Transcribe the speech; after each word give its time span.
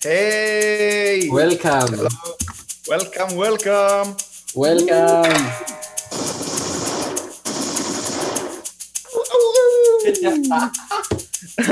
Hey! 0.00 1.26
Welcome. 1.28 1.90
Hello. 1.90 2.08
Welcome, 2.86 3.34
welcome. 3.34 4.14
Welcome. 4.54 5.34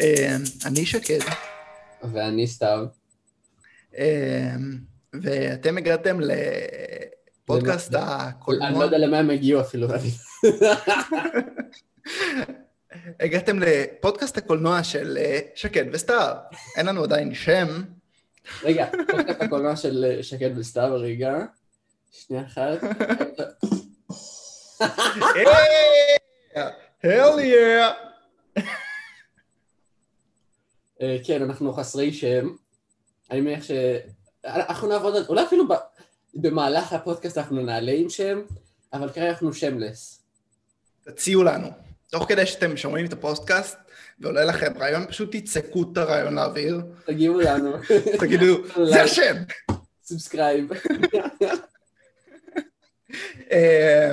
אה, 0.00 0.36
אני 0.64 0.86
שקד, 0.86 1.18
ואני 2.12 2.46
סתיו. 2.46 2.84
ואתם 5.22 5.78
הגעתם 5.78 6.18
לפודקאסט 6.20 7.94
אני 7.94 8.02
לא 8.02 8.06
הקולנוע. 8.08 8.84
יודע 8.84 8.98
למה 8.98 9.18
הם 9.18 9.30
הגיעו 9.30 9.60
אפילו. 9.60 9.88
הגעתם 13.20 13.58
לפודקאסט 13.58 14.38
הקולנוע 14.38 14.84
של 14.84 15.18
אה, 15.20 15.38
שקד 15.54 15.84
וסתיו. 15.92 16.36
אין 16.76 16.86
לנו 16.86 17.04
עדיין 17.04 17.34
שם. 17.34 17.82
רגע, 18.62 18.86
פודקאסט 19.10 19.40
הקולנוע 19.40 19.76
של 19.76 20.04
אה, 20.08 20.22
שקד 20.22 20.58
וסתיו, 20.58 20.90
רגע. 20.94 21.34
שנייה 22.12 22.42
אחת. 22.46 22.78
הל 27.04 27.38
יא! 27.40 27.86
אה, 31.02 31.16
כן, 31.24 31.42
אנחנו 31.42 31.72
חסרי 31.72 32.12
שם. 32.12 32.48
אני 33.30 33.40
מניח 33.40 33.64
ש... 33.64 33.70
אנחנו 34.44 34.88
נעבוד 34.88 35.16
על... 35.16 35.24
אולי 35.28 35.44
אפילו 35.44 35.64
במהלך 36.34 36.92
הפודקאסט 36.92 37.38
אנחנו 37.38 37.62
נעלה 37.62 37.92
עם 37.92 38.10
שם, 38.10 38.40
אבל 38.92 39.08
כרגע 39.08 39.30
אנחנו 39.30 39.52
שם 39.52 39.79
less. 39.79 40.24
תציעו 41.04 41.42
לנו. 41.42 41.91
תוך 42.12 42.28
כדי 42.28 42.46
שאתם 42.46 42.76
שומעים 42.76 43.06
את 43.06 43.12
הפודקאסט 43.12 43.78
ועולה 44.20 44.44
לכם 44.44 44.72
רעיון, 44.78 45.06
פשוט 45.06 45.36
תצעקו 45.36 45.84
את 45.92 45.98
הרעיון 45.98 46.34
לאוויר. 46.34 46.80
תגיעו 47.06 47.40
לנו. 47.40 47.72
תגידו, 48.20 48.58
זה 48.84 49.02
השם. 49.02 49.36
subscribe. 50.02 50.70
אה, 53.52 54.12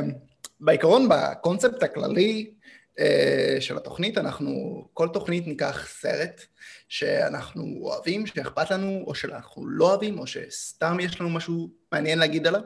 בעיקרון, 0.60 1.10
בקונספט 1.10 1.84
הכללי 1.84 2.52
אה, 3.00 3.58
של 3.60 3.78
התוכנית, 3.78 4.18
אנחנו, 4.18 4.84
כל 4.94 5.08
תוכנית 5.14 5.48
ניקח 5.48 5.88
סרט 5.90 6.42
שאנחנו 6.90 7.78
אוהבים, 7.82 8.28
שאכפת 8.28 8.72
לנו, 8.72 9.04
או 9.08 9.16
שאנחנו 9.16 9.68
לא 9.68 9.90
אוהבים, 9.90 10.20
או 10.20 10.28
שסתם 10.28 10.98
יש 11.00 11.22
לנו 11.22 11.30
משהו 11.30 11.70
מעניין 11.92 12.20
להגיד 12.20 12.48
עליו, 12.48 12.62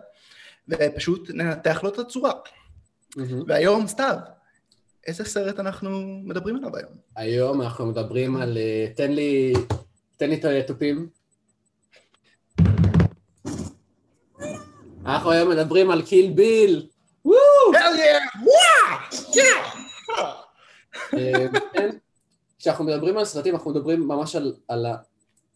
ופשוט 0.68 1.30
ננתח 1.30 1.84
לו 1.84 1.90
את 1.90 2.00
הצורה. 2.00 2.34
והיום, 3.48 3.88
סתיו, 3.88 4.18
איזה 5.08 5.26
סרט 5.26 5.60
אנחנו 5.60 5.90
מדברים 6.24 6.56
עליו 6.56 6.76
היום? 6.78 6.92
היום 7.16 7.62
אנחנו 7.62 7.86
מדברים 7.86 8.36
על... 8.36 8.58
אה, 8.58 8.88
תן 8.96 9.12
לי... 9.12 9.54
תן 10.18 10.30
לי 10.30 10.36
את 10.36 10.46
התופים. 10.46 11.10
אנחנו 15.06 15.32
היום 15.32 15.50
מדברים 15.50 15.92
על 15.92 16.02
קיל 16.02 16.32
ביל. 16.34 16.88
וואו! 17.26 17.74
אה, 21.14 21.46
כן. 21.74 21.90
כשאנחנו 22.60 22.86
מדברים 22.86 23.18
על 23.18 23.26
סרטים, 23.26 23.56
אנחנו 23.56 23.72
מדברים 23.72 24.08
ממש 24.08 24.36
על, 24.36 24.56
על, 24.68 24.86
ה- 24.86 24.98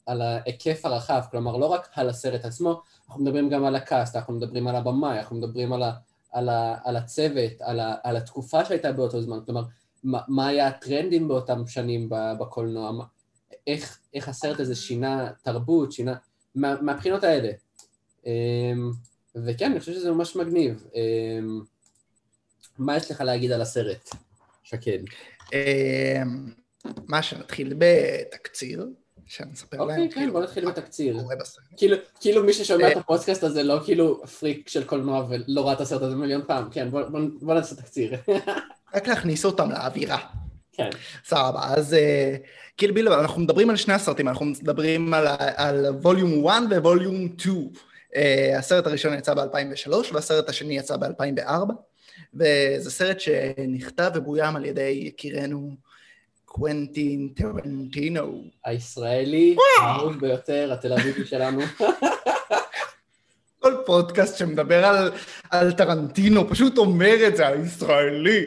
על 0.05 0.21
ההיקף 0.21 0.85
הרחב, 0.85 1.21
כלומר 1.31 1.57
לא 1.57 1.65
רק 1.65 1.89
על 1.95 2.09
הסרט 2.09 2.45
עצמו, 2.45 2.81
אנחנו 3.07 3.23
מדברים 3.23 3.49
גם 3.49 3.65
על 3.65 3.75
הקאסט, 3.75 4.15
אנחנו 4.15 4.33
מדברים 4.33 4.67
על 4.67 4.75
הבמאי, 4.75 5.19
אנחנו 5.19 5.35
מדברים 5.35 5.73
על, 5.73 5.83
ה, 5.83 5.91
על, 6.38 6.49
ה, 6.49 6.75
על 6.83 6.95
הצוות, 6.95 7.61
על, 7.61 7.80
ה, 7.80 7.95
על 8.03 8.17
התקופה 8.17 8.66
שהייתה 8.66 8.91
באותו 8.91 9.21
זמן, 9.21 9.39
כלומר, 9.45 9.63
מה, 10.03 10.21
מה 10.27 10.47
היה 10.47 10.67
הטרנדים 10.67 11.27
באותם 11.27 11.67
שנים 11.67 12.09
בקולנוע, 12.09 13.05
איך, 13.67 13.99
איך 14.13 14.30
הסרט 14.30 14.59
הזה 14.59 14.75
שינה 14.75 15.31
תרבות, 15.43 15.91
שינה, 15.91 16.15
מה, 16.55 16.81
מהבחינות 16.81 17.23
האלה. 17.23 17.52
אמ, 18.25 18.92
וכן, 19.36 19.71
אני 19.71 19.80
חושב 19.80 19.93
שזה 19.93 20.11
ממש 20.11 20.36
מגניב. 20.36 20.87
אמ, 20.95 21.61
מה 22.77 22.98
יש 22.98 23.11
לך 23.11 23.21
להגיד 23.21 23.52
על 23.52 23.61
הסרט, 23.61 24.09
שקד? 24.64 24.99
אה, 25.54 26.21
מה, 27.08 27.23
שנתחיל 27.23 27.73
בתקציר, 27.77 28.87
שנספר 29.27 29.77
להם, 29.77 29.89
אוקיי, 29.89 30.10
כן, 30.10 30.20
כאילו, 30.20 30.33
בוא 30.33 30.42
נתחיל 30.42 30.70
בתקציר. 30.70 31.20
כאילו, 31.77 31.98
כאילו 32.20 32.43
מי 32.43 32.54
ששומע 32.54 32.92
את 32.92 32.95
אה. 32.95 32.99
הפודקאסט 32.99 33.43
הזה 33.43 33.64
לא 33.64 33.80
כאילו 33.86 34.26
פריק 34.26 34.70
של 34.70 34.83
קולנוע 34.83 35.27
ולא 35.30 35.65
ראה 35.65 35.73
את 35.73 35.82
הסרט 35.82 36.02
הזה 36.02 36.15
מיליון 36.15 36.42
פעם, 36.48 36.70
כן, 36.71 36.89
בוא, 36.92 37.54
נעשה 37.54 37.76
תקציר. 37.76 38.14
רק 38.95 39.08
להכניס 39.08 39.45
אותם 39.45 39.71
לאווירה. 39.71 40.17
כן, 40.73 40.89
סבבה, 41.26 41.60
אז 41.64 41.93
אה, 41.93 42.36
קיל 42.76 42.92
ביל, 42.92 43.10
אנחנו 43.10 43.42
מדברים 43.42 43.70
על 43.70 43.76
שני 43.76 43.93
הסרטים, 43.93 44.27
אנחנו 44.27 44.45
מדברים 44.45 45.14
על, 45.14 45.86
ווליום 46.02 46.48
1 46.48 46.61
וווליום 46.70 47.27
2. 47.37 47.70
Uh, 48.08 48.58
הסרט 48.58 48.87
הראשון 48.87 49.14
יצא 49.14 49.33
ב-2003 49.33 50.14
והסרט 50.14 50.49
השני 50.49 50.77
יצא 50.77 50.98
ב-2004, 50.98 51.73
וזה 52.33 52.92
סרט 52.92 53.20
שנכתב 53.20 54.11
ובוים 54.16 54.55
על 54.55 54.66
ידי 54.66 55.04
יקירנו 55.05 55.76
קוונטין 56.57 57.29
טרנטינו. 57.35 58.43
הישראלי, 58.65 59.55
האהוב 59.81 60.19
ביותר, 60.19 60.73
התל 60.73 60.93
אביבי 60.93 61.25
שלנו. 61.25 61.61
כל 63.61 63.73
פודקאסט 63.85 64.37
שמדבר 64.37 64.85
על, 64.85 65.11
על 65.51 65.71
טרנטינו 65.71 66.49
פשוט 66.49 66.77
אומר 66.77 67.27
את 67.27 67.37
זה, 67.37 67.47
הישראלי. 67.47 68.45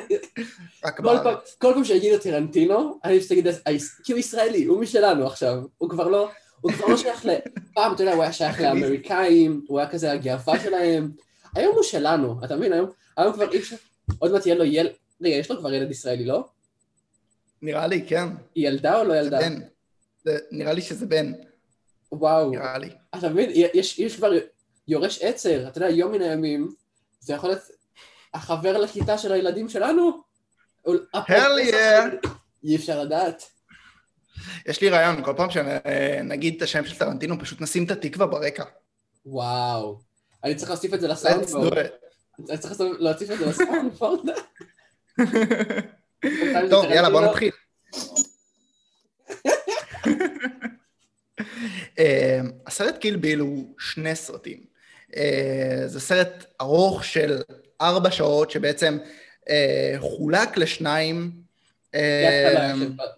כל 0.96 1.02
פעם. 1.22 1.34
כל 1.58 1.72
פעם 1.74 1.84
שיגידו 1.84 2.18
טרנטינו, 2.18 2.98
אני 3.04 3.18
פשוט 3.20 3.32
אגיד, 3.32 3.46
"היש- 3.46 4.02
כי 4.04 4.12
הוא 4.12 4.18
ישראלי, 4.18 4.64
הוא 4.64 4.80
משלנו 4.80 5.26
עכשיו, 5.26 5.54
הוא 5.78 5.90
כבר 5.90 6.08
לא, 6.08 6.30
הוא 6.60 6.72
כבר 6.72 6.86
לא 6.86 6.96
שייך 6.96 7.26
ל... 7.26 7.28
פעם, 7.74 7.92
אתה 7.94 8.02
יודע, 8.02 8.14
הוא 8.14 8.22
היה 8.22 8.32
שייך 8.32 8.60
לאמריקאים, 8.60 9.60
הוא 9.68 9.78
היה 9.78 9.88
כזה 9.88 10.12
הגאווה 10.12 10.60
שלהם. 10.60 11.10
היום 11.54 11.74
הוא 11.74 11.82
שלנו, 11.82 12.40
אתה 12.44 12.56
מבין? 12.56 12.72
היום, 12.72 12.90
היום 13.16 13.32
כבר 13.32 13.52
אי 13.52 13.58
אפשר, 13.58 13.76
עוד 14.18 14.32
מעט 14.32 14.46
יהיה 14.46 14.56
לו 14.58 14.64
ילד, 14.64 14.90
רגע, 15.22 15.34
יש 15.36 15.50
לו 15.50 15.58
כבר 15.58 15.72
ילד 15.74 15.90
ישראלי, 15.90 16.24
לא? 16.24 16.44
נראה 17.62 17.86
לי, 17.86 18.04
כן, 18.08 18.26
היא 18.54 18.68
ילדה 18.68 18.98
או 18.98 19.04
לא 19.04 19.10
זה 19.12 19.18
ילדה? 19.18 19.38
בן. 19.40 19.60
זה, 20.24 20.38
נראה 20.50 20.72
לי 20.72 20.82
שזה 20.82 21.06
בן, 21.06 21.32
וואו. 22.12 22.50
נראה 22.50 22.78
לי. 22.78 22.90
אתה 23.18 23.28
מבין, 23.28 23.50
יש, 23.54 23.98
יש 23.98 24.16
כבר 24.16 24.32
יורש 24.88 25.22
עצר, 25.22 25.68
אתה 25.68 25.78
יודע, 25.78 25.90
יום 25.90 26.12
מן 26.12 26.22
הימים, 26.22 26.68
זה 27.20 27.34
יכול 27.34 27.50
להיות 27.50 27.62
החבר 28.34 28.78
לכיתה 28.78 29.18
של 29.18 29.32
הילדים 29.32 29.68
שלנו. 29.68 30.10
Hell 30.86 31.72
yeah. 31.72 32.28
אי 32.64 32.76
אפשר 32.76 33.02
לדעת. 33.02 33.42
יש 34.66 34.80
לי 34.80 34.88
רעיון, 34.88 35.24
כל 35.24 35.34
פעם 35.36 35.48
שנגיד 35.50 36.54
את 36.56 36.62
השם 36.62 36.84
של 36.84 36.98
טרנטינו, 36.98 37.38
פשוט 37.40 37.60
נשים 37.60 37.84
את 37.84 37.90
התקווה 37.90 38.26
ברקע. 38.26 38.64
וואו. 39.26 40.00
אני 40.44 40.54
צריך 40.54 40.70
להוסיף 40.70 40.94
את 40.94 41.00
זה 41.00 41.08
לסאונדבורד. 41.08 41.78
אני 42.50 42.58
צריך 42.58 42.80
להוסיף- 42.80 42.96
להוסיף 42.98 43.30
את 43.30 43.38
זה 43.38 43.46
לסאונדבורד. 43.46 44.28
טוב, 46.70 46.84
יאללה, 46.84 47.10
בוא 47.10 47.20
נתחיל. 47.20 47.50
אה, 51.98 52.40
הסרט 52.66 52.98
קיל 52.98 53.16
ביל 53.16 53.38
הוא 53.38 53.74
שני 53.78 54.14
סרטים. 54.14 54.60
אה, 55.16 55.82
זה 55.86 56.00
סרט 56.00 56.44
ארוך 56.60 57.04
של 57.04 57.42
ארבע 57.80 58.10
שעות, 58.10 58.50
שבעצם 58.50 58.98
אה, 59.48 59.94
חולק 59.98 60.56
לשניים. 60.56 61.32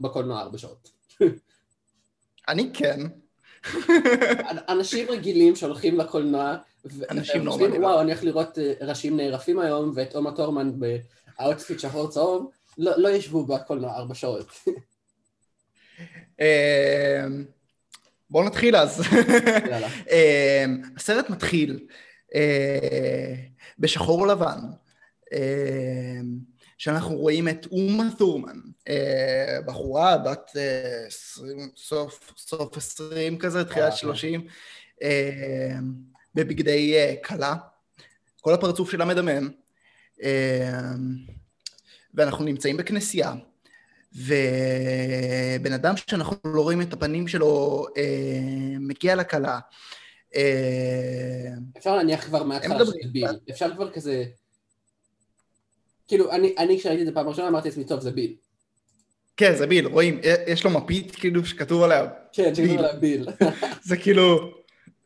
בקולנוע 0.01 0.41
ארבע 0.41 0.59
שעות. 0.59 0.91
אני 2.49 2.71
כן. 2.75 3.01
אנשים 4.69 5.11
רגילים 5.11 5.57
שהולכים 5.57 5.99
לקולנוע, 5.99 6.57
אנשים 7.11 7.45
נורמליים. 7.45 7.83
וואו, 7.85 8.01
אני 8.01 8.11
הולך 8.11 8.25
לראות 8.25 8.59
ראשים 8.81 9.17
נערפים 9.17 9.59
היום, 9.59 9.93
ואת 9.95 10.15
אומה 10.15 10.31
תורמן 10.31 10.73
ב 10.81 10.95
outfit 10.95 11.81
שחור 11.81 12.11
צהוב, 12.11 12.51
לא 12.79 12.93
לא 12.97 13.09
ישבו 13.09 13.47
בקולנוע 13.47 13.97
ארבע 13.97 14.15
שעות. 14.15 14.53
אה, 16.41 17.27
בואו 18.31 18.45
נתחיל 18.45 18.77
אז. 18.77 19.03
אה, 20.11 20.65
הסרט 20.97 21.31
מתחיל 21.31 21.87
אה, 22.35 23.35
בשחור 23.79 24.27
לבן, 24.27 24.59
אה, 25.33 26.21
שאנחנו 26.79 27.17
רואים 27.17 27.49
את 27.49 27.67
אומה 27.71 28.05
תורמן, 28.19 28.59
אה, 28.89 29.59
בחורה 29.67 30.19
בת 30.19 30.51
אה, 30.57 31.07
20, 31.07 31.71
סוף, 31.77 32.33
סוף 32.37 32.77
20 32.77 33.39
כזה, 33.39 33.65
תחילת 33.65 33.93
אה, 33.93 33.97
30, 33.97 34.47
אה, 35.03 35.79
בבגדי 36.35 37.17
כלה. 37.25 37.55
כל 38.41 38.55
הפרצוף 38.55 38.91
שלה 38.91 39.05
מדמם, 39.05 39.49
ואנחנו 42.15 42.45
נמצאים 42.45 42.77
בכנסייה. 42.77 43.33
ובן 44.15 45.73
אדם 45.75 45.95
שאנחנו 45.97 46.37
לא 46.45 46.63
רואים 46.63 46.83
את 46.83 46.93
הפנים 46.93 47.29
שלו 47.29 47.87
אה, 47.97 48.79
מגיע 48.81 49.15
לכלה. 49.15 49.59
אה, 50.37 51.51
אפשר 51.79 51.97
להניח 51.97 52.25
כבר 52.25 52.43
מההתחלה. 52.43 52.85
שזה 52.85 52.93
ביל. 53.13 53.27
אפשר 53.51 53.75
כבר 53.75 53.91
כזה... 53.91 54.25
כאילו, 56.09 56.33
אני, 56.33 56.55
אני 56.59 56.79
כשראיתי 56.79 57.03
את 57.03 57.07
זה 57.07 57.13
פעם 57.15 57.29
ראשונה 57.29 57.49
אמרתי 57.49 57.69
לעצמי, 57.69 57.85
טוב, 57.85 58.01
זה 58.01 58.11
ביל. 58.11 58.35
כן, 59.37 59.55
זה 59.57 59.67
ביל, 59.67 59.87
רואים, 59.87 60.21
יש 60.47 60.65
לו 60.65 60.71
מפית 60.71 61.17
כאילו 61.17 61.47
שכתוב 61.47 61.83
עליה 61.83 62.09
כן, 62.33 62.55
שכתוב. 62.55 62.79
עליה 62.79 62.93
ביל. 62.93 63.29
זה 63.89 63.97
כאילו, 63.97 64.51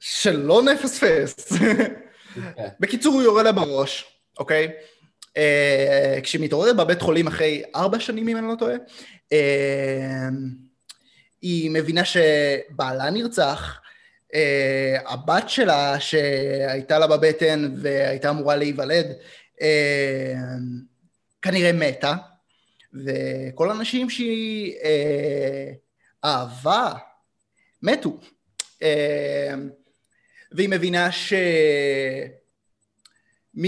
שלא 0.00 0.62
נפספס. 0.62 1.52
כן. 1.52 2.68
בקיצור, 2.80 3.14
הוא 3.14 3.22
יורה 3.22 3.42
לה 3.42 3.52
בראש, 3.52 4.04
אוקיי? 4.38 4.64
אה, 4.64 4.70
כשהיא 6.22 6.40
מתעוררת 6.40 6.76
בבית 6.76 7.02
חולים 7.02 7.26
אחרי 7.26 7.62
ארבע 7.74 8.00
שנים, 8.00 8.28
אם 8.28 8.36
אני 8.36 8.46
לא 8.48 8.54
טועה, 8.58 8.74
אה, 9.32 10.28
היא 11.42 11.70
מבינה 11.70 12.02
שבעלה 12.04 13.10
נרצח, 13.10 13.80
אה, 14.34 14.96
הבת 15.06 15.48
שלה 15.48 16.00
שהייתה 16.00 16.98
לה 16.98 17.06
בבטן 17.06 17.74
והייתה 17.82 18.30
אמורה 18.30 18.56
להיוולד, 18.56 19.06
אה, 19.62 20.34
כנראה 21.42 21.72
מתה, 21.72 22.14
וכל 23.04 23.70
האנשים 23.70 24.10
שהיא 24.10 24.74
אה, 24.84 25.72
אהבה 26.24 26.92
מתו. 27.82 28.18
אה, 28.82 29.54
והיא 30.52 30.68
מבינה 30.68 31.12
שמי 31.12 31.42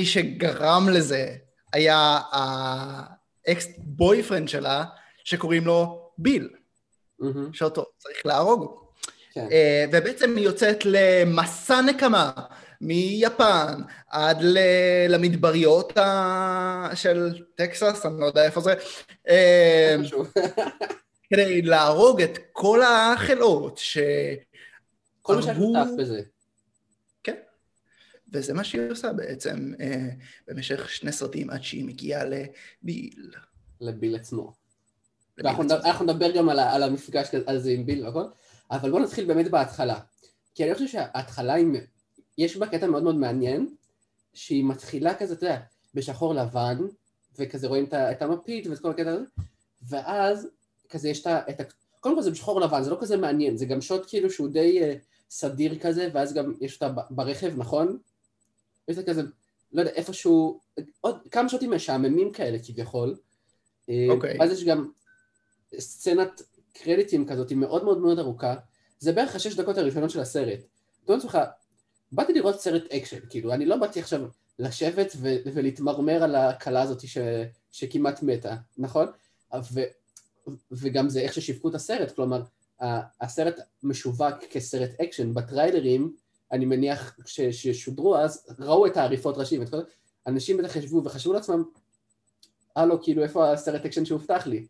שגרם 0.05 0.89
לזה 0.89 1.37
היה 1.77 2.19
ה 2.31 2.76
ex 2.76 3.67
boyfriend 3.79 4.49
שלה, 4.49 4.85
שקוראים 5.25 5.67
לו 5.67 6.09
ביל, 6.19 6.49
מהמם, 7.19 7.53
שאותו 7.53 7.85
צריך 7.99 8.27
להרוג. 8.27 8.81
כן. 9.33 9.49
אה, 9.53 9.85
ובעצם 9.93 10.37
היא 10.37 10.45
יוצאת 10.45 10.79
למסע 10.85 11.81
נקמה 11.81 12.31
מיפן 12.81 13.75
עד 14.11 14.43
ל- 14.43 14.59
למדבריות 15.09 15.99
ה- 15.99 16.89
של 16.95 17.43
טקסס, 17.55 18.07
אני 18.07 18.21
לא 18.21 18.27
יודע 18.27 18.45
איפה 18.45 18.61
זה, 18.61 18.75
אה, 19.29 19.97
משהו. 19.99 20.25
כדי 21.31 21.63
להרוג 21.63 22.23
את 22.23 22.39
כל 22.53 22.81
החלאות 22.83 23.79
ש... 23.79 23.99
כל 25.23 25.37
מי 25.37 25.43
שהיה 25.43 25.55
שותף 25.55 25.91
בזה. 25.99 26.21
וזה 28.37 28.55
מה 28.55 28.65
שהיא 28.65 28.91
עושה 28.91 29.13
בעצם 29.13 29.73
אה, 29.81 30.09
במשך 30.49 30.91
שני 30.91 31.13
סרטים 31.13 31.51
עד 31.51 31.63
שהיא 31.63 31.85
מגיעה 31.85 32.25
לביל. 32.25 33.31
לביל 33.81 34.17
עצמו. 34.17 34.53
ואנחנו. 35.39 35.63
נדבר- 35.63 36.33
גם 36.37 36.49
על 36.49 36.59
על 36.61 36.83
המפגש 36.83 37.29
כזה- 37.29 37.45
על 37.47 37.59
זה 37.59 37.71
עם 37.71 37.87
ביל 37.87 38.07
והכל, 38.07 38.25
אבל 38.71 38.91
בואו 38.91 39.03
נתחיל 39.03 39.25
באמת 39.25 39.51
בהתחלה. 39.51 40.01
כי 40.55 40.65
אני 40.65 40.75
חושב 40.75 40.87
שההתחלה 40.89 41.55
היא, 41.55 41.67
יש 42.39 42.57
בה 42.57 42.67
קטע 42.67 42.87
מאוד 42.87 43.03
מאוד 43.03 43.17
מעניין, 43.17 43.75
שהיא 44.35 44.65
מתחילה 44.65 45.15
כזה, 45.15 45.35
אתה 45.35 45.45
יודע, 45.47 45.61
בשחור 45.95 46.35
לבן, 46.35 46.79
וכזה 47.39 47.67
רואים 47.67 47.87
את 47.95 48.23
המפית 48.23 48.67
ואת 48.67 48.79
כל 48.79 48.91
הקטע 48.91 49.11
הזה, 49.11 49.25
ואז 49.89 50.49
כזה 50.89 51.09
יש 51.09 51.21
את 51.27 51.61
ה... 51.61 51.65
קודם 52.01 52.15
כל 52.17 52.23
זה 52.23 52.31
בשחור 52.31 52.61
לבן, 52.61 52.83
זה 52.83 52.91
לא 52.91 52.99
כזה 53.01 53.17
מעניין, 53.17 53.57
זה 53.57 53.67
גם 53.67 53.81
שוט 53.81 54.05
כאילו 54.09 54.31
שהוא 54.31 54.49
די 54.49 54.83
אה, 54.83 54.95
סדיר 55.31 55.79
כזה, 55.79 56.09
ואז 56.15 56.35
גם 56.35 56.53
יש 56.61 56.75
אותה 56.83 57.03
ברכב, 57.11 57.53
נכון? 57.57 57.99
יש 58.89 58.99
כזה, 58.99 59.23
לא 59.73 59.81
יודע, 59.81 59.93
איפשהו, 59.93 60.61
עוד 61.01 61.19
כמה 61.31 61.49
שוטים 61.49 61.71
משעממים 61.71 62.33
כאלה 62.33 62.59
כביכול. 62.67 63.17
אה, 63.89 64.07
אוקיי. 64.11 64.37
ואז 64.41 64.53
יש 64.53 64.65
גם 64.65 64.91
סצנת 65.79 66.43
קרדיטים 66.73 67.27
כזאת, 67.27 67.51
היא 67.51 67.59
מאוד 67.59 67.85
מאוד 67.85 67.99
מאוד 67.99 68.19
ארוכה, 68.19 68.55
זה 68.99 69.13
בערך 69.13 69.35
השש 69.35 69.55
דקות 69.55 69.79
הראשונות 69.79 70.11
של 70.11 70.21
הסרט. 70.21 70.59
אתה 71.05 71.13
אומר 71.13 71.25
לעצמך, 71.25 71.39
באתי 72.13 72.33
לראות 72.33 72.61
סרט 72.61 72.83
אקשן, 72.93 73.19
כאילו, 73.31 73.53
אני 73.53 73.67
לא 73.67 73.77
באתי 73.77 74.01
עכשיו 74.01 74.21
לשבת 74.59 75.13
ו- 75.17 75.37
ולהתמרמר 75.55 76.23
על 76.23 76.35
הכלה 76.35 76.83
הזאת 76.83 77.09
ש- 77.09 77.19
שכמעט 77.73 78.23
מתה, 78.23 78.57
נכון? 78.79 79.07
ו- 79.73 79.81
וגם 80.73 81.09
זה 81.09 81.21
איך 81.21 81.35
ששיווקו 81.35 81.69
את 81.69 81.75
הסרט, 81.75 82.15
כלומר, 82.15 82.43
הסרט 83.21 83.61
משווק 83.83 84.45
כסרט 84.51 84.91
אקשן, 85.01 85.35
בטריילרים, 85.35 86.17
אני 86.53 86.65
מניח 86.65 87.17
ש- 87.27 87.41
ששודרו 87.41 88.17
אז, 88.17 88.47
ראו 88.59 88.87
את 88.87 88.97
העריפות 88.97 89.39
ראשים, 89.39 89.63
את 89.63 89.69
כל... 89.69 89.77
אנשים 90.27 90.57
בטח 90.57 90.77
ישבו 90.77 91.05
וחשבו 91.05 91.33
לעצמם, 91.33 91.63
הלו, 92.77 93.03
כאילו, 93.03 93.23
איפה 93.23 93.53
הסרט 93.53 93.85
אקשן 93.85 94.05
שהובטח 94.05 94.47
לי? 94.47 94.67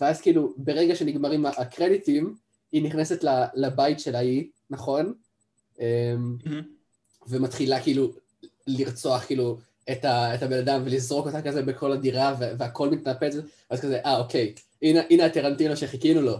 ואז 0.00 0.20
כאילו, 0.20 0.54
ברגע 0.56 0.96
שנגמרים 0.96 1.46
הקרדיטים, 1.46 2.36
היא 2.72 2.82
נכנסת 2.82 3.24
לבית 3.54 4.00
של 4.00 4.14
ההיא, 4.14 4.44
נכון? 4.70 5.14
אמ, 5.80 5.84
מהמם. 6.44 6.62
ומתחילה 7.28 7.82
כאילו 7.82 8.12
לרצוח 8.66 9.24
כאילו 9.24 9.58
את, 9.92 10.04
ה, 10.04 10.34
את 10.34 10.42
הבן 10.42 10.58
אדם 10.58 10.82
ולזרוק 10.84 11.26
אותה 11.26 11.42
כזה 11.42 11.62
בכל 11.62 11.92
הדירה 11.92 12.34
וה- 12.38 12.52
והכל 12.58 12.90
מתנפץ, 12.90 13.34
ואז 13.70 13.80
כזה, 13.80 14.00
אה 14.04 14.18
אוקיי, 14.18 14.54
הנה, 14.82 15.00
הנה 15.10 15.24
הטרנטינו 15.24 15.76
שחיכינו 15.76 16.22
לו, 16.22 16.36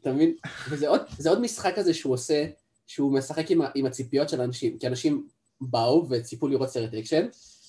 אתה 0.00 0.12
מבין? 0.12 0.34
וזה 0.70 0.88
עוד, 0.88 1.00
עוד 1.28 1.40
משחק 1.40 1.72
כזה 1.76 1.94
שהוא 1.94 2.14
עושה, 2.14 2.44
שהוא 2.86 3.12
משחק 3.12 3.50
עם, 3.50 3.60
עם 3.74 3.86
הציפיות 3.86 4.28
של 4.28 4.40
אנשים, 4.40 4.78
כי 4.78 4.86
אנשים 4.86 5.26
באו 5.60 6.06
וציפו 6.10 6.48
לראות 6.48 6.68
סרט 6.68 6.94
אקשן, 6.94 7.26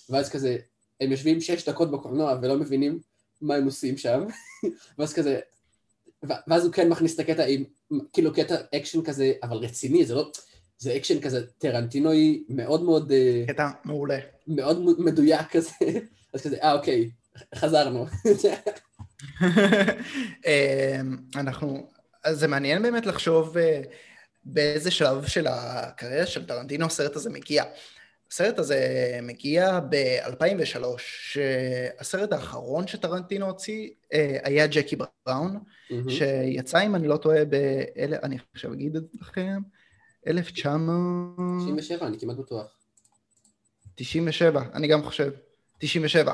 ואז 0.10 0.30
כזה, 0.30 0.58
הם 1.02 1.12
יושבים 1.12 1.42
שש 1.42 1.70
דקות 1.70 1.92
בקולנוע 1.92 2.40
ולא 2.42 2.58
מבינים 2.58 3.00
מה 3.42 3.56
הם 3.56 3.66
עושים 3.66 3.98
שם, 3.98 4.26
ואז 4.98 5.14
כזה, 5.14 5.40
ואז 6.48 6.66
הוא 6.66 6.74
כן 6.74 6.90
מכניס 6.90 7.16
את 7.16 7.20
הקטע 7.20 7.46
עם, 7.46 7.64
כאילו 8.14 8.34
קטע 8.34 8.56
אקשן 8.76 9.04
כזה, 9.04 9.32
אבל 9.44 9.58
רציני, 9.58 10.06
זה 10.06 10.16
לא, 10.16 10.32
זה 10.78 10.96
אקשן 10.96 11.22
כזה 11.22 11.48
טרנטינוי 11.48 12.44
מאוד 12.50 12.84
מאוד, 12.84 13.12
אה, 13.12 13.44
קטע 13.48 13.70
מעולה. 13.86 14.20
מאוד 14.48 15.00
מדויק 15.00 15.52
כזה, 15.52 15.70
אז 16.34 16.42
כזה, 16.42 16.58
אה 16.64 16.74
אוקיי, 16.74 17.10
חזרנו. 17.56 18.06
אמ, 20.46 21.18
אנחנו, 21.36 21.88
אז 22.24 22.40
זה 22.40 22.48
מעניין 22.48 22.82
באמת 22.82 23.06
לחשוב 23.06 23.58
אה, 23.58 23.82
באיזה 24.46 24.92
שלב 24.92 25.26
של 25.28 25.48
הקריירה 25.50 26.26
של 26.26 26.46
טרנטינו 26.46 26.86
הסרט 26.86 27.16
הזה 27.16 27.30
מגיע. 27.30 27.64
הסרט 28.32 28.60
הזה 28.60 28.80
מגיע 29.24 29.80
ב-2003, 29.90 30.80
שהסרט 30.98 32.32
האחרון 32.34 32.88
שטרנטינו 32.88 33.46
הוציא 33.46 33.90
אה, 34.14 34.38
היה 34.44 34.68
ג'קי 34.68 34.96
בראון, 34.96 35.60
מהמם. 35.90 36.10
שיצא, 36.10 36.86
אם 36.86 36.96
אני 36.96 37.08
לא 37.08 37.18
טועה, 37.18 37.46
ב... 37.46 37.54
אלה- 37.98 38.18
אני 38.24 38.38
עכשיו 38.54 38.74
אגיד 38.74 38.96
את 38.96 39.04
לכם, 39.22 39.62
1997, 40.28 41.60
97, 41.60 42.08
אני 42.08 42.20
כמעט 42.20 42.38
בטוח, 42.38 42.66
אני 44.74 44.88
גם 44.88 45.04
חושב, 45.04 45.32
97. 45.78 46.34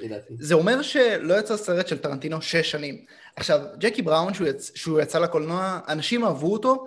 לדעתי. 0.00 0.34
זה 0.38 0.54
אומר 0.54 0.82
שלא 0.82 1.38
יצא 1.38 1.56
סרט 1.56 1.88
של 1.88 1.98
טרנטינו 1.98 2.42
שש 2.42 2.70
שנים. 2.70 3.04
עכשיו, 3.36 3.60
ג'קי 3.78 4.02
בראון, 4.02 4.34
שהוא, 4.34 4.48
יצ... 4.48 4.72
שהוא 4.74 5.00
יצא 5.00 5.18
לקולנוע, 5.18 5.80
אנשים 5.88 6.24
אהבו 6.24 6.52
אותו, 6.52 6.86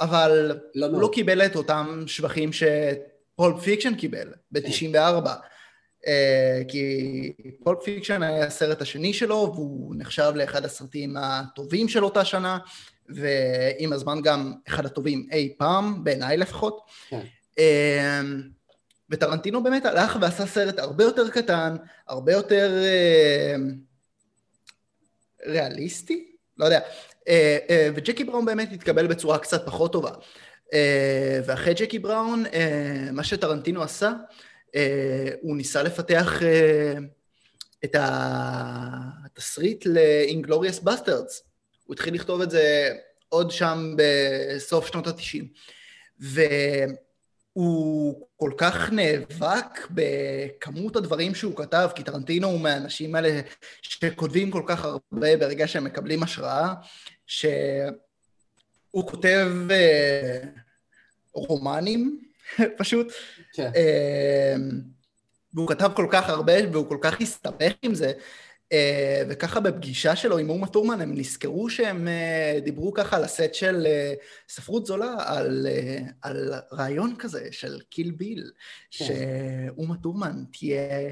אבל 0.00 0.58
לא 0.74 0.86
הוא 0.86 0.92
מאוד. 0.92 1.02
לא 1.02 1.10
קיבל 1.12 1.46
את 1.46 1.56
אותם 1.56 2.04
שבחים 2.06 2.50
ש 2.52 2.89
Pulp 2.89 3.62
Fiction 3.62 3.94
קיבל 3.94 4.32
ב-94. 4.52 5.28
אה, 6.06 6.62
כי 6.68 7.32
Pulp 7.64 7.82
Fiction 7.82 8.22
היה 8.22 8.44
הסרט 8.44 8.82
השני 8.82 9.12
שלו, 9.12 9.52
והוא 9.54 9.94
נחשב 9.98 10.32
לאחד 10.34 10.64
הסרטים 10.64 11.16
הטובים 11.16 11.88
של 11.88 12.04
אותה 12.04 12.24
שנה, 12.24 12.58
ועם 13.08 13.92
הזמן 13.92 14.22
גם 14.22 14.52
אחד 14.68 14.86
הטובים 14.86 15.28
אי 15.32 15.54
פעם, 15.58 16.04
בעיניי 16.04 16.36
לפחות. 16.36 16.80
כן. 17.08 17.20
וטרנטינו 19.10 19.62
באמת 19.62 19.84
הלך 19.86 20.18
ועשה 20.20 20.46
סרט 20.46 20.78
הרבה 20.78 21.04
יותר 21.04 21.30
קטן, 21.30 21.76
הרבה 22.08 22.32
יותר 22.32 22.82
אה, 22.84 23.54
ריאליסטי? 25.46 26.32
לא 26.58 26.64
יודע. 26.64 26.80
אה, 27.28 27.58
אה, 27.70 27.88
וג'קי 27.94 28.24
בראון 28.24 28.44
באמת 28.44 28.72
התקבל 28.72 29.06
בצורה 29.06 29.38
קצת 29.38 29.66
פחות 29.66 29.92
טובה. 29.92 30.10
ואחרי 31.46 31.74
ג'קי 31.74 31.98
בראון, 31.98 32.44
מה 33.12 33.24
שטרנטינו 33.24 33.82
עשה, 33.82 34.12
הוא 35.40 35.56
ניסה 35.56 35.82
לפתח 35.82 36.42
את 37.84 37.96
התסריט 37.98 39.86
ל-Inglorious 39.86 40.84
Bastards. 40.84 41.42
הוא 41.84 41.94
התחיל 41.94 42.14
לכתוב 42.14 42.40
את 42.40 42.50
זה 42.50 42.94
עוד 43.28 43.50
שם 43.50 43.96
בסוף 43.96 44.86
שנות 44.86 45.06
ה-90. 45.06 45.44
והוא 47.56 48.26
כל 48.36 48.50
כך 48.56 48.90
נאבק 48.92 49.88
בכמות 49.90 50.96
הדברים 50.96 51.34
שהוא 51.34 51.56
כתב, 51.56 51.88
כי 51.94 52.02
טרנטינו 52.02 52.48
הוא 52.48 52.60
מהאנשים 52.60 53.14
האלה 53.14 53.40
שכותבים 53.82 54.50
כל 54.50 54.62
כך 54.66 54.84
הרבה 54.84 55.36
ברגע 55.36 55.66
שהם 55.66 55.84
מקבלים 55.84 56.22
השראה, 56.22 56.74
שהוא 57.26 57.90
כותב 58.92 59.48
אה, 59.70 60.40
רומנים 61.32 62.20
פשוט, 62.78 63.12
כן, 63.52 63.70
אה, 63.76 64.56
והוא 65.54 65.68
כתב 65.68 65.90
כל 65.96 66.06
כך 66.10 66.28
הרבה 66.28 66.52
והוא 66.72 66.88
כל 66.88 66.98
כך 67.00 67.20
הסתבך 67.20 67.72
עם 67.82 67.94
זה, 67.94 68.12
וככה 69.28 69.60
בפגישה 69.60 70.16
שלו 70.16 70.38
עם 70.38 70.50
אומה 70.50 70.66
טורמן 70.66 71.00
הם 71.00 71.14
נזכרו 71.14 71.70
שהם 71.70 72.08
אה, 72.08 72.58
דיברו 72.64 72.92
ככה 72.92 73.16
על 73.16 73.24
הסט 73.24 73.54
של 73.54 73.86
אה, 73.86 74.14
ספרות 74.48 74.86
זולה, 74.86 75.14
על, 75.18 75.66
אה, 75.70 75.98
על 76.22 76.52
רעיון 76.72 77.14
כזה 77.18 77.48
של 77.50 77.80
קיל 77.90 78.10
ביל, 78.10 78.50
כן. 78.90 79.04
שאומה 79.04 79.96
טורמן 79.96 80.44
תהיה, 80.52 81.10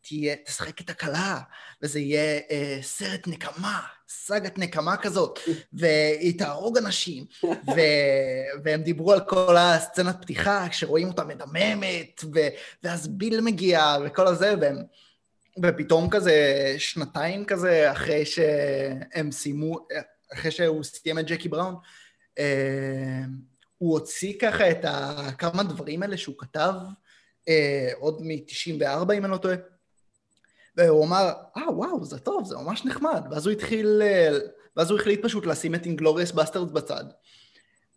תהיה, 0.00 0.36
תשחק 0.46 0.80
את 0.80 0.90
הכלה, 0.90 1.40
וזה 1.82 2.00
יהיה 2.00 2.40
אה, 2.50 2.78
סרט 2.82 3.26
נקמה, 3.26 3.80
סאגת 4.08 4.58
נקמה 4.58 4.96
כזאת, 4.96 5.38
והיא 5.72 6.38
תהרוג 6.38 6.78
אנשים, 6.78 7.24
ו, 7.74 7.80
והם 8.64 8.82
דיברו 8.82 9.12
על 9.12 9.20
כל 9.20 9.56
הסצנת 9.56 10.16
פתיחה, 10.22 10.66
כשרואים 10.70 11.08
אותה 11.08 11.24
מדממת, 11.24 12.24
ו, 12.34 12.38
ואז 12.82 13.08
ביל 13.08 13.40
מגיע, 13.40 13.96
וכל 14.04 14.26
הזה, 14.26 14.54
והם... 14.60 14.76
ופתאום 15.62 16.10
כזה, 16.10 16.74
שנתיים 16.78 17.44
כזה, 17.44 17.92
אחרי 17.92 18.26
שהם 18.26 19.32
סיימו, 19.32 19.86
אחרי 20.32 20.50
שהוא 20.50 20.82
סיים 20.82 21.18
את 21.18 21.26
ג'קי 21.26 21.48
בראון, 21.48 21.74
אה, 22.38 23.22
הוא 23.78 23.92
הוציא 23.92 24.32
ככה 24.40 24.70
את 24.70 24.84
ה, 24.84 25.28
כמה 25.38 25.62
דברים 25.62 26.02
האלה 26.02 26.16
שהוא 26.16 26.34
כתב, 26.38 26.72
אה, 27.48 27.90
עוד 27.98 28.22
מ-94 28.22 29.12
אם 29.14 29.24
אני 29.24 29.32
לא 29.32 29.36
טועה, 29.36 29.56
והוא 30.76 31.04
אמר, 31.04 31.32
אה 31.56 31.72
וואו, 31.72 32.04
זה 32.04 32.18
טוב, 32.18 32.44
זה 32.44 32.56
ממש 32.56 32.84
נחמד, 32.84 33.22
ואז 33.30 33.46
הוא 33.46 33.52
התחיל, 33.52 34.02
אה, 34.02 34.38
ואז 34.76 34.90
הוא 34.90 35.00
החליט 35.00 35.22
פשוט 35.22 35.46
לשים 35.46 35.74
את 35.74 35.86
Inglourious 35.86 36.32
Basterds 36.32 36.72
בצד, 36.72 37.04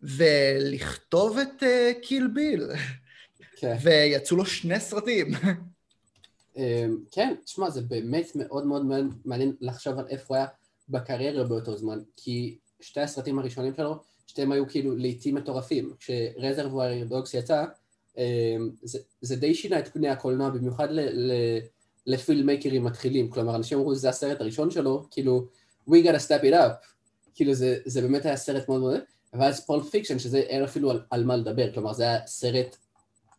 ולכתוב 0.02 1.38
את 1.38 1.62
קיל 2.02 2.26
ביל, 2.26 2.70
כן. 3.56 3.76
ויצאו 3.82 4.36
לו 4.36 4.46
שני 4.46 4.80
סרטים. 4.80 5.30
אמ, 6.56 6.96
כן, 7.10 7.34
תשמע, 7.44 7.70
זה 7.70 7.80
באמת 7.80 8.32
מאוד 8.34 8.66
מאוד 8.66 8.86
מעניין- 9.24 9.56
לחשוב 9.60 9.98
על 9.98 10.06
איפה 10.08 10.24
הוא 10.28 10.36
היה 10.36 10.46
בקריירה 10.88 11.44
באותו 11.44 11.76
זמן, 11.76 11.98
כי 12.16 12.58
שתי 12.80 13.00
הסרטים 13.00 13.38
הראשונים 13.38 13.74
שלו, 13.76 13.96
שתיהם 14.26 14.52
היו 14.52 14.68
כאילו 14.68 14.96
לעיתים 14.96 15.34
מטורפים. 15.34 15.92
כשרזרבואר 15.98 17.04
דוגס 17.08 17.34
יצא, 17.34 17.64
אמ, 18.18 18.70
זה, 18.82 18.98
זה 19.20 19.36
די 19.36 19.54
שינה 19.54 19.78
את 19.78 19.88
פני 19.88 20.08
הקולנוע, 20.08 20.50
במיוחד 20.50 20.90
ל, 20.90 21.00
ל, 21.00 21.32
לפילמייקרים 22.06 22.84
מתחילים. 22.84 23.30
כלומר, 23.30 23.56
אנשים 23.56 23.78
אמרו, 23.78 23.94
זה 23.94 24.08
הסרט 24.08 24.40
הראשון 24.40 24.70
שלו, 24.70 25.06
כאילו, 25.10 25.46
we 25.90 25.92
gotta 25.92 26.28
step 26.28 26.42
it 26.42 26.54
up. 26.54 26.86
כאילו, 27.34 27.54
זה, 27.54 27.78
זה 27.84 28.00
באמת 28.02 28.26
היה 28.26 28.36
סרט 28.36 28.68
מאוד 28.68 28.80
מאוד... 28.80 29.00
ואז 29.32 29.66
Pulp 29.66 29.82
Fiction, 29.82 30.18
שזה 30.18 30.38
אין 30.38 30.64
אפילו 30.64 30.90
על, 30.90 31.00
על 31.10 31.24
מה 31.24 31.36
לדבר, 31.36 31.72
כלומר, 31.72 31.92
זה 31.92 32.02
היה 32.02 32.26
סרט 32.26 32.76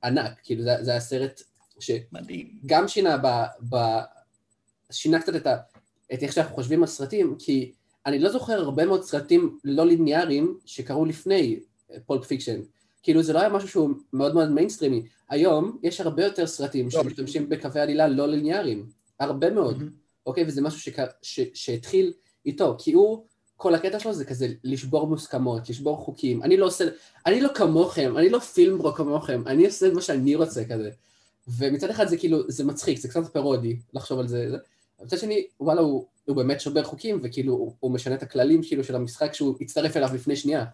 ענק, 0.03 0.32
כאילו, 0.44 0.63
זה, 0.63 0.75
זה 0.82 0.91
היה 0.91 1.00
סרט 1.00 1.41
ש... 1.81 1.91
מדהים. 2.11 2.59
גם 2.65 2.88
שינה 2.88 3.17
ב... 3.17 3.27
ב... 3.69 3.75
שינה 4.91 5.21
קצת 5.21 5.35
את, 5.35 5.47
ה... 5.47 5.57
את 6.13 6.23
איך 6.23 6.33
שאנחנו 6.33 6.55
חושבים 6.55 6.83
על 6.83 6.88
סרטים, 6.88 7.35
כי 7.39 7.71
אני 8.05 8.19
לא 8.19 8.29
זוכר 8.29 8.53
הרבה 8.53 8.85
מאוד 8.85 9.03
סרטים 9.03 9.57
לא 9.63 9.85
ליניאריים 9.85 10.57
שקרו 10.65 11.05
לפני 11.05 11.59
Pulp 12.05 12.25
Fiction. 12.25 12.62
כאילו 13.03 13.23
זה 13.23 13.33
לא 13.33 13.39
היה 13.39 13.50
משהו 13.50 13.69
שהוא 13.69 13.89
מאוד 14.13 14.33
מאוד 14.33 14.51
מיינסטרימי. 14.51 15.03
היום 15.29 15.79
יש 15.83 16.01
הרבה 16.01 16.23
יותר 16.23 16.47
סרטים 16.47 16.85
לא, 16.85 16.91
שמשתמשים 16.91 17.50
בקווי 17.50 17.81
עלילה 17.81 18.07
לא 18.07 18.27
ליניאריים. 18.27 18.85
הרבה 19.19 19.50
מאוד. 19.50 19.83
אוקיי? 20.25 20.43
וזה 20.47 20.61
משהו 20.61 20.79
שק... 20.79 20.97
ש... 21.21 21.39
שהתחיל 21.53 22.13
איתו, 22.45 22.75
כי 22.79 22.93
הוא, 22.93 23.25
כל 23.57 23.75
הקטע 23.75 24.00
שלו 24.00 24.13
זה 24.13 24.25
כזה 24.25 24.47
לשבור 24.63 25.07
מוסכמות, 25.07 25.69
לשבור 25.69 25.97
חוקים. 25.97 26.43
אני 26.43 26.57
לא 26.57 26.65
עושה, 26.65 26.85
אני 27.25 27.41
לא 27.41 27.50
כמוכם, 27.55 28.17
אני 28.17 28.29
לא 28.29 28.39
פילמברו 28.39 28.93
כמוכם, 28.93 29.43
אני 29.47 29.65
עושה 29.65 29.93
מה 29.93 30.01
שאני 30.01 30.35
רוצה 30.35 30.65
כזה. 30.65 30.89
ומצד 31.48 31.89
אחד 31.89 32.07
זה 32.07 32.17
כאילו, 32.17 32.51
זה 32.51 32.63
מצחיק, 32.63 33.00
זה 33.00 33.07
קצת 33.07 33.33
פרודי 33.33 33.79
לחשוב 33.93 34.19
על 34.19 34.27
זה. 34.27 34.57
מצד 35.01 35.17
שני, 35.17 35.45
וואלה, 35.60 35.81
הוא, 35.81 36.05
הוא 36.25 36.36
באמת 36.36 36.62
שובר 36.62 36.83
חוקים, 36.83 37.19
וכאילו, 37.24 37.53
הוא, 37.53 37.75
הוא 37.79 37.91
משנה 37.91 38.15
את 38.15 38.24
הכללים 38.24 38.62
כאילו 38.63 38.83
של 38.83 38.95
המשחק 38.95 39.33
שהוא 39.33 39.55
הצטרף 39.62 39.98
אליו 39.98 40.10
לפני 40.13 40.36
שנייה. 40.36 40.65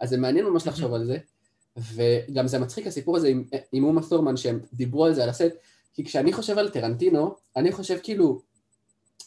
אז 0.00 0.10
זה 0.10 0.16
מעניין 0.16 0.46
ממש 0.46 0.66
לחשוב 0.66 0.94
על 0.94 1.04
זה. 1.04 1.18
וגם 1.94 2.48
זה 2.48 2.58
מצחיק 2.58 2.86
הסיפור 2.86 3.16
הזה 3.16 3.28
עם, 3.28 3.44
עם 3.72 3.84
אומה 3.84 4.00
תורמן, 4.08 4.36
שהם 4.36 4.60
דיברו 4.72 5.04
על 5.04 5.14
זה 5.14 5.22
על 5.22 5.28
הסט, 5.28 5.52
כי 5.94 6.04
כשאני 6.04 6.32
חושב 6.32 6.58
על 6.58 6.68
טרנטינו, 6.68 7.34
אני 7.56 7.72
חושב 7.72 7.98
כאילו, 8.02 8.40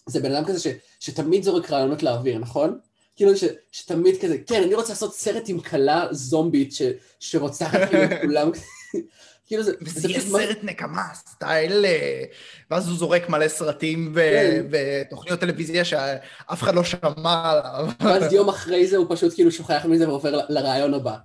זה 0.05 0.19
בן 0.19 0.35
אדם 0.35 0.45
כזה 0.45 0.59
ש, 0.59 0.67
שתמיד 0.99 1.43
זורק 1.43 1.71
רעיונות 1.71 2.03
לאוויר, 2.03 2.37
נכון? 2.37 2.79
כאילו 3.15 3.37
ש, 3.37 3.43
שתמיד 3.71 4.21
כזה, 4.21 4.37
כן, 4.47 4.63
אני 4.63 4.73
רוצה 4.73 4.89
לעשות 4.89 5.15
סרט 5.15 5.43
עם 5.49 5.59
כלה 5.59 6.07
זומבית 6.11 6.73
ש, 6.73 6.81
שרוצחת 7.19 7.89
כאילו 7.89 8.03
כולם. 8.21 8.51
כאילו 9.45 9.63
זה, 9.63 9.71
וזה 9.81 10.07
יהיה 10.07 10.21
סרט 10.21 10.57
נקמה, 10.63 11.03
סטייל, 11.13 11.85
אה, 11.85 12.23
ואז 12.71 12.87
הוא 12.87 12.97
זורק 12.97 13.29
מלא 13.29 13.47
סרטים 13.47 14.13
כן. 14.15 14.65
ותוכניות 14.71 15.39
טלוויזיה 15.39 15.85
שאף 15.85 16.63
אחד 16.63 16.75
לא 16.75 16.83
שמע 16.83 17.49
עליו. 17.51 17.89
ואז 18.05 18.33
יום 18.33 18.49
אחרי 18.49 18.87
זה 18.87 18.97
הוא 18.97 19.05
פשוט 19.09 19.33
כאילו 19.33 19.51
שוכח 19.51 19.85
מזה 19.85 20.09
ועובר 20.09 20.39
לרעיון 20.49 20.93
הבא. 20.93 21.17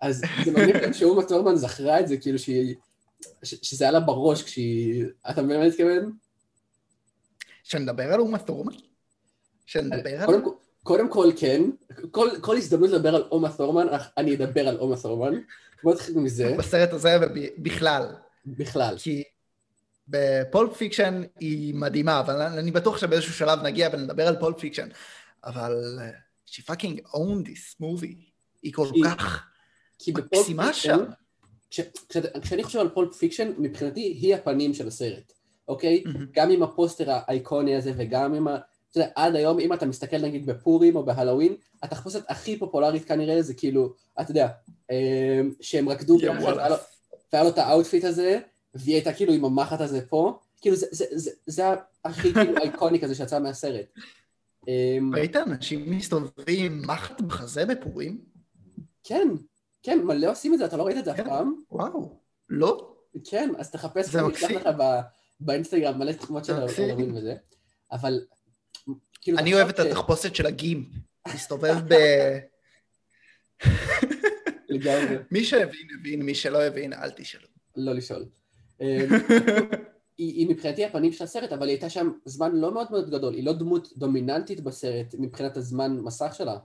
אז 0.00 0.22
זה 0.44 0.50
מגניב 0.50 0.80
גם 0.82 0.92
שאומה 0.92 1.22
תורמן 1.22 1.56
זכרה 1.56 2.00
את 2.00 2.08
זה, 2.08 2.16
כאילו 2.16 2.38
שהיא... 2.38 2.74
שזה 3.42 3.84
היה 3.84 3.92
לה 3.92 4.00
בראש 4.00 4.42
כשהיא... 4.42 5.04
אתה 5.30 5.42
מבין 5.42 5.56
מה 5.56 5.62
אני 5.62 5.70
מתכוון? 5.70 6.12
שנדבר 7.62 8.12
על 8.12 8.20
אומה 8.20 8.38
תורמן? 8.38 8.72
שנדבר 9.66 10.22
על... 10.22 10.34
קודם 10.82 11.08
כל- 11.10 11.30
כן, 11.36 11.62
כל, 12.10 12.28
כל 12.40 12.56
הזדמנות 12.56 12.90
לדבר 12.90 13.14
על 13.14 13.22
אומה 13.30 13.52
תורמן, 13.56 13.86
אני 14.16 14.34
אדבר 14.34 14.68
על 14.68 14.76
אומה 14.78 14.96
תורמן. 14.96 15.34
בוא 15.82 15.94
נתחיל 15.94 16.18
מזה, 16.18 16.54
בסרט 16.58 16.92
הזה 16.92 17.16
ובכלל. 17.22 18.06
בכלל. 18.46 18.94
כי 18.98 19.22
ב 20.08 20.22
Pulp 20.22 20.76
Fiction 20.76 21.22
היא 21.40 21.74
מדהימה, 21.74 22.20
אבל 22.20 22.40
אני 22.42 22.70
בטוח 22.70 22.98
שבאיזשהו 22.98 23.32
שלב 23.34 23.62
נגיע 23.62 23.88
ונדבר 23.92 24.28
על 24.28 24.36
Pulp 24.40 24.58
Fiction. 24.58 24.88
אבל 25.44 25.98
אה, 26.00 26.10
she 26.46 26.62
fucking 26.70 27.06
owned 27.14 27.46
this 27.46 27.82
movie. 27.82 28.16
היא 28.62 28.72
כל 28.72 28.86
כי- 28.94 29.02
כך 29.04 29.46
כי 29.98 30.12
מקסימה 30.12 30.72
שם. 30.72 30.98
כש, 31.70 31.80
כש, 32.08 32.16
כשאני 32.42 32.64
חושב 32.64 32.78
על 32.78 32.88
Pulp 32.88 33.14
Fiction, 33.16 33.52
מבחינתי 33.58 34.00
היא 34.00 34.34
הפנים 34.34 34.74
של 34.74 34.88
הסרט, 34.88 35.32
אוקיי? 35.68 36.02
מהמם. 36.06 36.26
גם 36.32 36.50
עם 36.50 36.62
הפוסטר 36.62 37.04
האיקוני 37.10 37.76
הזה 37.76 37.92
וגם 37.96 38.34
עם 38.34 38.48
ה... 38.48 38.58
אתה 38.90 39.00
יודע, 39.00 39.10
עד 39.14 39.34
היום, 39.36 39.60
אם 39.60 39.72
אתה 39.72 39.86
מסתכל 39.86 40.18
נגיד 40.18 40.46
בפורים 40.46 40.96
או 40.96 41.04
בהלואוין, 41.04 41.54
התחפושת 41.82 42.22
הכי 42.28 42.58
פופולרית 42.58 43.04
כנראה 43.04 43.42
זה 43.42 43.54
כאילו, 43.54 43.92
אתה 44.20 44.30
יודע, 44.30 44.48
אה, 44.90 45.40
שהם 45.60 45.88
רקדו 45.88 46.18
ביחד. 46.18 46.42
והיה 47.32 47.44
לו- 47.44 47.50
את 47.50 47.58
ה 47.58 47.65
outfit 47.65 48.04
הזה, 48.04 48.38
והיא 48.74 48.94
הייתה 48.94 49.12
כאילו 49.12 49.32
עם 49.32 49.44
המחט 49.44 49.80
הזה 49.80 50.06
פה, 50.06 50.38
כאילו 50.60 50.76
זה, 50.76 50.86
זה, 50.90 51.04
זה, 51.10 51.30
זה 51.46 51.64
הכי 52.04 52.32
כאילו 52.34 52.56
אייקוני 52.62 53.00
כזה 53.00 53.14
שיצא 53.14 53.38
מהסרט. 53.38 53.86
אה, 54.68 54.98
ראית 55.12 55.36
אנשים 55.36 55.90
מסתובבים 55.90 56.72
עם 56.72 56.82
מחט 56.86 57.20
בחזה 57.20 57.66
בפורים? 57.66 58.18
כן, 59.04 59.28
כן, 59.82 59.98
מלא 60.04 60.30
עושים 60.30 60.54
את 60.54 60.58
זה, 60.58 60.64
אתה 60.64 60.76
לא 60.76 60.82
ראית 60.82 60.98
את 60.98 61.04
זה 61.04 61.10
אף 61.12 61.16
כן. 61.16 61.24
פעם? 61.24 61.54
וואו. 61.70 62.16
לא? 62.48 62.94
כן, 63.24 63.50
אז 63.58 63.70
תחפש, 63.70 64.06
זה 64.08 64.22
מקסים. 64.22 64.56
לך 64.58 64.68
באינסטגרם 65.40 65.98
מלא 65.98 66.12
תחומות 66.12 66.44
של. 66.44 66.54
הלווין 66.54 67.16
וזה, 67.16 67.34
אבל 67.92 68.20
כאילו... 69.20 69.38
אני 69.38 69.54
אוהב 69.54 69.68
את 69.68 69.78
התחפושת 69.78 70.34
של 70.34 70.46
הגימפ. 70.46 70.86
מסתובב 71.34 71.76
ב... 71.88 71.94
לגמרי, 74.68 75.16
מי 75.32 75.44
שהבין, 75.44 75.86
הבין, 76.00 76.22
מי 76.22 76.34
שלא 76.34 76.62
הבין, 76.62 76.92
אל 76.92 77.10
תשאלו. 77.10 77.46
לא 77.76 77.92
לשאול. 77.92 78.24
אה, 78.80 79.06
היא, 80.18 80.34
היא 80.34 80.48
מבחינתי 80.48 80.84
הפנים 80.84 81.12
של 81.12 81.24
הסרט, 81.24 81.52
אבל 81.52 81.62
היא 81.62 81.74
הייתה 81.74 81.90
שם 81.90 82.10
זמן 82.24 82.56
לא 82.56 82.74
מאוד 82.74 82.86
מאוד 82.90 83.10
גדול, 83.10 83.34
היא 83.34 83.44
לא 83.44 83.52
דמות 83.52 83.88
דומיננטית 83.96 84.60
בסרט 84.60 85.14
מבחינת 85.18 85.56
הזמן 85.56 86.00
מסך 86.00 86.34
שלה. 86.34 86.56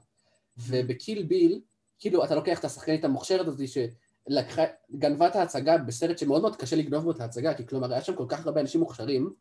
ובקיל 0.57 1.24
ביל, 1.24 1.62
כאילו 2.00 2.24
אתה 2.24 2.35
לוקח 2.35 2.59
את 2.59 2.65
השחקנית 2.65 3.05
המוכשרת 3.05 3.47
הזאת 3.47 3.67
שלקחה, 3.67 4.63
גנבה 4.91 5.27
את 5.27 5.35
ההצגה 5.35 5.77
בסרט 5.77 6.17
שמאוד 6.17 6.41
מאוד 6.41 6.55
קשה 6.55 6.75
לגנוב 6.75 7.03
בו 7.03 7.12
את 7.12 7.19
ההצגה, 7.19 7.53
כי 7.53 7.67
כלומר 7.67 7.91
היה 7.91 8.01
שם 8.01 8.15
כל 8.15 8.25
כך 8.27 8.45
הרבה 8.45 8.62
אנשים 8.62 8.81
מוכשרים, 8.81 9.33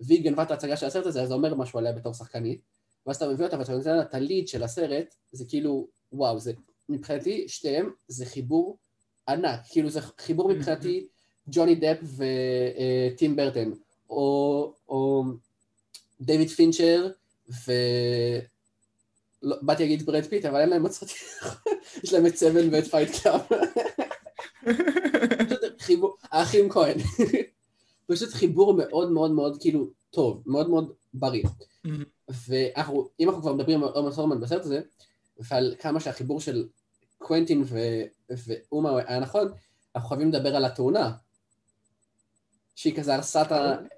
והיא 0.00 0.24
גנבה 0.24 0.42
את 0.42 0.50
ההצגה 0.50 0.76
של 0.76 0.86
הסרט 0.86 1.06
הזה, 1.06 1.22
אז 1.22 1.28
זה 1.28 1.34
אומר 1.34 1.54
משהו 1.54 1.78
עליה 1.78 1.92
בתור 1.92 2.14
שחקנית. 2.14 2.60
ואז 3.06 3.16
אתה 3.16 3.28
מביא 3.28 3.44
אותה 3.44 3.58
ואתה 3.58 3.72
נותן 3.72 3.96
לה 3.96 4.02
את 4.02 4.14
הליד 4.14 4.48
של 4.48 4.62
הסרט, 4.62 5.14
זה 5.32 5.44
כאילו, 5.48 5.88
וואו, 6.12 6.40
זה, 6.40 6.52
מבחינתי 6.88 7.48
שתיהם 7.48 7.90
זה 8.08 8.26
חיבור 8.26 8.78
ענק, 9.28 9.60
כאילו 9.70 9.90
זה 9.90 10.00
חיבור 10.18 10.48
מבחינתי 10.48 11.06
ג'וני 11.48 11.74
דפ 11.74 11.98
וטים 12.16 13.36
ברטן, 13.36 13.70
או, 14.10 14.72
או 14.88 15.24
דיוויד 16.20 16.48
פינצ'ר 16.48 17.10
ו... 17.50 17.72
לא, 19.42 19.56
באתי 19.62 19.82
להגיד 19.82 20.06
ברד 20.06 20.24
פיט, 20.24 20.44
אבל 20.44 20.60
אין 20.60 20.68
להם 20.68 20.82
עוד 20.82 20.92
סרטים, 20.92 21.16
יש 22.04 22.12
להם 22.12 22.26
את 22.26 22.36
Seven 22.36 22.74
ואת 22.74 22.84
Fight 22.84 23.10
Club. 23.22 23.40
האחים 26.32 26.70
כהן. 26.70 26.98
פשוט 28.08 28.32
חיבור 28.32 28.74
מאוד 28.74 29.10
מאוד 29.12 29.30
מאוד 29.30 29.60
כאילו 29.60 29.90
טוב, 30.10 30.42
מאוד 30.46 30.70
מאוד 30.70 30.92
בריא. 31.14 31.44
ואנחנו, 32.48 33.08
אם 33.20 33.28
אנחנו 33.28 33.42
כבר 33.42 33.52
מדברים 33.52 33.84
על 33.84 33.88
עומר 33.88 34.12
סורמן 34.12 34.40
בסרט 34.40 34.64
הזה, 34.64 34.80
ועל 35.38 35.74
כמה 35.78 36.00
שהחיבור 36.00 36.40
של 36.40 36.68
קוונטין 37.18 37.62
ו- 37.66 38.04
ואומה 38.46 39.00
היה 39.06 39.20
נכון, 39.20 39.52
אנחנו 39.96 40.08
חייבים 40.08 40.28
לדבר 40.28 40.56
על 40.56 40.64
התאונה. 40.64 41.12
שהיא 42.74 42.96
כזה 42.96 43.14
הרסה 43.14 43.42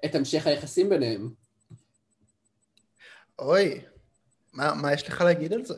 את 0.05 0.15
המשך 0.15 0.47
היחסים 0.47 0.89
ביניהם. 0.89 1.33
אוי, 3.39 3.81
מה 4.53 4.73
מה 4.73 4.93
יש 4.93 5.07
לך 5.07 5.21
להגיד 5.21 5.53
על 5.53 5.65
זה? 5.65 5.73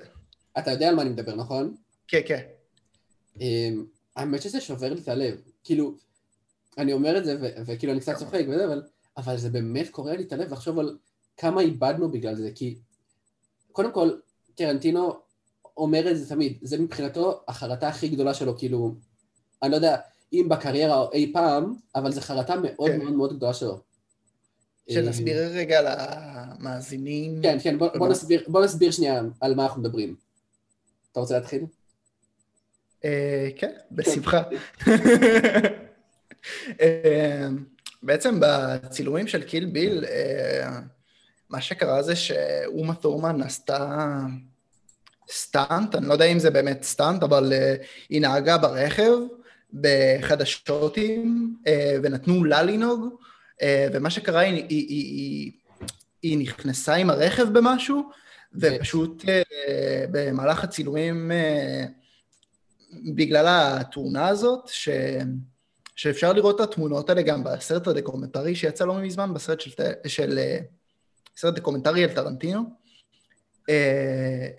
אתה 0.58 0.72
יודע 0.72 0.90
על 0.90 0.96
מה 0.96 1.02
אני 1.02 1.10
מדבר, 1.10 1.36
נכון? 1.36 1.76
כן, 2.08 2.22
כן. 2.26 2.48
אמ, 3.42 3.86
האמת 4.16 4.42
שזה 4.42 4.62
שובר 4.62 4.94
לי 4.94 5.02
את 5.02 5.08
הלב. 5.08 5.42
כאילו, 5.64 5.98
אני 6.78 6.94
אומר 6.94 7.18
את 7.18 7.26
זה, 7.26 7.38
וכאילו 7.66 7.94
אני 7.94 8.02
קצת 8.02 8.16
צוחק 8.16 8.46
וזה, 8.50 8.66
אבל 8.66 8.82
אבל 9.18 9.38
זה 9.38 9.50
באמת 9.50 9.90
קורע 9.90 10.16
לי 10.16 10.24
את 10.24 10.34
הלב 10.34 10.54
לחשוב 10.54 10.80
על 10.80 10.98
כמה 11.38 11.62
איבדנו 11.62 12.12
בגלל 12.12 12.36
זה, 12.36 12.52
כי 12.56 12.78
קודם 13.72 13.92
כל, 13.92 14.12
טרנטינו 14.56 15.14
אומר 15.78 16.12
את 16.12 16.18
זה 16.18 16.30
תמיד, 16.30 16.58
זה 16.62 16.80
מבחינתו 16.80 17.42
החרטה 17.48 17.88
הכי 17.88 18.08
גדולה 18.08 18.34
שלו, 18.34 18.58
כאילו, 18.58 18.96
אני 19.64 19.72
לא 19.72 19.76
יודע 19.76 19.98
אם 20.34 20.48
בקריירה 20.50 21.00
או 21.00 21.12
אי 21.12 21.32
פעם, 21.34 21.76
אבל 21.96 22.12
זו 22.12 22.22
חרטה 22.22 22.56
מאוד 22.56 22.90
כן. 22.90 22.98
מאוד 22.98 23.14
מאוד 23.14 23.38
גדולה 23.38 23.54
שלו. 23.54 23.80
שנסביר 24.90 25.38
רגע 25.38 25.82
למאזינים. 25.82 27.42
כן, 27.42 27.58
כן, 27.64 27.78
בוא, 27.78 27.88
בוא, 27.98 28.10
נסביר, 28.10 28.44
בוא 28.48 28.64
נסביר 28.66 28.92
שנייה 28.92 29.22
על 29.42 29.56
מה 29.56 29.64
אנחנו 29.64 29.82
מדברים. 29.82 30.16
אתה 31.12 31.20
רוצה 31.20 31.40
להתחיל? 31.40 31.66
אה, 33.06 33.50
כן, 33.58 33.72
בשמחה. 33.92 34.44
אה, 36.82 37.48
בעצם 38.04 38.40
בצילומים 38.40 39.28
של 39.28 39.44
Kill 39.44 39.66
Bill, 39.66 40.06
אה, 40.06 40.80
מה 41.50 41.62
שקרה 41.62 42.02
זה 42.02 42.16
שאומה 42.16 42.96
תורמן 42.96 43.42
עשתה 43.42 44.18
stunt, 45.32 45.96
אני 45.96 46.08
לא 46.08 46.14
יודע 46.14 46.26
אם 46.26 46.40
זה 46.40 46.52
באמת 46.52 46.84
stunt, 46.84 47.24
אבל 47.24 47.54
היא 48.10 48.22
נהגה 48.22 48.58
ברכב 48.58 49.12
באחד 49.74 50.42
השוטים 50.42 51.56
ונתנו 52.04 52.44
לה 52.44 52.64
לנהוג, 52.64 53.16
ומה 53.94 54.10
שקרה, 54.10 54.40
היא, 54.40 54.54
היא, 54.70 54.88
היא, 54.88 55.52
היא 56.22 56.38
נכנסה 56.38 56.96
עם 56.96 57.10
הרכב 57.10 57.48
במשהו, 57.54 58.10
ופשוט 58.56 59.26
במהלך 60.12 60.64
הצילומים 60.64 61.32
בגלל 63.16 63.46
התאונה 63.48 64.28
הזאת, 64.28 64.68
ש... 64.68 64.90
שאפשר 65.96 66.34
לראות 66.34 66.62
את 66.62 66.70
התמונות 66.70 67.10
האלה 67.10 67.22
גם 67.22 67.44
בסרט 67.44 67.88
הדוקומנטרי 67.88 68.56
שיצא 68.56 68.86
לא 68.86 69.02
מזמן, 69.02 69.34
בסרט 69.34 69.62
של, 69.62 69.72
של 70.08 70.40
סרט 71.38 71.56
דוקומנטרי 71.56 72.04
על 72.04 72.10
טרנטינו. 72.10 72.62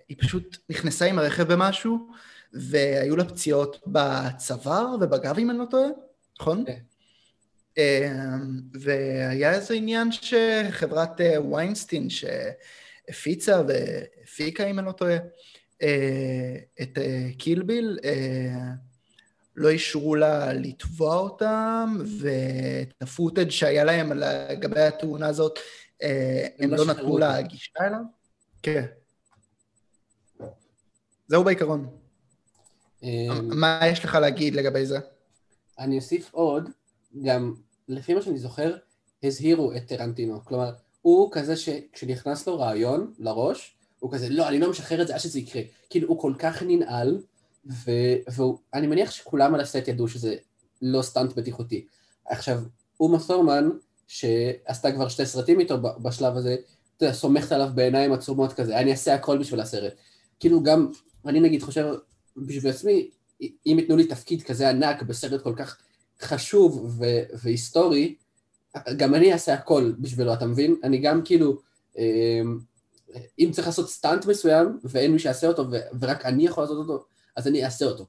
היא 0.08 0.16
פשוט 0.18 0.56
נכנסה 0.70 1.04
עם 1.04 1.18
הרכב 1.18 1.52
במשהו, 1.52 2.08
והיו 2.52 3.16
לה 3.16 3.24
פציעות 3.24 3.80
בצוואר 3.86 4.86
ובגב, 5.00 5.38
אם 5.38 5.50
אני 5.50 5.58
לא 5.58 5.64
טועה, 5.70 5.88
נכון? 6.40 6.64
כן. 6.66 6.78
והיה 8.80 9.54
איזה 9.54 9.74
עניין 9.74 10.08
שחברת 10.12 11.20
ויינסטין 11.52 12.08
שהפיצה 12.10 13.62
והפיקה, 13.68 14.66
אם 14.66 14.78
אני 14.78 14.86
לא 14.86 14.92
טועה, 14.92 15.16
את 16.82 16.98
קילביל, 17.38 17.98
לא 19.56 19.68
אישרו 19.68 20.14
לה 20.14 20.52
לתבוע 20.52 21.16
אותם, 21.16 21.96
ואת 22.20 22.94
הפוטאג' 23.00 23.50
שהיה 23.50 23.84
להם 23.84 24.12
לגבי 24.12 24.80
התאונה 24.80 25.26
הזאת, 25.26 25.58
הם 26.58 26.74
לא 26.74 26.86
נתנו 26.86 27.18
לה 27.18 27.42
גישה 27.42 27.80
אליו. 27.80 28.00
כן. 28.62 28.84
זהו 31.28 31.44
בעיקרון. 31.44 31.88
מה 33.42 33.80
יש 33.86 34.04
לך 34.04 34.14
להגיד 34.14 34.54
לגבי 34.54 34.86
זה? 34.86 34.98
אני 35.78 35.96
אוסיף 35.96 36.34
עוד, 36.34 36.70
גם 37.22 37.54
לפי 37.88 38.14
מה 38.14 38.22
שאני 38.22 38.38
זוכר, 38.38 38.76
הזהירו 39.22 39.72
את 39.72 39.86
טרנטינו. 39.86 40.44
כלומר, 40.44 40.72
הוא 41.02 41.32
כזה 41.32 41.56
שכשנכנס 41.56 42.46
לו 42.46 42.58
רעיון 42.58 43.12
לראש, 43.18 43.76
הוא 43.98 44.12
כזה, 44.12 44.28
לא, 44.28 44.48
אני 44.48 44.58
לא 44.58 44.70
משחרר 44.70 45.02
את 45.02 45.06
זה 45.06 45.14
עד 45.14 45.20
שזה 45.20 45.38
יקרה. 45.38 45.62
כאילו, 45.90 46.08
הוא 46.08 46.20
כל 46.20 46.32
כך 46.38 46.62
ננעל, 46.62 47.18
ואני 47.66 48.86
מניח 48.86 49.10
שכולם 49.10 49.54
על 49.54 49.60
הסט 49.60 49.88
ידעו 49.88 50.08
שזה 50.08 50.36
לא 50.82 51.02
סטאנט 51.02 51.32
בטיחותי. 51.32 51.86
עכשיו, 52.26 52.60
אומה 53.00 53.18
תורמן, 53.26 53.70
שעשתה 54.06 54.92
כבר 54.92 55.08
שתי 55.08 55.26
סרטים 55.26 55.60
איתו 55.60 55.78
בשלב 55.78 56.36
הזה, 56.36 56.56
אתה 56.96 57.04
יודע, 57.04 57.14
סומכת 57.14 57.52
עליו 57.52 57.68
בעיניים 57.74 58.12
עצומות 58.12 58.52
כזה, 58.52 58.78
אני 58.78 58.90
אעשה 58.90 59.14
הכל 59.14 59.38
בשביל 59.38 59.60
הסרט. 59.60 59.92
כאילו 60.40 60.62
גם, 60.62 60.88
אני 61.26 61.40
נגיד 61.40 61.62
חושב 61.62 61.94
בשביל 62.36 62.72
עצמי, 62.72 63.10
אם 63.42 63.76
ייתנו 63.78 63.96
לי 63.96 64.06
תפקיד 64.06 64.42
כזה 64.42 64.70
ענק 64.70 65.02
בסרט 65.02 65.42
כל 65.42 65.54
כך 65.56 65.78
חשוב 66.22 66.94
ו- 66.98 67.22
והיסטורי, 67.42 68.14
גם 68.96 69.14
אני 69.14 69.32
אעשה 69.32 69.54
הכל 69.54 69.92
בשבילו, 69.98 70.34
אתה 70.34 70.46
מבין? 70.46 70.76
אני 70.84 70.98
גם 70.98 71.22
כאילו, 71.24 71.60
אם 73.38 73.50
צריך 73.52 73.66
לעשות 73.66 73.90
סטאנט 73.90 74.26
מסוים, 74.26 74.78
ואין 74.84 75.12
מי 75.12 75.18
שיעשה 75.18 75.46
אותו, 75.46 75.70
ו- 75.70 75.98
ורק 76.00 76.26
אני 76.26 76.46
יכול 76.46 76.64
לעשות 76.64 76.88
אותו, 76.88 77.04
אז 77.36 77.48
אני 77.48 77.64
אעשה 77.64 77.84
אותו, 77.84 78.06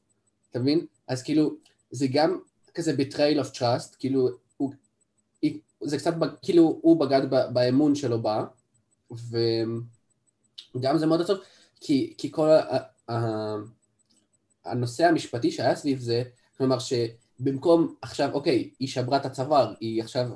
אתה 0.52 0.60
מבין? 0.60 0.86
אז 1.08 1.24
כאילו, 1.24 1.56
זה 1.92 2.08
גם 2.08 2.40
כזה 2.74 2.94
betrayal 2.94 3.46
of 3.46 3.56
trust, 3.58 3.96
כאילו, 4.00 4.30
הוא, 4.58 4.74
זה 5.82 5.98
קצת, 5.98 6.14
כאילו, 6.42 6.80
הוא 6.82 7.00
בגד 7.00 7.22
באמון 7.54 7.96
שלו 7.96 8.22
בה, 8.22 8.46
וגם 10.76 10.98
זה 10.98 11.06
מאוד 11.06 11.22
עצוב, 11.22 11.38
כי, 11.82 12.14
כי 12.18 12.32
כל 12.32 12.50
ה, 12.50 12.78
ה, 13.12 13.16
הנושא 14.66 15.06
המשפטי 15.06 15.52
שהיה 15.52 15.76
סביב 15.76 16.00
זה, 16.00 16.24
כלומר 16.58 16.78
שבמקום 16.80 17.96
עכשיו, 18.02 18.34
אוקיי, 18.34 18.70
היא 18.80 18.88
שברה 18.88 19.18
את 19.18 19.26
הצוואר, 19.26 19.74
היא 19.80 20.04
עכשיו 20.04 20.30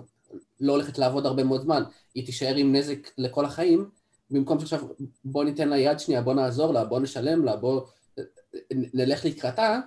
לא 0.59 0.71
הולכת 0.71 0.97
לעבוד 0.97 1.25
הרבה 1.25 1.43
מאוד 1.43 1.61
זמן, 1.61 1.83
היא 2.15 2.25
תישאר 2.25 2.55
עם 2.55 2.75
נזק 2.75 3.09
לכל 3.17 3.45
החיים, 3.45 3.89
במקום 4.31 4.59
שעכשיו 4.59 4.79
בוא 5.25 5.43
ניתן 5.43 5.69
לה 5.69 5.77
יד 5.77 5.99
שנייה, 5.99 6.21
בוא 6.21 6.33
נעזור 6.33 6.73
לה, 6.73 6.85
בוא 6.85 6.99
נשלם 6.99 7.45
לה, 7.45 7.55
בוא 7.55 7.81
נלך 8.71 9.25
לקראתה, 9.25 9.79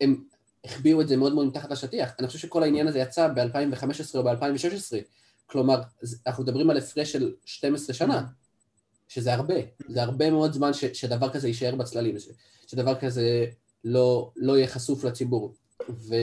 הם 0.00 0.24
החביאו 0.64 1.00
את 1.00 1.08
זה 1.08 1.16
מאוד 1.16 1.34
מאוד 1.34 1.46
מתחת 1.46 1.70
לשטיח. 1.70 2.10
אני 2.18 2.26
חושב 2.26 2.38
שכל 2.38 2.62
העניין 2.62 2.88
הזה 2.88 2.98
יצא 2.98 3.28
ב-2015 3.28 4.14
או 4.14 4.24
ב-2016, 4.24 4.96
כלומר, 5.46 5.80
אנחנו 6.26 6.42
מדברים 6.42 6.70
על 6.70 6.76
הפרש 6.76 7.12
של 7.12 7.34
12 7.44 7.94
שנה, 7.94 8.26
שזה 9.08 9.34
הרבה, 9.34 9.54
זה 9.88 10.02
הרבה 10.02 10.30
מאוד 10.30 10.52
זמן 10.52 10.72
ש, 10.72 10.84
שדבר 10.84 11.32
כזה 11.32 11.48
יישאר 11.48 11.74
בצללים, 11.74 12.18
ש, 12.18 12.28
שדבר 12.66 12.94
כזה 12.94 13.46
לא, 13.84 14.30
לא 14.36 14.56
יהיה 14.56 14.66
חשוף 14.66 15.04
לציבור. 15.04 15.54
ו, 15.88 16.14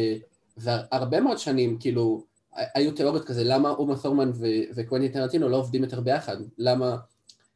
והרבה 0.58 1.20
מאוד 1.20 1.38
שנים, 1.38 1.78
כאילו, 1.80 2.26
היו 2.56 2.92
תיאוריות 2.92 3.26
כזה, 3.26 3.44
למה 3.44 3.70
אומה 3.70 3.98
תורמן 3.98 4.32
וקוונטין 4.76 5.12
טרנטינו 5.12 5.50
לא 5.50 5.58
עובדים 5.58 5.84
יותר 5.84 6.02
ביחד? 6.02 6.38
למה, 6.58 6.98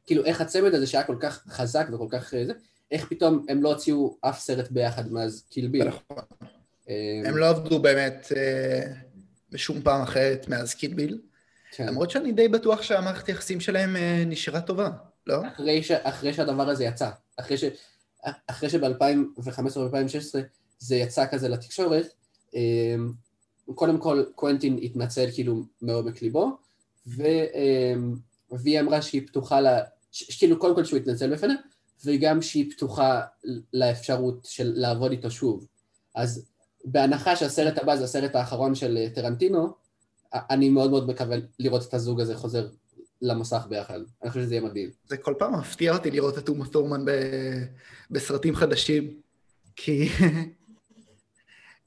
כאילו, 0.06 0.26
איך 0.26 0.42
הצמד 0.42 0.74
הזה 0.74 0.88
שהיה 0.88 1.04
כל 1.04 1.18
כך 1.20 1.44
חזק 1.48 1.88
וכל 1.94 2.08
כך 2.10 2.32
זה, 2.32 2.54
איך 2.92 3.08
פתאום 3.10 3.46
הם 3.50 3.64
לא 3.64 3.70
הוציאו 3.70 4.18
אף 4.22 4.40
סרט 4.40 4.72
ביחד 4.72 5.12
מאז 5.12 5.46
קילביל? 5.50 5.88
נכון. 5.88 6.18
הם 7.26 7.38
לא 7.38 7.50
עבדו 7.50 7.80
באמת 7.80 8.32
בשום 9.52 9.82
פעם 9.82 10.02
אחרת 10.02 10.48
מאז 10.48 10.74
קילביל. 10.74 11.22
כן. 11.72 11.88
למרות 11.88 12.12
שאני 12.12 12.32
די 12.32 12.48
בטוח 12.48 12.82
שהמערכת 12.82 13.28
היחסים 13.28 13.60
שלהם 13.60 13.96
נשארה 14.26 14.62
טובה, 14.62 14.90
לא? 15.28 15.38
אחרי, 15.48 15.84
ש, 15.84 15.92
אחרי 15.92 16.34
שהדבר 16.34 16.70
הזה 16.70 16.84
יצא, 16.84 17.10
אחרי, 17.38 17.58
ש, 17.58 17.64
אחרי 18.48 18.70
שב-2015 18.70 19.76
או 19.76 19.84
2016 19.84 20.42
זה 20.80 20.96
יצא 20.96 21.26
כזה 21.32 21.50
לתקשורת, 21.50 22.06
קודם 23.76 23.98
כל 23.98 24.24
קוונטין 24.36 24.80
התנצל 24.84 25.32
כאילו 25.34 25.64
מעומק 25.82 26.22
ליבו, 26.22 26.58
ו, 27.08 27.24
והיא 28.52 28.80
אמרה 28.80 29.02
שהיא 29.02 29.28
פתוחה, 29.28 29.62
לה, 29.62 29.80
כאילו 30.38 30.60
קודם 30.60 30.76
כל 30.76 30.86
שהוא 30.86 31.00
התנצל 31.00 31.34
בפניה, 31.34 31.56
וגם 32.06 32.42
שהיא 32.42 32.72
פתוחה 32.72 33.22
לאפשרות 33.74 34.46
של 34.50 34.72
לעבוד 34.76 35.12
איתו 35.12 35.32
שוב. 35.32 35.66
אז 36.16 36.46
בהנחה 36.86 37.36
שהסרט 37.36 37.78
הבא 37.78 37.96
זה 37.96 38.04
הסרט 38.04 38.36
האחרון 38.36 38.76
של 38.76 39.08
טרנטינו, 39.16 39.74
אני 40.34 40.70
מאוד 40.70 40.92
מאוד 40.92 41.08
מקווה 41.08 41.38
לראות 41.60 41.88
את 41.90 41.94
הזוג 41.94 42.22
הזה 42.22 42.36
חוזר 42.36 42.68
למסך 43.22 43.66
ביחד. 43.70 44.00
אני 44.24 44.30
חושב 44.30 44.44
שזה 44.44 44.56
יהיה 44.56 44.66
מדהים. 44.66 44.90
זה 45.08 45.18
כל 45.18 45.34
פעם 45.40 45.60
מפתיע 45.60 45.94
אותי 45.94 46.12
לראות 46.12 46.38
את 46.38 46.50
אומה 46.50 46.66
תורמן 46.66 47.06
ב... 47.06 47.12
בסרטים 48.12 48.56
חדשים, 48.56 49.14
כי... 49.76 50.10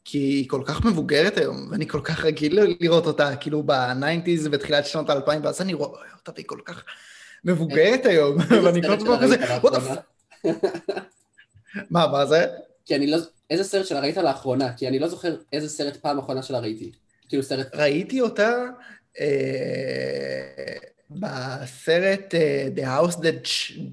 כי 0.05 0.19
היא 0.19 0.49
כל 0.49 0.63
כך 0.67 0.85
מבוגרת 0.85 1.37
היום, 1.37 1.69
ואני 1.71 1.89
כל 1.89 2.01
כך 2.05 2.25
רגיל 2.25 2.59
לראות 2.81 3.07
אותה, 3.07 3.37
כאילו 3.37 3.63
בניינטיז 3.63 4.49
ותחילת 4.53 4.87
שנות 4.87 5.11
האלפיים, 5.11 5.45
ואז 5.45 5.61
אני 5.61 5.75
רואה 5.75 6.01
אותה 6.19 6.33
והיא 6.35 6.47
כל 6.47 6.61
כך 6.65 6.85
מבוגרת 7.45 8.07
היום, 8.07 8.37
ואני 8.65 8.83
כל 8.83 9.05
פעם 9.05 9.23
כזה, 9.23 9.37
מה, 11.91 12.07
מה 12.07 12.27
זה? 12.27 12.47
כי 12.85 12.97
אני 12.97 13.07
לא... 13.07 13.19
איזה 13.51 13.65
סרט 13.65 13.87
שלה 13.87 14.01
ראית 14.01 14.17
לאחרונה? 14.17 14.73
כי 14.77 14.89
אני 14.89 14.99
לא 14.99 15.09
זוכר 15.09 15.37
איזה 15.53 15.69
סרט 15.69 15.97
פעם 15.97 16.19
אחרונה 16.19 16.43
שלה 16.43 16.59
ראיתי. 16.59 16.93
כאילו 17.29 17.43
סרט... 17.43 17.75
ראיתי 17.75 18.21
אותה 18.21 18.65
אה, 19.21 20.77
בסרט 21.11 22.35
אה, 22.35 22.69
The 22.77 22.81
House 22.81 23.17
That 23.17 23.47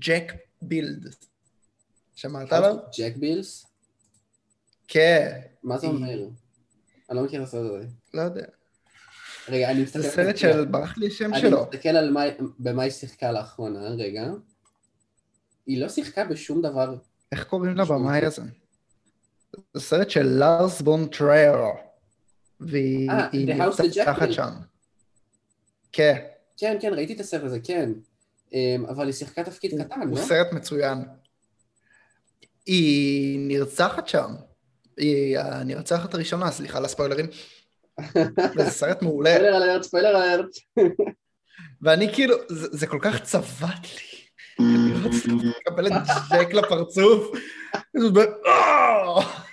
Jack 0.06 0.34
Build. 0.64 1.16
שמעת 2.18 2.54
עליו? 2.54 2.76
ג'ק 2.98 3.16
בילס? 3.18 3.66
כן. 4.88 5.40
מה 5.64 5.78
זה 5.78 5.88
אומר? 5.88 6.20
אני 7.10 7.18
לא 7.18 7.24
מכיר 7.24 7.42
את 7.42 7.48
הסרט 7.48 7.72
הזה. 7.72 7.88
לא 8.14 8.22
יודע. 8.22 8.46
רגע, 9.50 9.72
אני 9.72 9.84
מסתכל... 9.84 10.02
זה 10.02 10.10
סרט 10.10 10.38
של... 10.38 10.66
ברח 10.66 10.98
לי 10.98 11.08
השם 11.08 11.34
אני 11.34 11.42
שלו. 11.42 11.66
מסתכל 11.74 11.90
על 11.90 12.12
מה- 12.12 12.24
במה 12.60 12.84
היא 12.84 12.92
שיחקה 12.92 13.32
לאחרונה, 13.32 13.80
רגע. 13.90 14.24
היא 15.68 15.82
לא 15.82 15.90
שיחקה 15.90 16.26
בשום 16.26 16.62
דבר. 16.62 16.96
איך 17.32 17.44
קוראים 17.44 17.78
לבמאי 17.78 18.26
הזה? 18.26 18.42
זה 19.74 19.80
סרט 19.82 20.10
של 20.10 20.24
לארס 20.28 20.82
בון 20.82 21.08
טרייר. 21.08 21.56
והיא 22.60 23.10
אה, 23.10 23.30
Built. 23.32 24.32
שם. 24.32 24.50
כן, 25.92 26.16
כן, 26.58 26.78
כן, 26.82 26.94
ראיתי 26.94 27.14
את 27.14 27.20
הסרט 27.20 27.44
הזה, 27.44 27.60
כן. 27.64 27.92
אמ, 28.54 28.86
אבל 28.90 29.06
היא 29.06 29.14
שיחקה 29.14 29.44
תפקיד 29.44 29.72
קטן, 29.84 30.02
או 30.02 30.18
לא? 30.18 30.24
סרט 30.26 30.52
מצוין. 30.52 30.98
היא 32.66 33.40
נרצחת 33.40 34.08
שם. 34.08 34.36
היא 34.98 35.40
הנרצחת 35.40 36.14
הראשונה, 36.14 36.52
סליחה 36.52 36.78
על 36.78 36.86
הספוילרים. 36.86 37.26
וזה 38.56 38.70
סרט 38.70 39.02
מעולה. 39.02 39.30
spoiler 39.30 39.58
alert, 39.58 39.82
spoiler 39.82 40.24
alert. 40.24 40.50
ואני 41.82 42.14
כאילו, 42.14 42.36
זה, 42.50 42.68
זה 42.72 42.88
כל 42.88 43.00
כך 43.02 43.24
צבט 43.24 43.84
לי. 43.84 44.18
אני 44.60 44.94
רציתי 45.04 45.48
לקבל 45.60 45.88
את 45.88 45.94
ג'ק 46.32 46.54
לפרצוף. 46.54 47.32
זה 47.98 48.22
אה! 48.46 49.48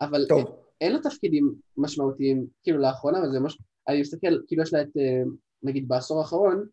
אבל 0.00 0.26
אין 0.80 0.92
לה 0.92 0.98
תפקידים 0.98 1.54
משמעותיים, 1.76 2.46
כאילו 2.62 2.78
לאחרונה, 2.78 3.18
אבל 3.18 3.32
זה 3.32 3.40
ממש... 3.40 3.58
אני 3.88 4.00
מסתכל, 4.00 4.38
כאילו 4.46 4.62
יש 4.62 4.72
לה 4.72 4.82
את, 4.82 4.96
אה, 4.96 5.22
נגיד 5.62 5.88
בעשור 5.88 6.18
האחרון, 6.18 6.66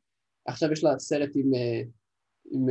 עכשיו 0.47 0.71
יש 0.71 0.83
לה 0.83 0.99
סרט 0.99 1.29
עם, 1.35 1.53
אה, 1.53 1.81
עם 2.51 2.65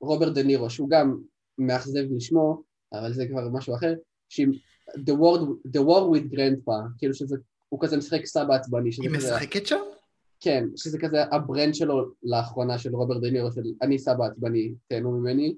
רוברט 0.00 0.34
דה 0.34 0.42
נירו, 0.42 0.70
שהוא 0.70 0.90
גם 0.90 1.18
מאכזב 1.58 2.04
לשמו, 2.16 2.62
אבל 2.92 3.12
זה 3.12 3.26
כבר 3.30 3.48
משהו 3.52 3.74
אחר, 3.74 3.94
שהיא 4.28 4.46
The 4.90 5.12
War, 5.12 5.38
the 5.76 5.80
War 5.80 6.02
with 6.14 6.34
Grandpa, 6.34 6.98
כאילו 6.98 7.14
שזה, 7.14 7.36
הוא 7.68 7.80
כזה 7.82 7.96
משחק 7.96 8.26
סבא 8.26 8.54
עצבני, 8.54 8.90
היא 9.02 9.10
משחקת 9.10 9.66
שם? 9.66 9.80
כן, 10.40 10.64
שזה 10.76 10.98
כזה 10.98 11.24
ה 11.32 11.39
brand 11.39 11.74
שלו 11.74 12.12
לאחרונה 12.22 12.78
של 12.78 12.94
רוברט 12.94 13.22
דה 13.22 13.30
נירו, 13.30 13.52
של 13.52 13.62
אני 13.82 13.98
סבא 13.98 14.24
עצבני, 14.24 14.74
תהנו 14.88 15.12
ממני. 15.12 15.56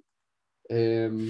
אמ, 0.71 1.29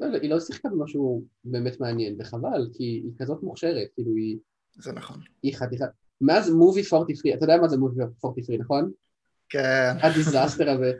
לא, 0.00 0.06
יודע, 0.06 0.18
היא 0.22 0.30
לא 0.30 0.40
שיחקה 0.40 0.68
במשהו 0.68 1.24
באמת 1.44 1.80
מעניין, 1.80 2.16
וחבל, 2.18 2.68
כי 2.74 2.84
היא 2.84 3.12
כזאת 3.18 3.42
מוכשרת, 3.42 3.88
כאילו 3.94 4.16
היא, 4.16 4.38
זה 4.78 4.92
נכון. 4.92 5.20
היא 5.42 5.56
חתיכה. 5.56 5.84
מאז 6.20 6.50
Movie 6.50 6.82
43, 6.92 7.34
אתה 7.34 7.44
יודע 7.44 7.56
מה 7.56 7.68
זה 7.68 7.76
Movie 7.76 8.02
43, 8.02 8.60
נכון? 8.60 8.90
כן, 9.48 9.92
ה 10.02 10.10
disaster 10.10 10.70
הזה. 10.70 10.92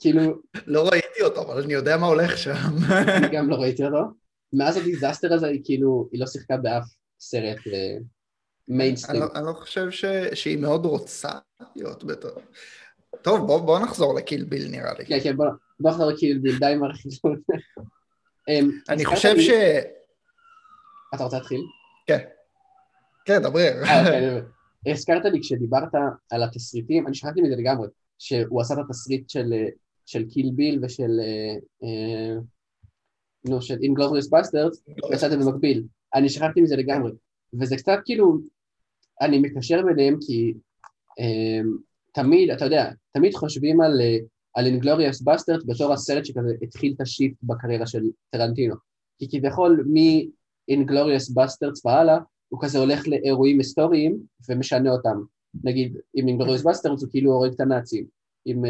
כאילו, 0.00 0.42
לא 0.66 0.88
ראיתי 0.88 1.22
אותו, 1.22 1.42
אבל 1.42 1.62
אני 1.62 1.72
יודע 1.72 1.96
מה 1.96 2.06
הולך 2.06 2.38
שם. 2.38 2.52
אני 2.90 3.36
גם 3.36 3.50
לא 3.50 3.56
ראיתי 3.56 3.84
אותו. 3.84 4.04
מאז 4.52 4.76
ה 4.76 4.82
disaster 4.82 5.32
הזה 5.34 5.46
היא 5.46 5.60
כאילו, 5.64 6.08
היא 6.12 6.20
לא 6.20 6.26
שיחקה 6.26 6.56
באף 6.56 6.84
סרט 7.20 7.58
מיינסטרים. 8.68 9.22
אני 9.22 9.28
לא- 9.34 9.38
אני 9.38 9.46
לא 9.46 9.52
חושב 9.52 9.90
ש- 9.90 10.04
שהיא 10.34 10.58
מאוד 10.58 10.84
רוצה 10.86 11.30
להיות 11.76 12.04
בתור. 12.04 12.40
טוב, 13.22 13.46
בוא 13.46 13.60
בוא 13.60 13.78
נחזור 13.78 14.14
ל 14.14 14.20
Kill 14.20 14.44
Bill 14.44 14.68
נראה 14.70 14.92
לי. 14.98 15.06
כן, 15.06 15.18
כן, 15.22 15.36
בוא 15.36 15.46
בוא 15.80 15.90
נחזור 15.90 16.06
ל 16.10 16.16
Kill 16.16 16.38
Bill, 16.38 16.58
די 16.58 16.66
עם 16.66 16.84
הרכילות. 16.84 17.38
אמ, 18.48 18.70
אני 18.88 19.04
חושב 19.04 19.34
ש... 19.38 19.50
אתה 21.14 21.24
רוצה 21.24 21.36
להתחיל? 21.38 21.60
כן. 22.06 22.18
כן, 23.24 23.42
דבר. 23.42 23.58
אה, 23.84 24.00
אוקיי. 24.00 24.42
הזכרת 24.92 25.24
לי 25.24 25.40
כשדיברת 25.40 25.88
על 26.30 26.42
התסריטים, 26.42 27.06
אני 27.06 27.14
שכחתי 27.14 27.40
מזה 27.42 27.56
לגמרי, 27.56 27.88
שהוא 28.18 28.60
עשה 28.60 28.74
את 28.74 28.78
התסריט 28.84 29.28
של, 29.30 29.52
אה, 29.52 29.66
Kill 30.30 30.50
Bill 30.54 30.78
ושל, 30.84 31.10
אה, 31.20 31.54
אה, 31.82 32.34
נו, 33.44 33.62
של 33.62 33.78
Inglourious 33.82 34.28
Basterds, 34.28 34.82
זה 35.14 35.36
במקביל. 35.36 35.84
אני 36.14 36.28
שכחתי 36.28 36.60
מזה 36.60 36.76
לגמרי. 36.76 37.12
וזה 37.60 37.76
קצת 37.76 37.98
כאילו, 38.04 38.38
אני 39.20 39.38
מקשר 39.38 39.82
ביניהם 39.82 40.16
כי 40.26 40.54
אה, 41.20 41.60
תמיד, 42.12 42.50
אתה 42.50 42.64
יודע, 42.64 42.90
תמיד 43.12 43.34
חושבים 43.34 43.80
על, 43.80 44.00
אה, 44.00 44.18
על 44.54 44.66
Inglourious 44.66 45.22
Basterds 45.22 45.62
בתור 45.66 45.92
הסרט 45.92 46.24
שכזה 46.24 46.54
התחיל 46.62 46.92
את 46.96 47.00
ה 47.00 47.06
shift 47.06 47.36
בקריירה 47.42 47.86
של 47.86 48.02
טרנטינו. 48.30 48.74
כי 49.18 49.28
כביכול 49.30 49.84
מ 50.68 50.73
Inglourious 50.73 51.30
Basterds 51.30 51.86
והלאה, 51.86 52.18
הוא 52.48 52.60
כזה 52.62 52.78
הולך 52.78 53.08
לאירועים 53.08 53.58
היסטוריים 53.58 54.18
ומשנה 54.48 54.92
אותם. 54.92 55.22
נגיד, 55.64 55.96
עם 56.14 56.28
Inglourious 56.28 56.62
Basterds 56.62 57.02
הוא 57.02 57.10
כאילו 57.10 57.32
הורג 57.32 57.52
את 57.52 57.60
הנאצים. 57.60 58.04
עם, 58.44 58.62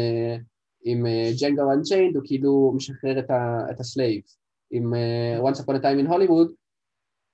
עם 0.83 1.05
Django 1.41 1.71
Unchained 1.73 2.15
הוא 2.15 2.23
כאילו 2.25 2.73
משחרר 2.75 3.19
את, 3.19 3.29
ה, 3.29 3.65
את 3.71 3.79
ה 3.79 3.87
slaves. 3.87 4.40
עם 4.71 4.93
אה, 4.93 5.39
Once 5.49 5.55
Upon 5.55 5.75
a 5.75 5.81
Time 5.81 6.05
in 6.05 6.09
Hollywood, 6.09 6.53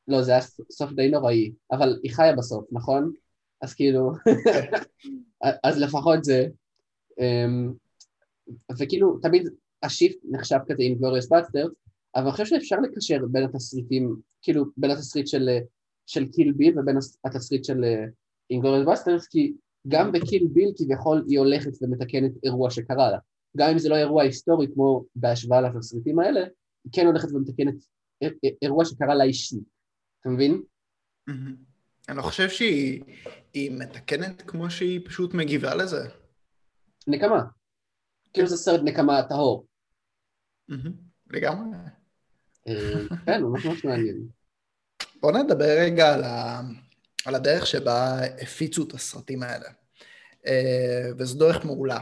לא, 0.08 0.22
זה 0.22 0.32
היה 0.32 0.42
סוף 0.72 0.92
די 0.92 1.10
נוראי, 1.10 1.52
אבל 1.72 2.00
היא 2.04 2.12
חיה 2.12 2.36
בסוף, 2.36 2.66
נכון? 2.72 3.12
אז 3.62 3.74
כאילו, 3.74 4.12
אז 5.64 5.80
לפחות 5.80 6.24
זה, 6.24 6.48
אמ, 7.20 7.74
וכאילו, 8.80 9.20
תמיד 9.22 9.50
השיפט 9.84 10.18
נחשב 10.24 10.58
כזה 10.68 10.84
עם 10.84 10.96
Inglourious 10.96 11.30
Basterds, 11.32 11.72
אבל 12.16 12.24
אני 12.24 12.32
חושב 12.32 12.46
שאפשר 12.46 12.76
לקשר 12.80 13.26
בין 13.32 13.44
התסריטים, 13.44 14.16
כאילו, 14.42 14.66
בין 14.78 14.92
התסריט 14.92 15.28
של, 15.28 15.50
של 16.06 16.28
Kill 16.32 16.52
Bill 16.52 16.80
ובין 16.80 16.98
התסריט 17.26 17.64
של 17.64 17.84
Inglourious 18.50 18.88
Basterds, 18.88 19.28
כי 19.28 19.54
גם 19.88 20.12
ב 20.12 20.19
Kill 20.19 20.48
Bill 20.54 20.72
כביכול 20.78 21.24
היא 21.28 21.40
הולכת 21.40 21.72
ומתקנת 21.82 22.32
אירוע 22.44 22.72
שקרה 22.72 23.12
לה. 23.12 23.18
גם 23.58 23.70
אם 23.72 23.80
זה 23.80 23.90
לא 23.90 23.96
אירוע 23.96 24.24
היסטורי 24.24 24.68
כמו 24.74 25.04
בהשוואה 25.16 25.62
לתסריטים 25.62 26.20
האלה, 26.20 26.42
כן 26.94 27.06
הולכת 27.06 27.28
ומתקנת 27.32 27.76
אירוע 28.62 28.86
שקרה 28.86 29.16
לה 29.16 29.24
אישית. 29.24 29.60
אתה 30.22 30.30
מבין? 30.30 30.62
אני 32.10 32.18
לא 32.18 32.22
חושב 32.22 32.50
שהיא 32.50 33.04
היא 33.54 33.72
מתקנת 33.72 34.42
כמו 34.42 34.70
שהיא 34.70 35.06
פשוט 35.06 35.34
מגיבה 35.34 35.76
לזה. 35.76 36.10
נקמה. 37.08 37.44
כאילו 38.34 38.48
זה 38.48 38.58
סרט 38.58 38.82
נקמה 38.84 39.24
טהור. 39.30 39.68
לגמרי. 41.30 41.78
אה, 42.68 43.18
כן, 43.26 43.44
ממש 43.44 43.66
ממש 43.66 43.86
מעניין. 43.86 44.28
בוא 45.22 45.32
נדבר 45.32 45.78
רגע 45.80 46.14
על, 46.14 46.24
ה... 46.24 46.62
על 47.26 47.36
הדרך 47.36 47.68
שבה 47.68 48.26
הפיצו 48.42 48.84
את 48.84 48.94
הסרטים 48.94 49.44
האלה. 49.44 49.70
אה, 50.48 51.10
וזו 51.18 51.40
דרך 51.40 51.66
מעולה. 51.66 52.00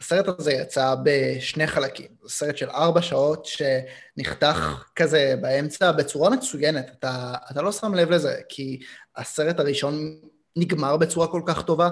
הסרט 0.00 0.38
הזה 0.38 0.52
יצא 0.52 0.94
בשני 1.02 1.66
חלקים. 1.66 2.06
זה 2.22 2.30
סרט 2.30 2.56
של 2.56 2.70
ארבע 2.70 3.02
שעות 3.02 3.46
שנחתך 3.46 4.84
כזה 4.96 5.34
באמצע 5.40 5.92
בצורה 5.92 6.30
מצוינת. 6.30 6.90
אתה, 6.98 7.34
אתה 7.50 7.62
לא 7.62 7.72
שם 7.72 7.94
לב 7.94 8.10
לזה, 8.10 8.34
כי 8.48 8.80
הסרט 9.16 9.60
הראשון 9.60 10.20
נגמר 10.56 10.96
בצורה 10.96 11.26
כל 11.26 11.42
כך 11.46 11.62
טובה, 11.62 11.88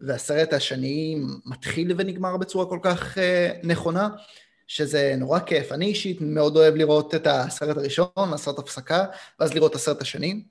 והסרט 0.00 0.52
השני 0.52 1.22
מתחיל 1.46 1.92
ונגמר 1.98 2.36
בצורה 2.36 2.66
כל 2.66 2.78
כך 2.82 3.18
אה, 3.18 3.50
נכונה, 3.62 4.08
שזה 4.66 5.14
נורא 5.18 5.38
כיף. 5.38 5.72
אני 5.72 5.86
אישית 5.86 6.20
מאוד 6.20 6.56
אוהב 6.56 6.74
לראות 6.74 7.14
את 7.14 7.26
הסרט 7.26 7.76
הראשון, 7.76 8.30
לעשות 8.30 8.58
הפסקה, 8.58 9.04
ואז 9.40 9.54
לראות 9.54 9.70
את 9.70 9.76
הסרט 9.76 10.02
השני, 10.02 10.42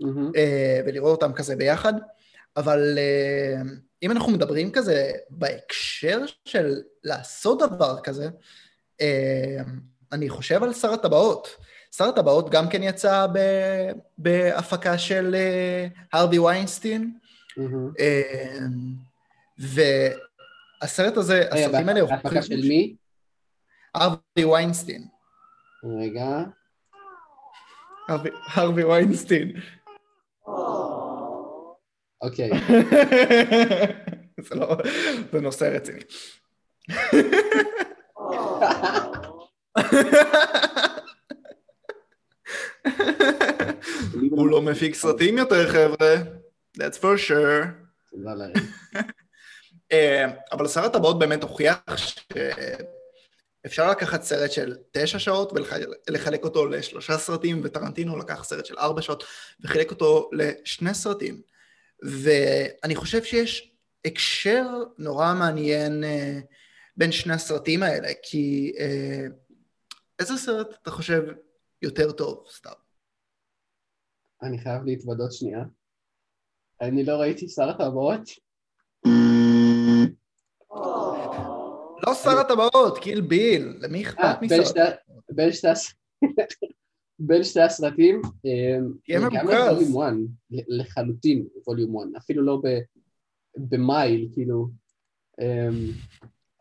מהמם. 0.00 0.30
אה, 0.36 0.80
ולראות 0.86 1.22
אותם 1.22 1.32
כזה 1.32 1.56
ביחד. 1.56 1.92
אבל 2.56 2.98
אה, 2.98 3.62
אם 4.02 4.10
אנחנו 4.10 4.32
מדברים 4.32 4.72
כזה 4.72 5.10
בהקשר 5.30 6.18
של 6.44 6.74
לעשות 7.04 7.62
דבר 7.62 8.00
כזה, 8.02 8.28
אה, 9.00 9.62
אני 10.12 10.28
חושב 10.28 10.62
על 10.62 10.72
שר 10.72 10.92
הטבעות. 10.92 11.56
שר 11.96 12.04
הטבעות 12.08 12.50
גם 12.50 12.68
כן 12.68 12.82
יצא 12.82 13.26
ב- 13.32 13.90
בהפקה 14.18 14.98
של 14.98 15.34
אה, 15.34 15.86
הרווי 16.12 16.38
ויינסטין. 16.38 17.18
אה, 18.00 18.58
והסרט 19.58 21.16
הזה, 21.16 21.48
הסרטים 21.50 21.88
האלה 21.88 22.04
בהפקה 22.06 22.42
של 22.42 22.56
מי? 22.56 22.96
הרווי 23.94 24.44
ויינסטין. 24.44 25.06
רגע. 26.00 26.44
הרווי 28.54 28.84
ויינסטין. 28.84 29.52
אוקיי. 32.24 32.50
זה 34.48 34.54
לא, 34.54 34.76
זה 35.32 35.40
נושא 35.40 35.64
רציני. 35.64 36.00
הוא 44.30 44.48
לא 44.48 44.62
מפיק 44.62 44.94
סרטים 44.94 45.38
יותר, 45.38 45.72
חבר'ה. 45.72 46.14
That's 46.78 46.98
for 47.00 47.28
sure. 47.28 47.66
תודה 48.10 48.34
לאל. 48.34 48.52
אה, 49.92 50.26
אבל 50.52 50.68
שר 50.68 50.84
הטבעות 50.84 51.18
באמת 51.18 51.42
הוכיח 51.42 51.78
שאפשר 53.66 53.90
לקחת 53.90 54.22
סרט 54.22 54.52
של 54.52 54.76
תשע 54.92 55.18
שעות 55.18 55.52
ולחלק 56.08 56.44
אותו 56.44 56.66
לשלושה 56.66 57.18
סרטים, 57.18 57.60
וטרנטינו 57.64 58.18
לקח 58.18 58.44
סרט 58.44 58.66
של 58.66 58.78
ארבע 58.78 59.02
שעות 59.02 59.24
וחילק 59.60 59.90
אותו 59.90 60.30
לשני 60.32 60.94
סרטים. 60.94 61.53
ואני 62.04 62.94
חושב 62.94 63.24
שיש 63.24 63.72
הקשר 64.04 64.66
נורא 64.98 65.34
מעניין 65.38 66.04
אה, 66.04 66.38
בין 66.96 67.12
שני 67.12 67.34
הסרטים 67.34 67.82
האלה, 67.82 68.08
כי 68.22 68.72
אה, 68.78 69.26
איזה 70.18 70.36
סרט 70.36 70.66
אתה 70.82 70.90
חושב 70.90 71.22
יותר 71.82 72.12
טוב, 72.12 72.44
סתם? 72.50 72.70
אני 74.42 74.58
חייב 74.58 74.84
להתוודות 74.84 75.32
שנייה. 75.32 75.64
אני 76.80 77.04
לא 77.04 77.12
ראיתי 77.12 77.48
שר 77.48 77.68
הטבעות. 77.70 78.20
לא 82.06 82.14
שר 82.14 82.38
הטבעות, 82.40 82.98
קיל 82.98 83.20
ביל, 83.20 83.76
למי 83.80 84.04
אה, 84.04 84.10
אכפת 84.10 84.40
בין 84.40 84.60
משר 84.60 84.64
שתי- 84.64 84.80
בין 87.18 87.44
שתי 87.44 87.60
הסרטים, 87.60 88.22
תהיה. 88.42 88.80
ווליום 89.20 90.02
1, 90.02 90.12
לחלוטין 90.50 91.46
ווליום 91.66 91.96
1, 91.96 92.08
אפילו 92.16 92.42
לא. 92.42 92.62
במייל, 93.56 94.28
כאילו. 94.32 94.68
אמ, 95.40 95.90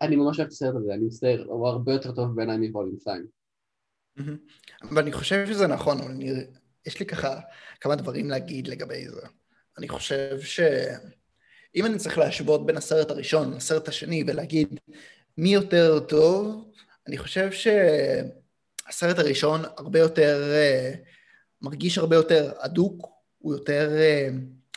אני 0.02 0.16
ממש 0.16 0.40
אוהב 0.40 0.48
את 0.48 0.54
הסרט 0.54 0.76
הזה, 0.76 0.94
אני 0.94 1.06
מצטער, 1.06 1.44
הוא 1.48 1.68
הרבה 1.68 1.94
יותר 1.94 2.12
טוב 2.12 2.36
בעיניי 2.36 2.58
מווליום 2.58 3.00
2. 3.00 3.26
ואני 4.92 5.12
חושב 5.12 5.48
שזה 5.48 5.68
נכון, 5.68 6.02
אבל 6.02 6.12
אני, 6.12 6.32
יש 6.86 7.00
לי 7.00 7.06
ככה 7.06 7.40
כמה 7.82 7.96
דברים 7.96 8.30
להגיד 8.30 8.68
לגבי 8.68 9.10
זה. 9.10 9.22
אני 9.78 9.88
חושב 9.88 10.40
שאם 10.42 11.86
אני 11.86 11.98
צריך 11.98 12.18
להשוות 12.18 12.66
בין 12.66 12.78
הסרט 12.78 13.12
הראשון 13.12 13.54
לסרט 13.54 13.88
השני 13.88 14.24
ולהגיד 14.28 14.80
מי 15.38 15.54
יותר 15.54 16.00
טוב, 16.00 16.72
אני 17.08 17.18
חושב 17.18 17.52
שהסרט 18.86 19.20
הראשון 19.20 19.62
הרבה 19.78 20.00
יותר, 20.00 20.54
uh, 20.54 20.98
מרגיש 21.62 21.98
הרבה 21.98 22.16
יותר 22.16 22.52
אדוק, 22.58 23.10
הוא 23.38 23.54
יותר, 23.54 23.92
uh, 23.92 24.34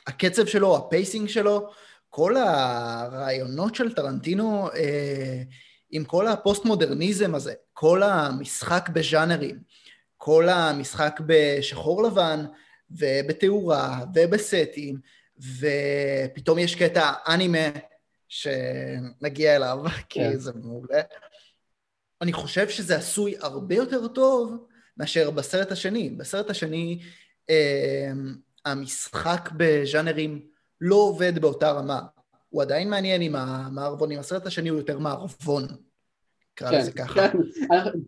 הקצב 0.07 0.47
שלו, 0.47 0.77
ה 0.77 0.84
pacing 0.84 1.29
שלו, 1.29 1.71
כל 2.11 2.37
הרעיונות 2.37 3.75
של 3.75 3.95
טרנטינו, 3.95 4.69
uh, 4.69 4.75
עם 5.91 6.05
כל 6.05 6.27
הפוסט-מודרניזם 6.27 7.35
הזה, 7.35 7.55
כל 7.73 8.03
המשחק 8.03 8.89
בז'אנרים, 8.93 9.59
כל 10.17 10.49
המשחק 10.49 11.21
בשחור 11.27 12.03
לבן 12.03 12.45
ובתאורה 12.91 14.05
ובסטים, 14.15 15.01
ופתאום 15.39 16.59
יש 16.59 16.75
קטע 16.75 17.13
אנימה 17.29 17.69
שנגיע 18.29 19.57
אליו, 19.57 19.79
כי 20.09 20.21
כן. 20.21 20.37
זה 20.37 20.53
מעולה. 20.55 21.01
אני 22.23 22.33
חושב 22.33 22.69
שזה 22.69 22.97
עשוי 22.97 23.35
הרבה 23.41 23.75
יותר 23.75 24.09
טוב 24.09 24.67
מאשר 24.97 25.31
בסרט 25.31 25.73
השני. 25.73 26.11
בסרט 26.11 26.51
השני 26.51 27.03
אה, 27.51 28.11
המשחק 28.65 29.51
בז'אנרים 29.57 30.41
לא 30.81 30.95
עובד 30.95 31.39
באותה 31.39 31.71
רמה. 31.71 32.01
הוא 32.49 32.63
עדיין 32.63 32.91
מעניין 32.91 33.23
עם 33.23 33.37
המערבונים, 33.37 34.19
הסרט 34.19 34.47
השני 34.47 34.69
הוא 34.69 34.79
יותר 34.79 34.99
מערבון, 34.99 35.67
נקרא 36.53 36.71
לזה 36.71 36.93
כן, 36.93 37.05
ככה. 37.05 37.29
כן, 37.29 37.39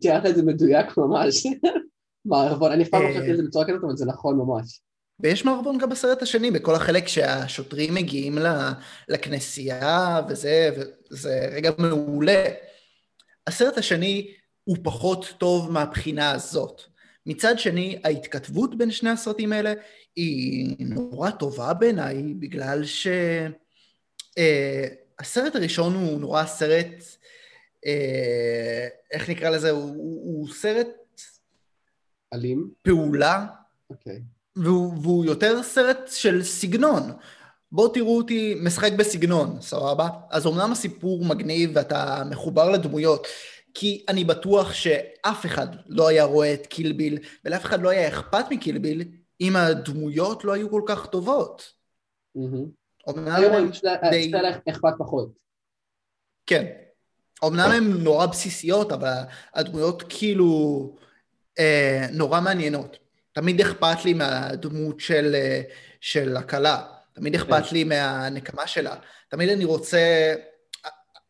תיארת 0.01 0.25
את 0.25 0.35
זה 0.35 0.43
מדויק 0.43 0.97
ממש. 0.97 1.43
מערבון, 2.25 2.71
אני 2.71 2.83
אף 2.83 2.89
פעם 2.89 3.03
לא 3.03 3.09
חשבתי 3.09 3.29
על 3.29 3.37
זה 3.37 3.43
בצורה 3.43 3.65
כזאת, 3.67 3.83
אבל 3.83 3.95
זה 3.95 4.05
נכון 4.05 4.37
ממש. 4.37 4.81
ויש 5.19 5.45
מערבון 5.45 5.77
גם 5.77 5.89
בסרט 5.89 6.21
השני, 6.21 6.51
בכל 6.51 6.75
החלק 6.75 7.07
שהשוטרים 7.07 7.93
מגיעים 7.93 8.37
לכנסייה 9.09 10.21
וזה, 10.29 10.69
וזה 11.11 11.49
רגע 11.51 11.71
מעולה. 11.77 12.43
הסרט 13.49 13.77
השני 13.77 14.31
הוא 14.63 14.77
פחות 14.83 15.33
טוב 15.37 15.71
מהבחינה 15.71 16.31
הזאת. 16.31 16.81
מצד 17.25 17.59
שני, 17.59 18.01
ההתכתבות 18.03 18.77
בין 18.77 18.91
שני 18.91 19.09
הסרטים 19.09 19.53
האלה 19.53 19.73
היא 20.15 20.75
נורא 20.79 21.31
טובה 21.31 21.73
בעיניי, 21.73 22.23
בגלל 22.39 22.85
שהסרט 22.85 23.55
uh, 25.55 25.57
הראשון 25.57 25.93
הוא 25.93 26.19
נורא 26.19 26.45
סרט, 26.45 27.03
uh, 27.85 27.89
איך 29.11 29.29
נקרא 29.29 29.49
לזה? 29.49 29.69
הוא, 29.69 29.81
הוא, 29.81 30.21
הוא 30.23 30.53
סרט... 30.53 30.87
אלים? 32.33 32.69
פעולה. 32.81 33.45
אוקיי. 33.89 34.15
Okay. 34.15 34.19
והוא, 34.55 34.93
והוא 35.01 35.25
יותר 35.25 35.63
סרט 35.63 36.07
של 36.07 36.43
סגנון. 36.43 37.11
בואו 37.71 37.87
תראו 37.87 38.17
אותי 38.17 38.55
משחק 38.61 38.91
בסגנון, 38.93 39.61
סבבה? 39.61 40.09
אז 40.29 40.47
אמנם 40.47 40.71
הסיפור 40.71 41.25
מגניב 41.25 41.71
ואתה 41.73 42.23
מחובר 42.29 42.69
לדמויות, 42.69 43.27
כי 43.73 44.05
אני 44.07 44.23
בטוח 44.23 44.73
שאף 44.73 45.45
אחד 45.45 45.67
לא 45.87 46.07
היה 46.07 46.23
רואה 46.23 46.53
את 46.53 46.67
קילביל, 46.67 47.17
ולאף 47.45 47.65
אחד 47.65 47.81
לא 47.81 47.89
היה 47.89 48.07
אכפת 48.07 48.45
מקילביל, 48.49 49.03
אם 49.41 49.55
הדמויות 49.55 50.43
לא 50.43 50.53
היו 50.53 50.69
כל 50.69 50.81
כך 50.85 51.05
טובות. 51.05 51.73
אמנם 53.09 53.29
הם 53.53 53.71
די... 54.11 54.31
אכפת 54.69 54.93
פחות. 54.97 55.29
כן. 56.45 56.65
אמנם 57.45 57.71
הן 57.71 58.03
נורא 58.03 58.25
בסיסיות, 58.25 58.91
אבל 58.91 59.13
הדמויות 59.53 60.03
כאילו 60.09 60.95
אה, 61.59 62.05
נורא 62.11 62.41
מעניינות. 62.41 62.97
תמיד 63.31 63.61
אכפת 63.61 64.05
לי 64.05 64.13
מהדמות 64.13 64.99
של, 64.99 65.35
אה, 65.35 65.61
של 66.01 66.37
הכלה, 66.37 66.85
תמיד 67.19 67.35
אכפת 67.35 67.63
כן. 67.69 67.75
לי 67.75 67.83
מהנקמה 67.83 68.67
שלה, 68.67 68.95
תמיד 69.29 69.49
אני 69.49 69.65
רוצה, 69.65 70.33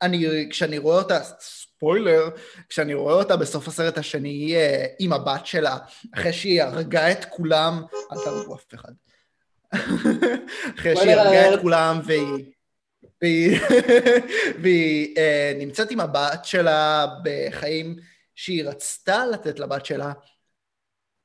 אני, 0.01 0.47
כשאני 0.49 0.77
רואה 0.77 0.97
אותה, 0.97 1.19
ספוילר, 1.39 2.29
כשאני 2.69 2.93
רואה 2.93 3.13
אותה 3.13 3.37
בסוף 3.37 3.67
הסרט 3.67 3.97
השני 3.97 4.55
אה, 4.55 4.85
עם 4.99 5.13
הבת 5.13 5.45
שלה, 5.45 5.77
אחרי 6.15 6.33
שהיא 6.33 6.63
הרגה 6.63 7.11
את 7.11 7.25
כולם, 7.25 7.83
אל 8.11 8.17
תרגו 8.23 8.55
אף 8.55 8.73
אחד. 8.73 8.91
אחרי 10.77 10.95
שהיא 10.95 11.11
הרגה 11.11 11.53
את 11.53 11.61
כולם 11.61 11.99
והיא... 12.05 12.45
והיא, 13.21 13.59
והיא 14.61 15.15
uh, 15.15 15.57
נמצאת 15.57 15.91
עם 15.91 15.99
הבת 15.99 16.45
שלה 16.45 17.07
בחיים 17.23 17.95
שהיא 18.35 18.63
רצתה 18.63 19.25
לתת 19.25 19.59
לבת 19.59 19.85
שלה, 19.85 20.11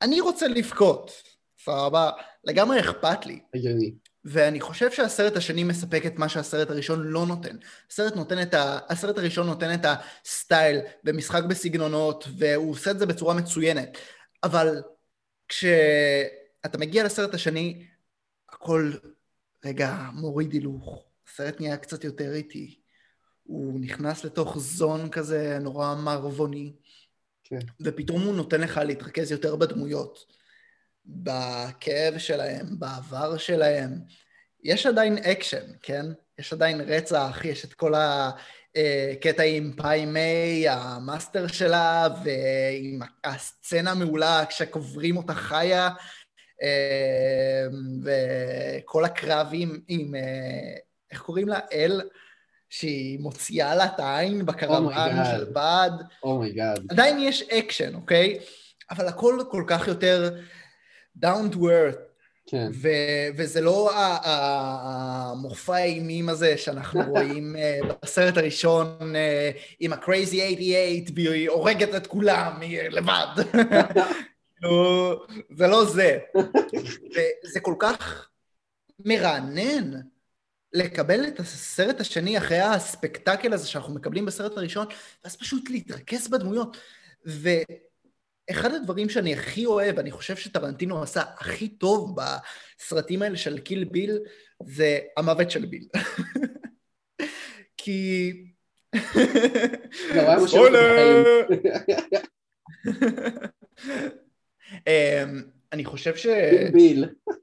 אני 0.02 0.20
רוצה 0.20 0.48
לבכות, 0.48 1.22
סבבה? 1.64 2.10
לגמרי 2.44 2.80
אכפת 2.80 3.26
לי. 3.26 3.40
הגיוני. 3.54 3.92
ואני 4.24 4.60
חושב 4.60 4.92
שהסרט 4.92 5.36
השני 5.36 5.64
מספק 5.64 6.06
את 6.06 6.18
מה 6.18 6.28
שהסרט 6.28 6.70
הראשון 6.70 7.02
לא 7.02 7.26
נותן. 7.26 7.56
הסרט, 7.90 8.16
נותן 8.16 8.42
את 8.42 8.54
ה... 8.54 8.78
הסרט 8.88 9.18
הראשון 9.18 9.46
נותן 9.46 9.74
את 9.74 9.86
הסטייל 10.24 10.80
ומשחק 11.04 11.44
בסגנונות, 11.44 12.28
והוא 12.38 12.70
עושה 12.70 12.90
את 12.90 12.98
זה 12.98 13.06
בצורה 13.06 13.34
מצוינת. 13.34 13.98
אבל 14.42 14.82
כשאתה 15.48 16.78
מגיע 16.78 17.04
לסרט 17.04 17.34
השני, 17.34 17.86
הכל 18.48 18.92
רגע 19.64 19.96
מוריד 20.12 20.52
הילוך. 20.52 21.04
הסרט 21.28 21.60
נהיה 21.60 21.76
קצת 21.76 22.04
יותר 22.04 22.34
איטי. 22.34 22.80
הוא 23.42 23.80
נכנס 23.80 24.24
לתוך 24.24 24.58
זון 24.58 25.10
כזה 25.10 25.58
נורא 25.60 25.94
מערבוני. 25.94 26.72
כן. 27.44 27.58
ופתאום 27.80 28.22
הוא 28.22 28.34
נותן 28.34 28.60
לך 28.60 28.80
להתרכז 28.84 29.32
יותר 29.32 29.56
בדמויות, 29.56 30.18
בכאב 31.06 32.18
שלהם, 32.18 32.66
בעבר 32.78 33.36
שלהם. 33.38 33.90
יש 34.64 34.86
עדיין 34.86 35.18
אקשן, 35.18 35.72
כן? 35.82 36.06
יש 36.38 36.52
עדיין 36.52 36.80
רצח, 36.80 37.40
יש 37.44 37.64
את 37.64 37.74
כל 37.74 37.92
הקטע 37.94 39.42
עם 39.42 39.72
פאי 39.76 40.06
מיי, 40.06 40.68
ה 40.68 40.79
master 40.79 41.46
שלה, 41.46 42.08
ועם 42.24 43.00
הסצנה 43.24 43.90
המעולה 43.90 44.44
כשקוברים 44.48 45.16
אותה 45.16 45.34
חיה, 45.34 45.90
אה, 46.62 47.66
וכל 48.04 49.04
הקרבות 49.04 49.80
עם, 49.88 50.14
אה, 50.14 50.76
איך 51.10 51.20
קוראים 51.20 51.48
לה? 51.48 51.58
אל? 51.72 52.02
שהיא 52.70 53.20
מוציאה 53.20 53.74
לה 53.74 53.84
את 53.84 54.00
העין 54.00 54.46
בקרוואן 54.46 54.94
oh 54.94 55.26
של 55.36 55.44
בד. 55.44 55.90
Oh 56.22 56.36
my 56.36 56.50
god. 56.50 56.78
Oh 56.78 56.86
עדיין 56.90 57.18
יש 57.18 57.42
אקשן, 57.42 57.94
אוקיי? 57.94 58.38
אבל 58.90 59.08
הכל 59.08 59.38
כל 59.50 59.64
כך 59.66 59.88
יותר 59.88 60.34
down 61.18 61.54
to 61.54 61.56
earth. 61.56 62.14
כן. 62.46 62.70
ו- 62.74 63.28
וזה 63.36 63.60
לא 63.60 63.90
המופע 64.24 65.74
האימים 65.74 66.28
הזה 66.28 66.58
שאנחנו 66.58 67.00
רואים 67.12 67.56
uh, 67.56 67.94
בסרט 68.02 68.36
הראשון 68.36 68.98
uh, 69.00 69.58
עם 69.80 69.92
ה-crazy 69.92 70.36
88 70.36 71.04
והיא 71.14 71.50
הורגת 71.50 71.94
את 71.94 72.06
כולם 72.06 72.60
לבד. 72.90 73.26
זה 75.58 75.66
לא 75.66 75.84
זה. 75.84 76.18
וזה 77.44 77.60
כל 77.60 77.74
כך 77.78 78.28
מרענן 78.98 80.00
לקבל 80.72 81.28
את 81.28 81.40
הסרט 81.40 82.00
השני 82.00 82.38
אחרי 82.38 82.60
הספקטקל 82.60 83.52
הזה 83.52 83.68
שאנחנו 83.68 83.94
מקבלים 83.94 84.26
בסרט 84.26 84.56
הראשון, 84.56 84.86
ואז 85.24 85.36
פשוט 85.36 85.70
להתרכז 85.70 86.28
בדמויות. 86.28 86.76
ואחד 88.48 88.74
הדברים 88.74 89.08
שאני 89.08 89.34
הכי 89.34 89.66
אוהב, 89.66 89.98
אני 89.98 90.10
חושב 90.10 90.36
שטרנטינו 90.36 91.02
עשה 91.02 91.22
הכי 91.38 91.68
טוב 91.68 92.16
בסרטים 92.16 93.22
האלה 93.22 93.36
של 93.36 93.58
קיל 93.58 93.84
ביל, 93.84 94.18
זה 94.66 94.98
המוות 95.16 95.50
של 95.50 95.66
ביל. 95.66 95.88
כי... 97.76 98.32
ספוילר! 100.46 101.24
אמ, 104.86 105.42
אני 105.72 105.84
חושב 105.84 106.16
ש... 106.16 106.26
ביל. 106.72 107.08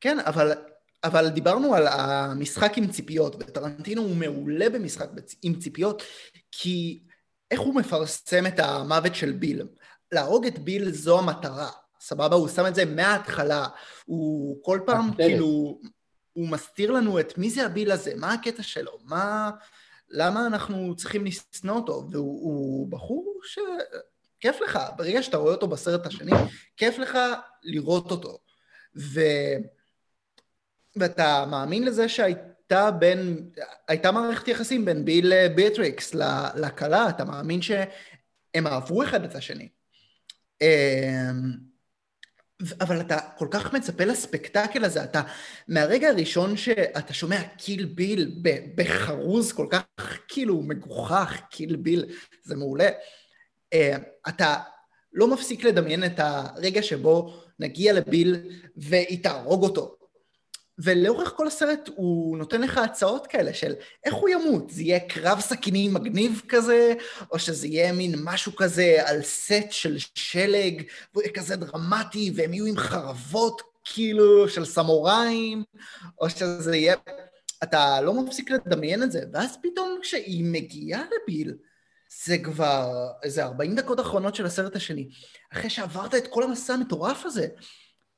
כן, 0.00 0.20
אבל 0.20 0.52
אבל 1.04 1.28
דיברנו 1.28 1.74
על 1.74 1.86
המשחק 1.86 2.78
עם 2.78 2.86
ציפיות, 2.86 3.34
וטרנטינו 3.34 4.02
הוא 4.02 4.16
מעולה 4.16 4.70
במשחק 4.70 5.08
עם 5.42 5.54
ציפיות, 5.54 6.02
כי 6.52 7.02
איך 7.50 7.60
הוא 7.60 7.74
מפרסם 7.74 8.46
את 8.46 8.58
המוות 8.58 9.14
של 9.14 9.32
ביל? 9.32 9.62
להרוג 10.12 10.46
את 10.46 10.58
ביל 10.58 10.92
זו 10.92 11.18
המטרה, 11.18 11.70
סבבה? 12.00 12.36
הוא 12.36 12.48
שם 12.48 12.66
את 12.66 12.74
זה 12.74 12.84
מההתחלה, 12.84 13.66
הוא 14.04 14.58
כל 14.62 14.80
פעם 14.86 15.14
כאילו, 15.14 15.80
הוא 16.32 16.48
מסתיר 16.48 16.90
לנו 16.90 17.20
את 17.20 17.38
מי 17.38 17.50
זה 17.50 17.66
הביל 17.66 17.90
הזה, 17.90 18.12
מה 18.16 18.32
הקטע 18.32 18.62
שלו, 18.62 18.98
מה... 19.04 19.50
למה 20.10 20.46
אנחנו 20.46 20.96
צריכים 20.96 21.24
לשנוא 21.24 21.76
אותו? 21.76 22.08
והוא 22.10 22.88
בחור 22.90 23.40
ש... 23.44 23.58
כיף 24.40 24.60
לך, 24.60 24.78
ברגע 24.96 25.22
שאתה 25.22 25.36
רואה 25.36 25.54
אותו 25.54 25.68
בסרט 25.68 26.06
השני, 26.06 26.32
כיף 26.76 26.98
לך 26.98 27.18
לראות 27.62 28.10
אותו. 28.10 28.38
ו... 28.96 29.20
ואתה 30.96 31.44
מאמין 31.50 31.84
לזה 31.84 32.08
שהייתה 32.08 32.57
בין, 32.72 33.50
הייתה 33.88 34.12
מערכת 34.12 34.48
יחסים 34.48 34.84
בין 34.84 35.04
ביל 35.04 35.48
ביאטריקס 35.48 36.14
לכלה, 36.54 37.08
אתה 37.08 37.24
מאמין 37.24 37.62
שהם 37.62 38.66
אהבו 38.66 39.02
אחד 39.02 39.24
את 39.24 39.34
השני. 39.34 39.68
אמ, 40.60 41.68
אבל 42.80 43.00
אתה 43.00 43.18
כל 43.36 43.48
כך 43.50 43.74
מצפה 43.74 44.04
לספקטקל 44.04 44.84
הזה, 44.84 45.04
אתה 45.04 45.22
מהרגע 45.68 46.08
הראשון 46.08 46.56
שאתה 46.56 47.14
שומע 47.14 47.42
Kill 47.42 47.84
Bill 47.84 48.42
בחרוז 48.74 49.52
כל 49.52 49.66
כך 49.70 50.18
כאילו 50.28 50.62
מגוחך, 50.62 51.40
Kill 51.50 51.76
Bill, 51.76 52.04
זה 52.44 52.56
מעולה. 52.56 52.88
אמ, 53.72 54.00
אתה 54.28 54.56
לא 55.12 55.28
מפסיק 55.28 55.64
לדמיין 55.64 56.04
את 56.04 56.18
הרגע 56.18 56.82
שבו 56.82 57.34
נגיע 57.58 57.92
לביל 57.92 58.36
והיא 58.76 59.22
תהרוג 59.22 59.62
אותו. 59.62 59.97
ולאורך 60.78 61.32
כל 61.36 61.46
הסרט 61.46 61.88
הוא 61.96 62.38
נותן 62.38 62.60
לך 62.60 62.78
הצעות 62.78 63.26
כאלה 63.26 63.54
של 63.54 63.74
איך 64.04 64.14
הוא 64.14 64.28
ימות, 64.28 64.70
זה 64.70 64.82
יהיה 64.82 65.00
קרב 65.00 65.40
סכינים 65.40 65.94
מגניב 65.94 66.42
כזה, 66.48 66.94
או 67.32 67.38
שזה 67.38 67.66
יהיה 67.66 67.92
מין 67.92 68.14
משהו 68.24 68.56
כזה 68.56 68.96
על 69.06 69.22
סט 69.22 69.70
של 69.70 69.96
שלג, 70.14 70.82
כזה 71.34 71.56
דרמטי, 71.56 72.32
והם 72.34 72.54
יהיו 72.54 72.66
עם 72.66 72.76
חרבות 72.76 73.62
כאילו 73.84 74.48
של 74.48 74.64
סמוראים, 74.64 75.64
או 76.20 76.30
שזה 76.30 76.76
יהיה... 76.76 76.94
אתה 77.62 78.00
לא 78.00 78.14
מפסיק 78.14 78.50
לדמיין 78.50 79.02
את 79.02 79.12
זה, 79.12 79.20
ואז 79.32 79.56
פתאום 79.62 79.98
כשהיא 80.02 80.44
מגיעה 80.44 81.02
לביל, 81.22 81.54
זה 82.24 82.38
כבר 82.38 83.08
איזה 83.22 83.44
40 83.44 83.74
דקות 83.74 84.00
אחרונות 84.00 84.34
של 84.34 84.46
הסרט 84.46 84.76
השני, 84.76 85.08
אחרי 85.52 85.70
שעברת 85.70 86.14
את 86.14 86.26
כל 86.26 86.42
המסע 86.42 86.74
המטורף 86.74 87.26
הזה, 87.26 87.46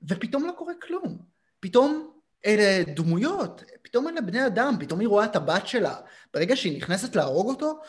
ופתאום 0.09 0.47
לא 0.47 0.53
קורה 0.53 0.73
כלום. 0.83 1.19
פתאום 1.61 2.20
אלה 2.47 2.83
דמויות, 2.95 3.65
פתאום 3.83 4.09
אלה 4.09 4.21
בני 4.21 4.47
אדם, 4.47 4.77
פתאום 4.81 5.01
היא 5.01 5.09
רואה 5.09 5.25
את 5.25 5.37
הבת 5.37 5.67
שלה. 5.67 5.97
ברגע 6.35 6.57
שהיא 6.57 6.77
נכנסת 6.77 7.17
להרוג 7.17 7.49
אותו, 7.49 7.81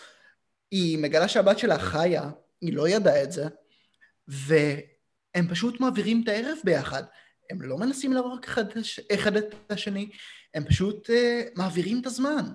היא 0.71 0.97
מגלה 0.97 1.27
שהבת 1.27 1.59
שלה 1.59 1.79
חיה, 1.79 2.29
היא 2.61 2.73
לא 2.73 2.89
ידעה 2.89 3.23
את 3.23 3.31
זה, 3.31 3.47
והם 4.27 5.47
פשוט 5.49 5.79
מעבירים 5.79 6.21
את 6.23 6.27
הערב 6.27 6.57
ביחד. 6.63 7.03
הם 7.49 7.61
לא 7.61 7.77
מנסים 7.77 8.13
להרוג 8.13 8.43
אחד, 8.43 8.65
אחד 9.13 9.35
את 9.35 9.55
השני, 9.69 10.09
הם 10.53 10.65
פשוט 10.65 11.09
uh, 11.09 11.13
מעבירים 11.55 12.01
את 12.01 12.05
הזמן. 12.05 12.51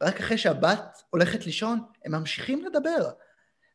ורק 0.00 0.20
אחרי 0.20 0.38
שהבת 0.38 1.02
הולכת 1.10 1.46
לישון, 1.46 1.80
הם 2.04 2.12
ממשיכים 2.12 2.64
לדבר. 2.64 3.10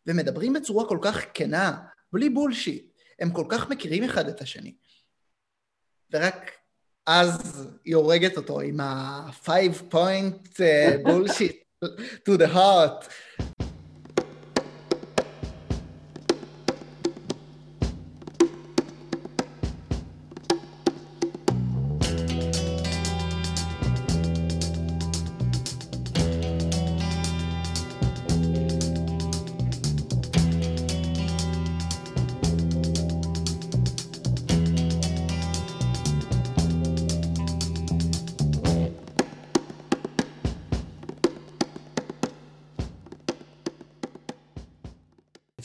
ומדברים 0.08 0.54
בצורה 0.54 0.88
כל 0.88 1.00
כך 1.02 1.26
כנה, 1.34 1.78
בלי 2.14 2.30
בולשיט. 2.30 2.92
הם 3.20 3.34
כל 3.34 3.46
כך 3.50 3.70
מכירים 3.70 4.04
אחד 4.04 4.28
את 4.28 4.42
השני. 4.42 4.76
ורק 6.14 6.52
אז 7.14 7.68
היא 7.86 7.96
הורגת 7.96 8.38
אותו 8.38 8.62
עם 8.62 8.80
ה-5 8.80 9.50
point 9.92 10.58
uh, 10.58 11.08
bullshit 11.08 11.86
to 12.26 12.38
the 12.38 12.48
heart. 12.56 13.08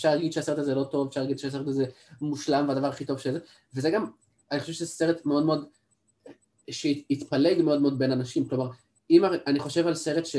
אפשר 0.06 0.16
להגיד 0.16 0.32
שהסרט 0.32 0.58
הזה 0.58 0.74
לא 0.74 0.84
טוב, 0.84 1.08
אפשר 1.08 1.20
להגיד 1.20 1.38
שהסרט 1.38 1.66
הזה 1.66 1.84
מושלם 2.20 2.68
והדבר 2.68 2.86
הכי 2.86 3.04
טוב 3.04 3.18
שזה, 3.18 3.38
וזה 3.74 3.90
גם, 3.90 4.06
אני 4.52 4.60
חושב 4.60 4.72
שזה 4.72 4.86
סרט 4.86 5.26
מאוד 5.26 5.44
מאוד, 5.44 5.66
שהתפלג 6.70 7.62
מאוד 7.62 7.82
מאוד 7.82 7.98
בין 7.98 8.12
אנשים, 8.12 8.48
כלומר, 8.48 8.70
אם 9.10 9.24
אני 9.46 9.60
חושב 9.60 9.86
על 9.86 9.94
סרט 9.94 10.26
ש, 10.26 10.36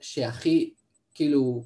שהכי, 0.00 0.74
כאילו, 1.14 1.62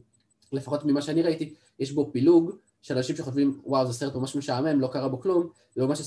לפחות 0.52 0.84
ממה 0.84 1.02
שאני 1.02 1.22
ראיתי, 1.22 1.54
יש 1.78 1.92
בו 1.92 2.10
פילוג, 2.12 2.50
של 2.82 2.96
אנשים 2.96 3.16
שחושבים, 3.16 3.60
וואו, 3.64 3.86
זה 3.86 3.92
סרט 3.92 4.14
ממש 4.14 4.36
משעמם, 4.36 4.80
לא 4.80 4.88
קרה 4.92 5.08
בו 5.08 5.20
כלום, 5.20 5.48
לעומת 5.76 5.98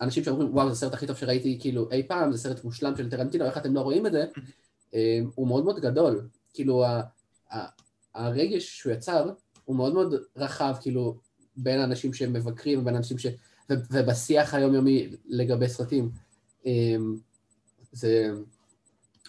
אנשים 0.00 0.24
שאומרים, 0.24 0.54
וואו, 0.54 0.66
זה 0.66 0.72
הסרט 0.72 0.94
הכי 0.94 1.06
טוב 1.06 1.16
שראיתי 1.16 1.58
כאילו 1.60 1.90
אי 1.90 2.02
פעם, 2.08 2.32
זה 2.32 2.38
סרט 2.38 2.64
מושלם 2.64 2.96
של 2.96 3.10
טרנטינו, 3.10 3.44
איך 3.44 3.58
אתם 3.58 3.74
לא 3.74 3.80
רואים 3.80 4.06
את 4.06 4.12
זה, 4.12 4.24
אה, 4.94 5.20
הוא 5.34 5.48
מאוד 5.48 5.64
מאוד 5.64 5.80
גדול. 5.80 6.28
כאילו, 6.54 6.84
הרגש 8.14 8.78
שהוא 8.78 8.92
יצר, 8.92 9.30
הוא 9.64 9.76
מאוד 9.76 9.94
מאוד 9.94 10.14
רחב, 10.36 10.74
כאילו, 10.80 11.18
בין 11.56 11.80
האנשים 11.80 12.14
שמבקרים 12.14 12.80
ובין 12.80 12.94
האנשים 12.94 13.18
ש... 13.18 13.26
ובשיח 13.70 14.54
היומיומי 14.54 15.10
לגבי 15.26 15.68
סרטים. 15.68 16.10
אמ, 16.66 17.16
זה, 17.92 18.30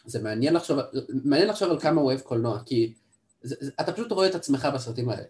זה 0.05 0.21
מעניין 0.21 0.53
לחשוב, 0.53 0.79
מעניין 1.23 1.49
לחשוב 1.49 1.71
על 1.71 1.79
כמה 1.79 2.01
הוא 2.01 2.09
אוהב 2.09 2.19
קולנוע, 2.19 2.59
כי 2.65 2.93
זה, 3.41 3.55
אתה 3.81 3.93
פשוט 3.93 4.11
רואה 4.11 4.27
את 4.27 4.35
עצמך 4.35 4.67
בסרטים 4.73 5.09
האלה. 5.09 5.27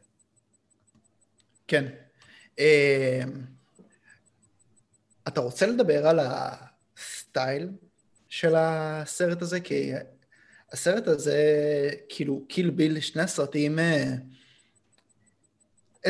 כן. 1.67 1.85
אמ, 2.59 2.63
אתה 5.27 5.41
רוצה 5.41 5.67
לדבר 5.67 6.07
על 6.07 6.19
הסטייל 6.19 7.69
של 8.29 8.55
הסרט 8.57 9.41
הזה? 9.41 9.59
כי 9.59 9.91
הסרט 10.71 11.07
הזה, 11.07 11.39
כאילו, 12.09 12.45
Kill 12.49 12.69
Bill, 12.69 12.99
שני 12.99 13.21
הסרטים 13.21 13.79
אה, 13.79 14.15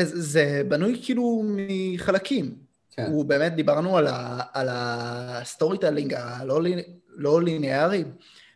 זה 0.04 0.62
בנוי 0.68 1.00
כאילו 1.04 1.42
מחלקים. 1.46 2.54
כן. 2.90 3.06
הוא 3.10 3.24
באמת, 3.24 3.54
דיברנו 3.54 3.96
על, 3.96 4.06
ה, 4.06 4.40
על 4.52 4.68
ה 4.70 5.78
storytelling 5.78 6.14
הלא 6.14 6.60
לא 7.08 7.42
ליניארי, 7.42 8.04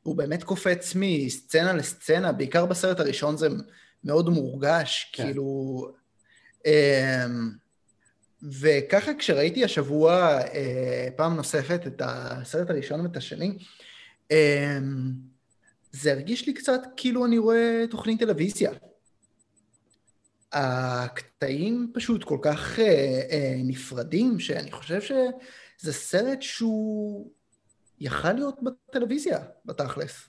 הוא 0.03 0.16
באמת 0.16 0.44
קופץ 0.44 0.92
מסצנה 0.96 1.72
לסצנה, 1.72 2.33
בעיקר 2.33 2.66
בסרט 2.66 3.00
הראשון 3.00 3.37
זה 3.37 3.48
מאוד 4.05 4.29
מורגש, 4.29 5.11
כן. 5.12 5.24
כאילו... 5.24 5.88
אמ, 6.66 7.50
וככה 8.42 9.14
כשראיתי 9.14 9.64
השבוע 9.64 10.38
אה, 10.55 11.09
פעם 11.16 11.37
נוספת 11.37 11.87
את 11.87 12.03
הסרט 12.05 12.70
הראשון 12.70 13.00
ואת 13.00 13.16
השני, 13.16 13.59
אמ, 14.31 15.12
זה 15.92 16.12
הרגיש 16.12 16.46
לי 16.46 16.53
קצת 16.53 16.81
כאילו 16.96 17.26
אני 17.26 17.38
רואה 17.38 17.85
תוכנית 17.90 18.20
טלוויזיה. 18.20 18.70
הקטעים 20.53 21.91
פשוט 21.95 22.25
כל 22.25 22.39
כך 22.43 22.79
אה, 22.79 23.21
אה, 23.31 23.55
נפרדים, 23.65 24.41
שאני 24.41 24.73
חושב 24.73 25.01
שזה 25.01 25.93
סרט 25.93 26.43
שהוא 26.43 27.31
יכל 28.01 28.33
להיות 28.33 28.57
בטלוויזיה, 28.63 29.39
בתכלס. 29.65 30.29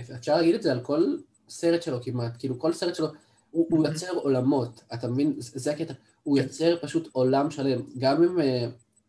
אפשר 0.00 0.36
להגיד 0.36 0.54
את 0.54 0.62
זה 0.62 0.72
על 0.72 0.80
כל 0.80 1.16
סרט 1.48 1.82
שלו 1.82 2.02
כמעט, 2.02 2.32
כאילו 2.38 2.58
כל 2.58 2.72
סרט 2.72 2.94
שלו, 2.94 3.06
הוא, 3.50 3.66
הוא 3.70 3.86
יוצר 3.86 4.12
עולמות, 4.12 4.82
אתה 4.94 5.08
מבין? 5.08 5.34
זה 5.38 5.72
הקטע, 5.72 5.94
הוא 6.22 6.38
יוצר 6.38 6.76
פשוט 6.82 7.08
עולם 7.12 7.50
שלם, 7.50 7.80
גם 7.98 8.22
עם, 8.22 8.40
אה, 8.40 8.66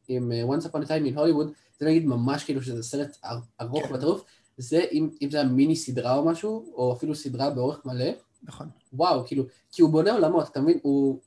עם 0.08 0.32
אה, 0.32 0.43
Once 0.43 0.62
Upon 0.62 0.86
a 0.86 0.88
Time 0.88 1.13
in 1.13 1.17
Hollywood, 1.17 1.51
זה 1.80 1.86
נגיד 1.86 2.06
ממש 2.06 2.43
כאילו 2.43 2.62
שזה 2.62 2.84
סרט 2.84 3.17
ארוך 3.62 3.88
כן. 3.88 3.93
וטרוף, 3.93 4.23
זה 4.58 4.86
אם, 4.91 5.10
אם 5.21 5.32
זה 5.32 5.38
היה 5.38 5.49
מיני 5.49 5.75
סדרה 5.75 6.15
או 6.15 6.25
משהו, 6.25 6.73
או 6.73 6.93
אפילו 6.93 7.15
סדרה 7.15 7.49
באורך 7.49 7.86
מלא, 7.86 8.12
נכון. 8.43 8.69
וואו, 8.95 9.25
כאילו, 9.25 9.43
כי 9.71 9.81
הוא 9.81 9.91
בונה 9.91 10.12
עולמות, 10.13 10.49
אתה 10.49 10.62
מבין? 10.62 10.79
הוא... 10.81 11.19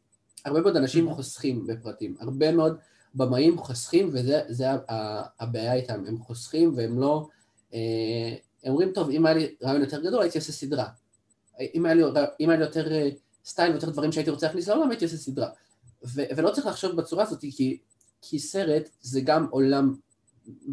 הרבה 0.45 0.61
מאוד 0.61 0.77
אנשים 0.77 1.15
חוסכים 1.15 1.67
בפרטים, 1.67 2.17
הרבה 2.21 2.53
מאוד 2.53 2.77
במאים 3.15 3.59
חוסכים, 3.59 4.11
וזה 4.13 4.67
הבעיה 5.41 5.75
איתם, 5.75 6.05
הם 6.07 6.19
חוסכים 6.19 6.73
והם 6.77 7.01
לא... 7.01 7.27
אה, 7.75 8.35
הם 8.65 8.73
אומרים, 8.73 8.93
טוב, 8.93 9.11
אם 9.11 9.27
היה 9.27 9.35
לי 9.35 9.55
רעיון 9.63 9.81
יותר 9.81 10.01
גדול, 10.01 10.23
הייתי 10.23 10.39
עושה 10.39 10.53
סדרה. 10.53 10.87
אם 11.75 11.87
היה 11.87 11.95
לי, 11.95 12.03
אם 12.41 12.51
היה 12.51 12.59
לי 12.59 12.65
יותר 12.65 12.93
אה, 12.93 13.09
סטייל 13.45 13.73
ויותר 13.73 13.91
דברים 13.91 14.13
שהייתי 14.13 14.31
רוצה 14.31 14.47
להכניס 14.47 14.69
לעולם, 14.69 14.91
הייתי 14.91 15.05
עושה 15.05 15.17
סדרה. 15.17 15.49
ו, 16.05 16.23
ולא 16.37 16.51
צריך 16.51 16.67
לחשוב 16.67 16.97
בצורה 16.97 17.23
הזאת, 17.23 17.41
כי, 17.41 17.79
כי 18.23 18.39
סרט 18.39 18.89
זה 19.01 19.21
גם 19.21 19.47
עולם, 19.51 19.95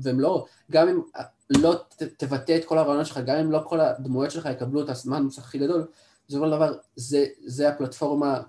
לא, 0.05 0.45
גם 0.71 0.87
אם 0.87 1.01
לא 1.49 1.75
ת, 1.75 2.03
תבטא 2.03 2.57
את 2.57 2.65
כל 2.65 2.77
הרעיונות 2.77 3.05
שלך, 3.05 3.19
גם 3.25 3.37
אם 3.37 3.51
לא 3.51 3.59
כל 3.67 3.79
הדמויות 3.79 4.31
שלך 4.31 4.45
יקבלו 4.51 4.83
את 4.83 4.89
הזמן 4.89 5.27
הכי 5.37 5.57
גדול, 5.57 5.87
בסופו 6.29 6.45
של 6.45 6.51
דבר 6.51 6.73
זה, 6.95 7.25
זה 7.45 7.69
הפלטפורמה, 7.69 8.41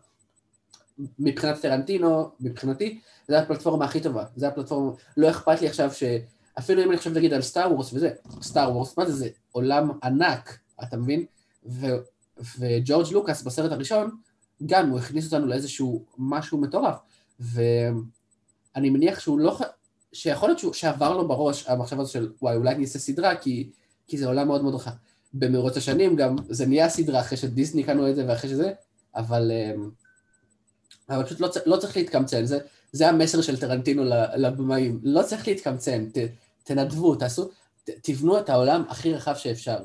מבחינת 1.19 1.61
טרנטינו, 1.63 2.31
מבחינתי, 2.41 3.01
זה 3.29 3.39
הפלטפורמה 3.39 3.85
הכי 3.85 4.01
טובה, 4.01 4.25
זה 4.37 4.49
הפלטפורמה, 4.49 4.93
לא 5.17 5.31
אכפת 5.31 5.61
לי 5.61 5.69
עכשיו 5.69 5.93
ש... 5.93 6.03
אפילו 6.59 6.83
אם 6.83 6.91
אני 6.91 6.99
חושב 6.99 7.13
להגיד 7.13 7.33
על 7.33 7.43
סטאר 7.43 7.73
וורס 7.73 7.93
וזה, 7.93 8.11
סטאר 8.43 8.73
וורס, 8.73 8.99
מה 8.99 9.07
זה, 9.07 9.13
זה 9.13 9.29
עולם 9.53 9.91
ענק, 10.03 10.59
אתה 10.83 10.97
מבין? 10.97 11.25
ו, 11.67 11.87
וג'ורג' 12.59 13.13
לוקאס 13.13 13.43
בסרט 13.43 13.73
הראשון, 13.73 14.11
גם 14.67 14.91
הוא 14.91 14.99
הכניס 14.99 15.33
אותנו 15.33 15.47
לאיזשהו 15.47 16.05
משהו 16.19 16.59
מטורף, 16.59 16.97
ואני 17.41 18.91
מניח 18.91 19.21
שהוא 19.21 19.39
לא, 19.39 19.59
שיכול 20.13 20.49
להיות 20.49 20.59
שהוא, 20.59 20.73
שעבר 20.73 21.17
לו 21.17 21.29
בראש 21.29 21.69
המחשבה 21.69 22.03
הזו 22.03 22.13
של 22.13 22.33
וואי, 22.43 22.57
אולי 22.57 22.75
אני 22.75 22.83
אעשה 22.83 22.99
סדרה, 22.99 23.37
כי, 23.37 23.71
כי 24.07 24.19
זה 24.19 24.27
עולם 24.27 24.47
מאוד 24.47 24.63
מאוד 24.63 24.75
רחב. 24.75 24.91
במרוץ 25.39 25.77
השנים 25.77 26.17
גם 26.17 26.37
זה 26.49 26.67
נהיה 26.67 26.89
סדרה 26.89 27.21
אחרי 27.21 27.39
שדיסני 27.39 27.85
קנו 27.85 28.11
את 28.11 28.17
זה 28.17 28.25
ואחרי 28.29 28.51
שזה, 28.51 28.73
אבל, 29.15 29.53
אמ, 29.53 29.91
אבל 31.09 31.25
פשוט 31.25 31.41
לא, 31.41 31.49
לא 31.67 31.77
צריך 31.77 31.97
להתקמצן, 31.97 32.45
זה, 32.45 32.59
זה 32.93 33.09
המסר 33.09 33.43
של 33.43 33.61
טרנטינו 33.61 34.05
לבמאים, 34.37 35.01
לא 35.03 35.23
צריך 35.23 35.49
להתקמצן, 35.49 36.07
ת, 36.11 36.19
תנדבו, 36.65 37.15
תעשו, 37.15 37.51
ת, 37.85 37.91
תבנו 38.03 38.39
את 38.39 38.49
העולם 38.49 38.85
הכי 38.89 39.15
רחב 39.15 39.35
שאפשר. 39.37 39.79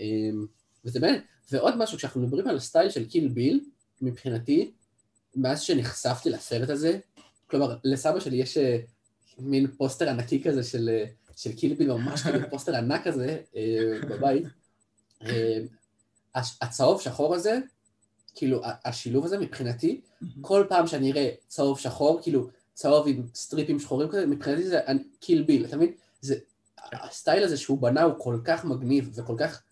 אמ, 0.00 0.46
וזה 0.84 1.00
באמת, 1.00 1.22
ועוד 1.52 1.76
משהו, 1.76 1.98
כשאנחנו 1.98 2.20
מדברים 2.20 2.48
על 2.48 2.56
ה 2.56 2.62
style 2.62 2.90
של 2.90 3.04
Kill 3.04 3.28
Bill, 3.28 3.60
מבחינתי, 4.02 4.70
מאז 5.36 5.60
שנחשפתי 5.60 6.30
לסרט 6.30 6.70
הזה, 6.70 6.98
כלומר, 7.46 7.76
לסבא 7.84 8.20
שלי 8.20 8.36
יש 8.36 8.56
אה, 8.58 8.78
מין 9.38 9.66
פוסטר 9.66 10.08
ענקי 10.08 10.42
כזה 10.42 10.62
של, 10.62 10.88
אה, 10.88 11.04
של 11.36 11.52
Kill 11.52 11.74
Bill, 11.74 11.92
ממש 11.92 12.22
כאילו 12.22 12.50
פוסטר 12.50 12.76
ענק 12.76 13.04
כזה 13.04 13.38
אה, 13.56 13.98
בבית. 14.08 14.44
הצהוב 16.34 17.00
שחור 17.00 17.34
הזה, 17.34 17.58
כאילו, 18.34 18.62
השילוב 18.84 19.24
הזה 19.24 19.38
מבחינתי, 19.38 20.00
כל 20.40 20.64
פעם 20.68 20.86
שאני 20.86 21.12
אראה 21.12 21.30
צהוב 21.48 21.78
שחור, 21.78 22.20
כאילו, 22.22 22.48
צהוב 22.74 23.08
עם 23.08 23.22
סטריפים 23.34 23.80
שחורים 23.80 24.08
כזה, 24.08 24.26
מבחינתי 24.26 24.68
זה 24.68 24.80
Kill 25.20 25.42
Bill, 25.42 25.64
אתה 25.64 25.76
מבין? 25.76 25.92
זה, 26.20 26.34
ה 26.92 27.01
style 27.01 27.44
הזה 27.44 27.56
שהוא 27.56 27.78
בנה 27.78 28.02
הוא 28.02 28.14
כל 28.18 28.38
כך 28.44 28.64
מגניב 28.64 29.10
וכל 29.14 29.34
כך 29.38 29.62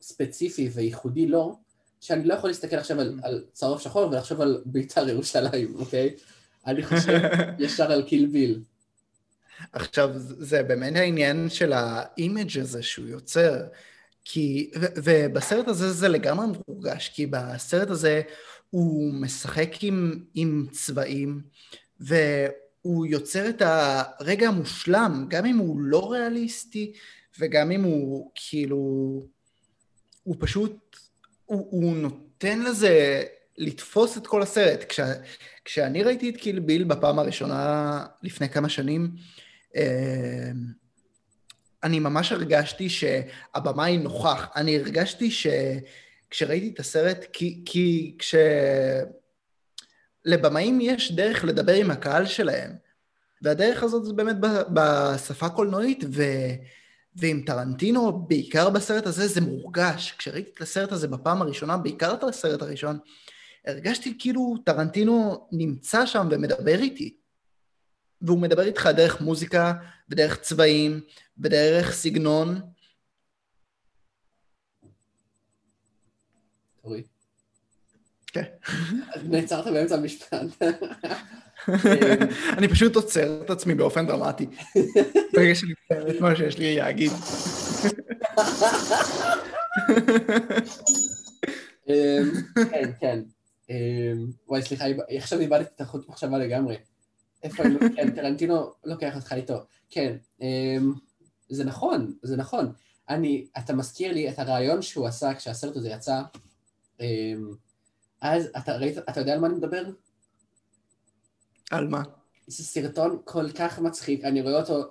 ספציפי 0.00 0.68
וייחודי 0.72 1.26
לו, 1.26 1.58
שאני 2.00 2.24
לא 2.24 2.34
יכול 2.34 2.50
להסתכל 2.50 2.76
עכשיו 2.76 3.00
על, 3.00 3.18
על 3.22 3.44
צהוב 3.52 3.80
שחור 3.80 4.08
ולחשוב 4.10 4.40
על 4.40 4.62
בית"ר 4.66 5.08
ירושלים, 5.08 5.74
אוקיי? 5.78 6.14
אני 6.66 6.82
חושב 6.82 7.20
ישר 7.58 7.92
על 7.92 8.02
Kill 8.02 8.26
Bill. 8.26 8.60
עכשיו, 9.72 10.10
זה 10.18 10.62
באמת 10.62 10.96
העניין 10.96 11.48
של 11.50 11.72
ה 11.72 11.86
image 11.86 12.58
הזה 12.58 12.82
שהוא 12.82 13.06
יוצר, 13.06 13.66
כי, 14.28 14.70
ו, 14.80 14.86
ובסרט 15.04 15.68
הזה 15.68 15.92
זה 15.92 16.08
לגמרי 16.08 16.46
מורגש, 16.68 17.08
כי 17.08 17.26
בסרט 17.26 17.90
הזה 17.90 18.22
הוא 18.70 19.14
משחק 19.14 19.70
עם, 19.80 20.24
עם 20.34 20.66
צבעים, 20.70 21.40
והוא 22.00 23.06
יוצר 23.06 23.48
את 23.48 23.62
הרגע 23.64 24.48
המושלם, 24.48 25.26
גם 25.28 25.46
אם 25.46 25.56
הוא 25.56 25.80
לא 25.80 26.12
ריאליסטי, 26.12 26.92
וגם 27.38 27.70
אם 27.70 27.82
הוא 27.82 28.30
כאילו, 28.34 28.76
הוא 30.22 30.36
פשוט, 30.38 30.96
הוא, 31.44 31.68
הוא 31.70 31.96
נותן 31.96 32.62
לזה 32.62 33.24
לתפוס 33.58 34.16
את 34.16 34.26
כל 34.26 34.42
הסרט. 34.42 34.84
כש, 34.88 35.00
כשאני 35.64 36.02
ראיתי 36.02 36.30
את 36.30 36.36
קיל 36.36 36.58
ביל 36.58 36.84
בפעם 36.84 37.18
הראשונה 37.18 38.06
לפני 38.22 38.48
כמה 38.48 38.68
שנים, 38.68 39.10
אה, 39.76 40.50
אני 41.86 41.98
ממש 41.98 42.32
הרגשתי 42.32 42.88
שהבמאי 42.88 43.98
נוכח. 43.98 44.48
אני 44.56 44.78
הרגשתי 44.78 45.30
שכשראיתי 45.30 46.70
את 46.74 46.80
הסרט, 46.80 47.24
כי, 47.32 47.62
כי 47.64 48.16
כש... 48.18 48.34
לבמאים 50.24 50.80
יש 50.80 51.12
דרך 51.12 51.44
לדבר 51.44 51.74
עם 51.74 51.90
הקהל 51.90 52.26
שלהם, 52.26 52.72
והדרך 53.42 53.82
הזאת 53.82 54.04
זה 54.04 54.12
באמת 54.12 54.36
בשפה 54.74 55.48
קולנועית, 55.48 56.04
ו... 56.12 56.22
ועם 57.16 57.42
טרנטינו, 57.46 58.12
בעיקר 58.12 58.70
בסרט 58.70 59.06
הזה, 59.06 59.28
זה 59.28 59.40
מורגש. 59.40 60.14
כשראיתי 60.18 60.50
את 60.54 60.60
הסרט 60.60 60.92
הזה 60.92 61.08
בפעם 61.08 61.42
הראשונה, 61.42 61.76
בעיקר 61.76 62.14
את 62.14 62.22
הסרט 62.22 62.62
הראשון, 62.62 62.98
הרגשתי 63.66 64.16
כאילו 64.18 64.56
טרנטינו 64.64 65.46
נמצא 65.52 66.06
שם 66.06 66.28
ומדבר 66.30 66.78
איתי. 66.78 67.16
והוא 68.22 68.38
מדבר 68.38 68.62
איתך 68.62 68.86
דרך 68.96 69.20
מוזיקה, 69.20 69.72
ודרך 70.08 70.36
צבעים, 70.40 71.00
ודרך 71.38 71.92
סגנון. 71.92 72.60
אורי. 76.84 77.02
כן. 78.26 78.44
נעצרת 79.24 79.64
באמצע 79.66 79.94
המשפט. 79.94 80.40
אני 82.58 82.68
פשוט 82.68 82.96
עוצר 82.96 83.42
את 83.44 83.50
עצמי 83.50 83.74
באופן 83.74 84.06
דרמטי. 84.06 84.46
ברגע 85.32 85.54
שאני 85.54 85.72
מסיים 85.84 86.16
את 86.16 86.20
מה 86.20 86.36
שיש 86.36 86.58
לי 86.58 86.76
להגיד. 86.76 87.10
אמ, 91.88 92.30
כן, 92.70 92.90
כן. 93.00 93.20
אמ, 93.70 94.26
וואי, 94.48 94.62
סליחה, 94.62 94.84
עכשיו 95.16 95.40
איבדתי 95.40 95.70
את 95.76 95.80
החוט 95.80 96.08
מחשבה 96.08 96.38
לגמרי. 96.38 96.76
איפה. 97.42 97.62
כן, 97.96 98.10
טרנטינו 98.10 98.72
לוקח 98.84 99.16
אותך 99.16 99.32
איתו. 99.32 99.54
כן, 99.90 100.16
אמ, 100.40 100.92
זה 101.48 101.64
נכון, 101.64 102.14
זה 102.22 102.36
נכון. 102.36 102.72
אני, 103.08 103.46
אתה 103.58 103.72
מזכיר 103.72 104.12
לי 104.12 104.30
את 104.30 104.38
הריאיון 104.38 104.82
שהוא 104.82 105.06
עשה 105.06 105.34
כשהסרט 105.34 105.76
הזה 105.76 105.88
יצא. 105.88 106.22
אז 108.20 108.48
אתה 108.56 108.76
ראית, 108.76 108.98
אתה 108.98 109.20
יודע 109.20 109.32
על 109.32 109.40
מה 109.40 109.46
אני 109.46 109.54
מדבר? 109.54 109.84
על 111.70 111.88
מה? 111.88 112.02
זה 112.46 112.64
סרטון 112.64 113.18
כל 113.24 113.50
כך 113.50 113.78
מצחיק, 113.78 114.24
אני 114.24 114.42
רואה 114.42 114.60
אותו 114.60 114.82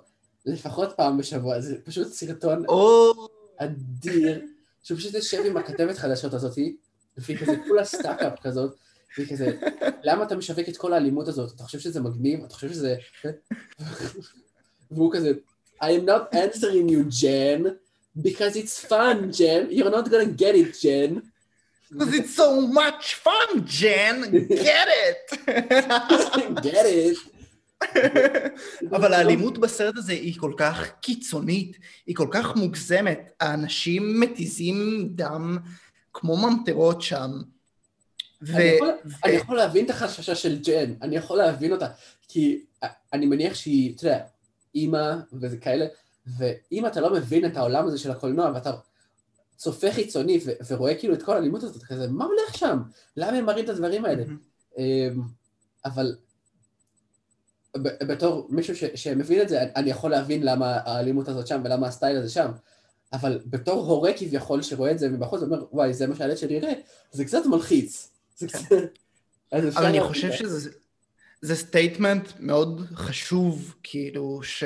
לפחות 0.46 0.88
פעם 0.96 1.18
בשבוע, 1.18 1.60
זה 1.60 1.82
פשוט 1.84 2.08
סרטון 2.08 2.64
oh. 2.66 3.16
אדיר, 3.56 4.46
שהוא 4.82 4.98
פשוט 4.98 5.14
יושב 5.14 5.42
עם 5.46 5.56
הכתבת 5.56 5.96
חדשות 5.96 6.34
הזאתי, 6.34 6.76
והיא 7.16 7.38
כזה 7.38 7.52
כולה 7.68 7.84
stuck-up 7.84 8.40
כזאת, 8.40 8.76
והיא 9.16 9.28
כזה, 9.28 9.58
למה 10.02 10.24
אתה 10.24 10.36
משווק 10.36 10.68
את 10.68 10.76
כל 10.76 10.92
האלימות 10.92 11.28
הזאת? 11.28 11.54
אתה 11.54 11.64
חושב 11.64 11.78
שזה 11.78 12.00
מגניב? 12.00 12.44
אתה 12.44 12.54
חושב 12.54 12.72
שזה... 12.72 12.96
והוא 14.90 15.12
כזה, 15.12 15.32
I 15.80 15.90
am 15.92 16.04
not 16.04 16.34
answering 16.34 16.88
you, 16.88 17.04
Jen, 17.04 17.78
because 18.20 18.56
it's 18.56 18.84
fun, 18.84 19.32
Jen. 19.32 19.68
You're 19.70 19.90
not 19.90 20.10
gonna 20.10 20.26
get 20.26 20.54
it, 20.54 20.78
Jen. 20.80 21.22
Because 21.90 22.14
it's 22.14 22.34
so 22.34 22.60
much 22.66 23.14
fun, 23.14 23.64
Jen! 23.64 24.22
Get 24.48 24.88
it! 25.04 25.18
get 26.62 26.86
it! 26.86 27.18
אבל 28.96 29.14
האלימות 29.14 29.58
בסרט 29.58 29.96
הזה 29.96 30.12
היא 30.12 30.34
כל 30.40 30.52
כך 30.56 30.90
קיצונית, 31.00 31.78
היא 32.06 32.16
כל 32.16 32.28
כך 32.30 32.56
מוגזמת. 32.56 33.30
האנשים 33.40 34.20
מתיזים 34.20 35.08
דם 35.10 35.58
כמו 36.12 36.36
ממטרות 36.36 37.02
שם. 37.02 37.30
ו... 38.42 38.56
אני, 38.56 38.64
יכול, 38.64 38.88
ו... 39.04 39.10
אני 39.24 39.32
יכול 39.32 39.56
להבין 39.56 39.84
את 39.84 39.90
החששה 39.90 40.34
של 40.34 40.62
ג'ן, 40.62 40.92
אני 41.02 41.16
יכול 41.16 41.38
להבין 41.38 41.72
אותה, 41.72 41.86
כי 42.28 42.60
אני 43.12 43.26
מניח 43.26 43.54
שהיא, 43.54 43.94
אתה 43.96 44.06
יודע, 44.06 44.18
אימא 44.76 45.14
וזה 45.32 45.56
כאלה, 45.56 45.86
ואם 46.26 46.86
אתה 46.86 47.00
לא 47.00 47.12
מבין 47.12 47.46
את 47.46 47.56
העולם 47.56 47.86
הזה 47.86 47.98
של 47.98 48.10
הקולנוע, 48.10 48.50
ואתה 48.54 48.72
צופה 49.56 49.92
חיצוני 49.92 50.40
ו- 50.46 50.52
ורואה 50.68 50.94
כאילו 50.94 51.14
את 51.14 51.22
כל 51.22 51.32
האלימות 51.32 51.62
הזאת, 51.62 51.82
כזה, 51.82 52.08
מה 52.08 52.24
הולך 52.24 52.54
שם? 52.54 52.82
למה 53.16 53.36
הם 53.36 53.44
מראים 53.44 53.64
את 53.64 53.70
הדברים 53.70 54.04
האלה? 54.04 54.24
Mm-hmm. 54.24 54.80
אבל 55.84 56.16
בתור 57.78 58.46
מישהו 58.50 58.76
ש- 58.76 58.84
שמבין 58.94 59.42
את 59.42 59.48
זה, 59.48 59.62
אני 59.76 59.90
יכול 59.90 60.10
להבין 60.10 60.42
למה 60.42 60.76
האלימות 60.84 61.28
הזאת 61.28 61.46
שם 61.46 61.60
ולמה 61.64 61.86
הסטייל 61.86 62.16
הזה 62.16 62.28
שם, 62.28 62.50
אבל 63.12 63.40
בתור 63.46 63.86
הורה 63.86 64.12
כביכול 64.16 64.62
שרואה 64.62 64.90
את 64.90 64.98
זה 64.98 65.08
מבחוץ, 65.08 65.42
אומר, 65.42 65.64
וואי, 65.72 65.94
זה 65.94 66.06
מה 66.06 66.16
שהילד 66.16 66.36
שלי 66.36 66.54
יראה, 66.54 66.72
זה 67.12 67.24
קצת 67.24 67.46
מלחיץ. 67.46 68.10
זה 68.38 68.46
קצת... 68.46 68.72
אבל 69.52 69.84
אני 69.86 70.00
חושב 70.00 70.32
שזה... 70.32 70.70
זה 71.40 71.56
statement 71.56 72.32
מאוד 72.40 72.86
חשוב, 72.94 73.74
כאילו, 73.82 74.40
ש, 74.42 74.64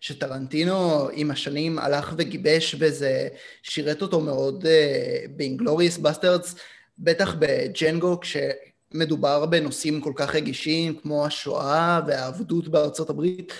שטרנטינו 0.00 1.08
עם 1.12 1.30
השנים 1.30 1.78
הלך 1.78 2.14
וגיבש 2.18 2.76
וזה 2.78 3.28
שירת 3.62 4.02
אותו 4.02 4.20
מאוד 4.20 4.64
uh, 4.64 5.28
ב 5.36 5.41
Inglourious 5.41 5.98
Basterds, 5.98 6.54
בטח 6.98 7.34
בג'נגו, 7.38 8.20
כשמדובר 8.20 9.46
בנושאים 9.46 10.00
כל 10.00 10.12
כך 10.16 10.34
רגישים 10.34 11.00
כמו 11.02 11.26
השואה 11.26 12.00
והעבדות 12.06 12.68
בארצות 12.68 13.10
הברית, 13.10 13.52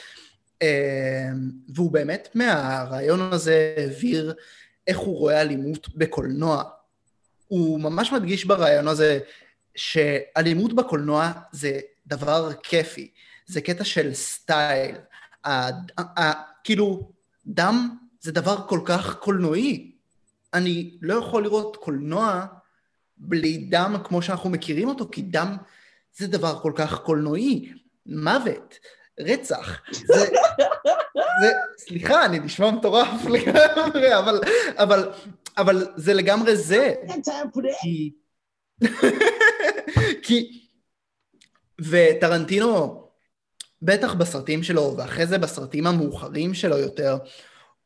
uh, 0.62 0.66
והוא 1.74 1.90
באמת 1.90 2.28
מהרעיון 2.34 3.32
הזה 3.32 3.74
העביר 3.76 4.34
איך 4.86 4.98
הוא 4.98 5.18
רואה 5.18 5.40
אלימות 5.40 5.88
בקולנוע. 5.94 6.62
הוא 7.48 7.80
ממש 7.80 8.12
מדגיש 8.12 8.44
ברעיון 8.44 8.88
הזה 8.88 9.18
שאלימות 9.74 10.72
בקולנוע 10.72 11.32
זה 11.53 11.80
דבר 12.16 12.52
כיפי, 12.62 13.10
זה 13.46 13.60
קטע 13.60 13.84
של 13.84 14.14
סטייל. 14.14 14.96
כאילו, 16.64 17.12
דם 17.46 17.96
זה 18.20 18.32
דבר 18.32 18.68
כל 18.68 18.80
כך 18.84 19.16
קולנועי. 19.18 19.92
אני 20.54 20.96
לא 21.02 21.14
יכול 21.14 21.42
לראות 21.42 21.76
קולנוע 21.76 22.46
בלי 23.16 23.56
דם 23.56 23.96
כמו 24.04 24.22
שאנחנו 24.22 24.50
מכירים 24.50 24.88
אותו, 24.88 25.08
כי 25.12 25.22
דם 25.22 25.56
זה 26.16 26.26
דבר 26.26 26.60
כל 26.62 26.72
כך 26.74 27.00
קולנועי. 27.00 27.72
מוות, 28.06 28.78
רצח, 29.20 29.80
זה... 29.92 30.26
זה, 31.40 31.52
סליחה, 31.78 32.24
אני 32.24 32.38
נשמע 32.38 32.70
מטורף 32.70 33.24
לגמרי, 33.24 34.18
אבל, 34.18 34.40
אבל, 34.76 35.12
אבל 35.58 35.86
זה 35.96 36.14
לגמרי 36.14 36.56
זה. 36.56 36.94
כי... 37.82 38.12
כי 40.22 40.62
וטרנטינו 41.81 43.03
בטח 43.83 44.14
בסרטים 44.14 44.62
שלו, 44.62 44.95
ואחרי 44.97 45.27
זה 45.27 45.39
בסרטים 45.39 45.87
המאוחרים 45.87 46.55
שלו 46.55 46.79
יותר, 46.79 47.16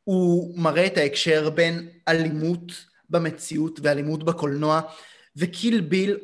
הוא 0.04 0.58
מראה 0.58 0.86
את 0.86 0.98
ההקשר 0.98 1.50
בין 1.50 1.88
אלימות 2.08 2.72
במציאות 3.10 3.80
ואלימות 3.82 4.24
בקולנוע, 4.24 4.80
וקיל 5.36 5.80
ביל 5.80 6.18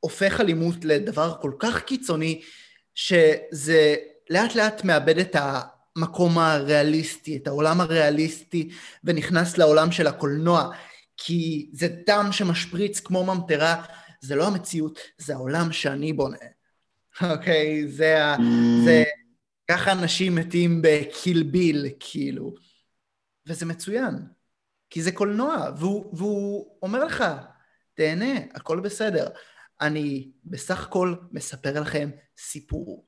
הופך 0.00 0.40
אלימות 0.40 0.84
לדבר 0.84 1.34
כל 1.40 1.52
כך 1.58 1.82
קיצוני, 1.82 2.42
שזה 2.94 3.94
לאט 4.30 4.54
לאט 4.54 4.84
מאבד 4.84 5.18
את 5.18 5.36
המקום 5.38 6.38
הריאליסטי, 6.38 7.36
את 7.36 7.46
העולם 7.46 7.80
הריאליסטי, 7.80 8.70
ונכנס 9.04 9.58
לעולם 9.58 9.92
של 9.92 10.06
הקולנוע, 10.06 10.70
כי 11.16 11.70
זה 11.72 11.88
דם 12.06 12.28
שמשפריץ 12.32 13.00
כמו 13.00 13.24
ממטרה, 13.24 13.82
זה 14.20 14.34
לא 14.34 14.46
המציאות, 14.46 14.98
זה 15.18 15.34
העולם 15.34 15.72
שאני 15.72 16.12
בונה. 16.12 16.36
אוקיי? 17.32 17.88
זה 17.88 18.24
ה... 18.24 18.36
זה... 18.84 19.04
ככה 19.70 19.92
אנשים 19.92 20.34
מתים 20.34 20.82
בקיל 20.82 21.42
ביל, 21.42 21.86
כאילו. 22.00 22.54
וזה 23.46 23.66
מצוין, 23.66 24.14
כי 24.90 25.02
זה 25.02 25.12
קולנוע, 25.12 25.70
והוא, 25.78 26.16
והוא 26.16 26.78
אומר 26.82 27.04
לך, 27.04 27.24
תהנה, 27.94 28.40
הכל 28.54 28.80
בסדר. 28.80 29.28
אני 29.80 30.32
בסך 30.44 30.86
הכל 30.86 31.14
מספר 31.32 31.80
לכם 31.80 32.10
סיפור. 32.38 33.06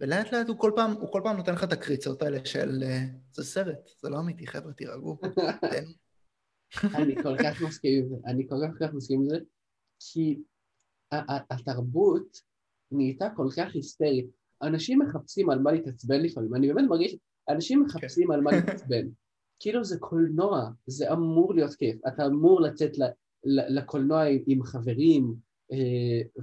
ולאט 0.00 0.32
לאט 0.32 0.48
הוא 0.48 0.58
כל 0.58 0.72
פעם, 0.76 0.92
הוא 0.92 1.12
כל 1.12 1.20
פעם 1.24 1.36
נותן 1.36 1.52
לך 1.52 1.64
את 1.64 1.72
הקריצות 1.72 2.22
האלה 2.22 2.44
של 2.44 2.84
זה 3.32 3.44
סרט, 3.44 3.90
זה 4.02 4.08
לא 4.08 4.20
אמיתי, 4.20 4.46
חבר'ה, 4.46 4.72
תירגעו. 4.72 5.18
אני 6.94 7.22
כל 7.22 7.36
כך 7.42 7.62
מסכים 7.62 8.02
עם 8.02 8.08
זה, 8.08 8.16
אני 8.26 8.46
כל 8.48 8.56
כך 8.80 8.92
מסכים 8.94 9.20
עם 9.20 9.28
זה, 9.28 9.38
כי 10.00 10.42
התרבות 11.50 12.40
נהייתה 12.92 13.28
כל 13.36 13.48
כך 13.56 13.74
היסטרית. 13.74 14.26
אנשים 14.62 14.98
מחפשים 14.98 15.50
על 15.50 15.58
מה 15.58 15.72
להתעצבן 15.72 16.20
לפעמים, 16.20 16.54
אני 16.54 16.72
באמת 16.72 16.84
מרגיש, 16.88 17.16
אנשים 17.48 17.82
מחפשים 17.82 18.30
על 18.30 18.40
מה 18.40 18.50
להתעצבן. 18.50 19.06
כאילו 19.60 19.84
זה 19.84 19.98
קולנוע, 19.98 20.70
זה 20.86 21.12
אמור 21.12 21.54
להיות 21.54 21.74
כיף, 21.74 21.96
אתה 22.08 22.26
אמור 22.26 22.60
לצאת 22.60 22.92
לקולנוע 23.44 24.24
עם 24.46 24.62
חברים 24.62 25.34
אה, 25.72 26.42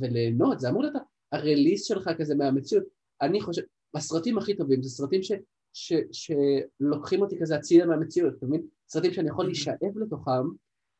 וליהנות, 0.00 0.60
זה 0.60 0.68
אמור 0.68 0.82
להיות 0.82 0.94
הרליס 1.32 1.84
שלך 1.84 2.10
כזה 2.18 2.34
מהמציאות. 2.34 2.84
אני 3.22 3.40
חושב, 3.40 3.62
הסרטים 3.94 4.38
הכי 4.38 4.56
טובים 4.56 4.82
זה 4.82 4.90
סרטים 4.90 5.22
ש, 5.22 5.32
ש, 5.72 5.92
שלוקחים 6.12 7.22
אותי 7.22 7.36
כזה 7.40 7.56
הצידה 7.56 7.86
מהמציאות, 7.86 8.34
אתה 8.38 8.46
מבין? 8.46 8.62
סרטים 8.88 9.12
שאני 9.12 9.28
יכול 9.28 9.46
להישאב 9.46 9.98
לתוכם, 9.98 10.46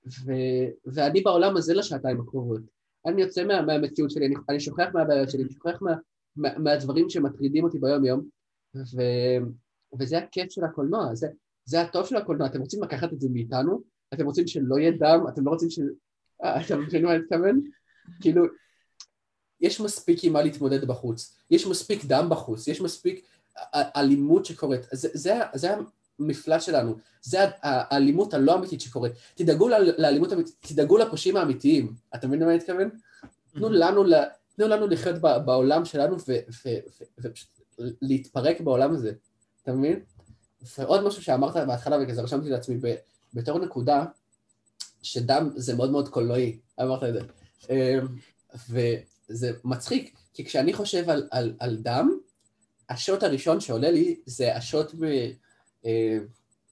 ו, 0.07 0.33
ואני 0.87 1.21
בעולם 1.21 1.57
הזה 1.57 1.75
לשעתיים 1.75 2.21
הקרובות. 2.21 2.78
אני 3.07 3.23
יוצא 3.23 3.45
מה, 3.45 3.63
מהמציאות 3.63 4.11
שלי, 4.11 4.27
אני, 4.27 4.35
אני 4.49 4.61
שוכח 4.61 4.87
מהבעיות 4.95 5.31
שלי, 5.31 5.43
אני 5.43 5.53
שוכח 5.53 5.83
מה, 5.83 5.93
מה, 6.37 6.59
מהדברים 6.59 7.11
שמטרידים 7.11 7.65
אותי 7.65 7.79
ביום 7.79 8.05
יום, 8.05 8.29
ו, 8.77 9.01
וזה 10.01 10.19
הכיף 10.19 10.51
של 10.51 10.65
הקולנוע, 10.65 11.15
זה, 11.15 11.29
זה 11.65 11.81
הטוב 11.81 12.07
של 12.07 12.17
הקולנוע, 12.17 12.47
אתם 12.47 12.61
רוצים 12.61 12.83
לקחת 12.83 13.13
את 13.13 13.21
זה 13.21 13.29
מאיתנו? 13.33 13.83
אתם 14.15 14.25
רוצים 14.25 14.47
שלא 14.47 14.79
יהיה 14.79 14.91
דם? 14.91 15.25
אתם 15.29 15.45
לא 15.45 15.51
רוצים 15.51 15.71
ש... 15.71 15.79
אה, 16.45 16.67
אתה 16.67 16.77
מבין 16.77 17.05
מה 17.05 17.15
אני 17.15 17.23
מתכוון? 17.23 17.61
כאילו, 18.21 18.45
יש 19.61 19.81
מספיק 19.81 20.25
עם 20.25 20.33
מה 20.33 20.43
להתמודד 20.43 20.85
בחוץ, 20.85 21.39
יש 21.51 21.67
מספיק 21.67 22.05
דם 22.05 22.27
בחוץ, 22.31 22.69
יש 22.69 22.81
מספיק 22.81 23.27
אלימות 23.75 24.45
שקורית, 24.45 24.81
זה, 24.93 25.09
זה, 25.13 25.35
זה 25.55 25.69
המפלט 26.19 26.63
שלנו, 26.63 26.97
זה 27.23 27.39
האלימות 27.63 28.35
הלא 28.35 28.55
אמיתית 28.55 28.81
שקורית. 28.81 29.13
תדאגו 29.35 29.69
לאלימות 29.99 30.33
אמיתית, 30.33 30.57
תדאגו 30.61 30.99
לפושעים 30.99 31.37
האמיתיים, 31.37 31.95
אתה 32.15 32.27
מבין 32.27 32.41
למה 32.41 32.51
אני 32.51 32.59
מתכוון? 32.59 32.91
תנו 33.53 33.69
לנו, 33.69 34.05
תנו 34.57 34.69
לנו 34.69 34.87
לחיות 34.87 35.17
בעולם 35.19 35.85
שלנו 35.85 36.17
ופשוט 37.19 37.49
להתפרק 37.79 38.61
בעולם 38.61 38.95
הזה, 38.95 39.13
אתה 39.63 39.73
מבין? 39.73 40.01
ועוד 40.79 41.05
משהו 41.05 41.23
שאמרת 41.23 41.57
בהתחלה 41.67 41.97
וכזה 42.03 42.23
רשמתי 42.23 42.51
לעצמי 42.51 42.79
בתור 43.35 43.59
נקודה, 43.59 44.05
שדם 45.03 45.51
זה 45.57 45.77
מאוד 45.77 45.91
מאוד 45.91 46.09
קולנועי, 46.09 46.59
אמרת 46.81 47.03
את 47.03 47.15
זה. 47.15 47.21
אמ, 47.71 48.07
וזה 48.71 49.53
מצחיק, 49.65 50.17
כי 50.35 50.45
כשאני 50.45 50.73
חושב 50.73 51.11
על, 51.11 51.29
על, 51.31 51.55
על 51.59 51.77
דם, 51.77 52.19
השוט 52.89 53.23
הראשון 53.23 53.61
שעולה 53.61 53.91
לי 53.91 54.21
זה 54.27 54.57
השוט 54.57 54.95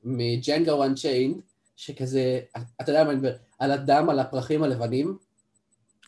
מג'נגו 0.04 0.84
אנצ'יינד, 0.84 1.40
שכזה, 1.76 2.40
אתה 2.80 2.90
יודע 2.90 3.04
מה 3.04 3.11
אני 3.11 3.18
מדבר, 3.18 3.36
על 3.59 3.72
הדם, 3.72 4.11
על 4.11 4.18
הפרחים 4.18 4.62
הלבנים. 4.62 5.18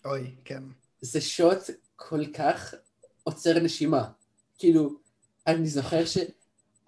אוי, 0.04 0.34
כן. 0.44 0.62
זה 1.00 1.20
שוט 1.20 1.58
כל 1.96 2.26
כך 2.26 2.74
עוצר 3.24 3.58
נשימה. 3.58 4.08
כאילו, 4.58 4.90
אני 5.46 5.66
זוכר 5.66 6.04
ש... 6.04 6.18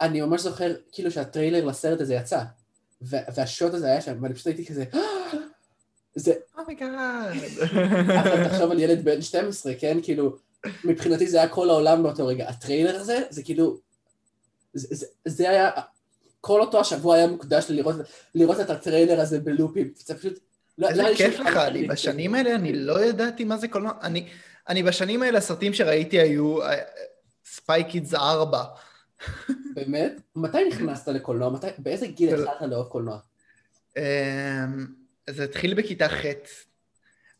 אני 0.00 0.20
ממש 0.20 0.40
זוכר 0.40 0.74
כאילו 0.92 1.10
שהטריילר 1.10 1.64
לסרט 1.64 2.00
הזה 2.00 2.14
יצא, 2.14 2.42
והשוט 3.02 3.74
הזה 3.74 3.86
היה 3.86 4.00
שם, 4.00 4.22
ואני 4.22 4.34
פשוט 4.34 4.46
הייתי 4.46 4.66
כזה, 4.66 4.84
זה... 6.14 6.32
Oh 6.58 6.78
my 6.78 6.97
god. 6.97 7.36
אבל 8.20 8.48
תחשוב 8.48 8.70
על 8.70 8.78
ילד 8.78 9.04
בן 9.04 9.22
12, 9.22 9.74
כן? 9.74 9.98
כאילו, 10.02 10.36
מבחינתי 10.84 11.26
זה 11.26 11.38
היה 11.38 11.48
כל 11.48 11.70
העולם 11.70 12.02
באותו 12.02 12.26
רגע. 12.26 12.48
הטריילר 12.48 12.96
הזה, 12.96 13.22
זה 13.30 13.42
כאילו... 13.42 13.78
זה 15.24 15.50
היה... 15.50 15.70
כל 16.40 16.60
אותו 16.60 16.80
השבוע 16.80 17.16
היה 17.16 17.26
מוקדש 17.26 17.66
לראות, 17.68 17.96
לראות 18.34 18.60
את 18.60 18.70
הטריילר 18.70 19.20
הזה 19.20 19.40
בלופים. 19.40 19.90
זה 19.96 20.18
פשוט... 20.18 20.38
לא- 20.78 20.88
איזה 20.88 21.02
לא 21.02 21.14
כיף 21.14 21.40
לך, 21.40 21.56
אני 21.56 21.88
בשנים 21.88 22.34
האלה, 22.34 22.54
אני 22.54 22.72
לא 22.72 23.04
ידעתי 23.04 23.44
מה 23.44 23.56
זה 23.56 23.68
קולנוע. 23.68 23.92
אני, 24.02 24.28
אני 24.68 24.82
בשנים 24.82 25.22
האלה, 25.22 25.38
הסרטים 25.38 25.74
שראיתי 25.74 26.20
היו 26.20 26.58
Spy 27.44 27.74
Kids 27.74 28.14
אה, 28.14 28.20
4. 28.20 28.64
באמת? 29.74 30.12
מתי 30.36 30.68
נכנסת 30.68 31.08
לקולנוע? 31.08 31.50
מתי, 31.50 31.66
באיזה 31.78 32.06
גיל 32.06 32.34
התחלת 32.34 32.70
לאהוב 32.70 32.86
קולנוע? 32.86 33.18
אמ, 33.96 34.86
זה 35.30 35.44
התחיל 35.44 35.74
בכיתה 35.74 36.08
ח', 36.08 36.24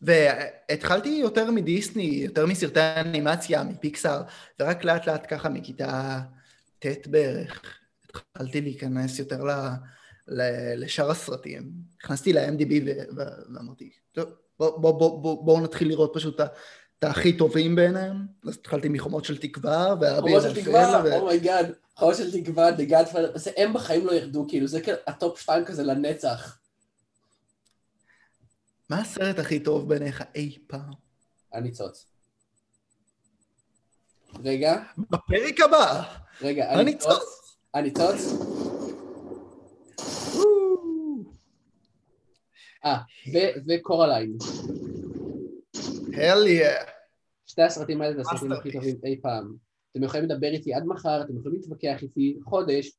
והתחלתי 0.03 1.09
יותר 1.09 1.51
מדיסני, 1.51 2.03
יותר 2.03 2.47
מסרטי 2.47 2.81
אנימציה, 2.81 3.63
מפיקסאר, 3.63 4.23
ורק 4.61 4.85
לאט 4.85 5.07
לאט 5.07 5.27
ככה 5.35 5.49
מכיתה 5.49 6.21
ט' 6.79 7.07
בערך, 7.07 7.80
התחלתי 8.17 8.61
להיכנס 8.61 9.19
יותר 9.19 9.45
ל... 9.45 9.51
לשאר 10.77 11.11
הסרטים. 11.11 11.73
נכנסתי 12.03 12.33
ל-IMDb 12.33 12.73
ואמרתי, 13.17 13.91
טוב, 14.13 14.29
בואו 14.59 14.81
בוא, 14.81 14.99
בוא, 14.99 15.23
בוא, 15.23 15.45
בוא 15.45 15.61
נתחיל 15.61 15.89
לראות 15.89 16.13
פשוט 16.15 16.41
את 16.41 17.05
הכי 17.05 17.37
טובים 17.37 17.77
בעיניהם. 17.77 18.17
אז 18.49 18.55
התחלתי 18.55 18.89
מחומות 18.89 19.25
של 19.25 19.39
תקווה, 19.39 19.95
חומות 20.21 20.43
של 20.43 20.63
תקווה, 20.63 21.19
oh 21.19 21.32
my 21.32 21.46
god, 21.46 21.73
חומות 21.97 22.17
של 22.17 22.43
תקווה, 22.43 22.71
The 22.71 22.91
Godfather, 22.91 23.51
הם 23.57 23.73
בחיים 23.73 24.07
לא 24.07 24.13
ירדו, 24.13 24.47
כאילו, 24.49 24.67
זה 24.67 24.81
הטופ 25.07 25.41
שתיים 25.41 25.65
כזה 25.65 25.83
לנצח. 25.83 26.59
מה 28.91 29.01
הסרט 29.01 29.39
הכי 29.39 29.61
טוב 29.61 29.89
בעיניך 29.89 30.25
אי 30.35 30.59
פעם? 30.67 30.91
הניצוץ. 31.53 32.07
רגע. 34.45 34.83
בפרק 34.99 35.61
הבא. 35.61 36.03
רגע, 36.43 36.73
הניצוץ. 36.73 37.40
הניצוץ. 37.75 38.35
אה, 42.85 42.99
וקורליין. 43.69 44.37
הל 46.17 46.47
יא. 46.47 46.69
שתי 47.47 47.63
הסרטים 47.63 48.03
האלה 48.03 48.15
זה 48.15 48.21
הסרטים 48.21 48.53
הכי 48.53 48.73
טובים 48.73 48.97
אי 49.05 49.21
פעם. 49.23 49.55
אתם 49.93 50.03
יכולים 50.03 50.25
לדבר 50.25 50.47
איתי 50.47 50.75
עד 50.75 50.85
מחר, 50.87 51.23
אתם 51.23 51.39
יכולים 51.39 51.61
להתווכח 51.61 52.03
איתי 52.03 52.39
חודש, 52.45 52.91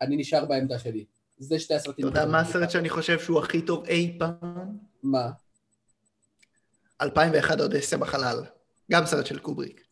אני 0.00 0.16
נשאר 0.16 0.44
בעמדה 0.44 0.78
שלי. 0.78 1.04
זה 1.38 1.58
שתי 1.58 1.74
הסרטים. 1.74 2.08
אתה 2.08 2.18
יודע 2.18 2.32
מה 2.32 2.40
הסרט 2.40 2.70
שאני 2.70 2.88
חושב 2.88 3.20
שהוא 3.20 3.38
הכי 3.38 3.62
טוב 3.62 3.84
אי 3.84 4.16
פעם? 4.18 4.78
מה? 5.02 5.30
2001 7.02 7.60
אודסיה 7.60 7.98
בחלל. 7.98 8.44
גם 8.90 9.06
סרט 9.06 9.26
של 9.26 9.38
קובריק. 9.38 9.84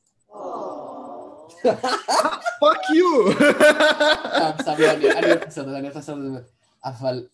fuck 2.60 2.78
you! 2.94 3.32
אני 5.18 5.30
אוהב 5.30 5.42
את 5.42 5.46
הסרט 5.46 5.66
הזה, 5.66 5.78
אני 5.78 5.82
אוהב 5.82 5.90
את 5.90 5.96
הסרט 5.96 6.18
הזה. 6.18 6.40
אבל, 6.84 7.26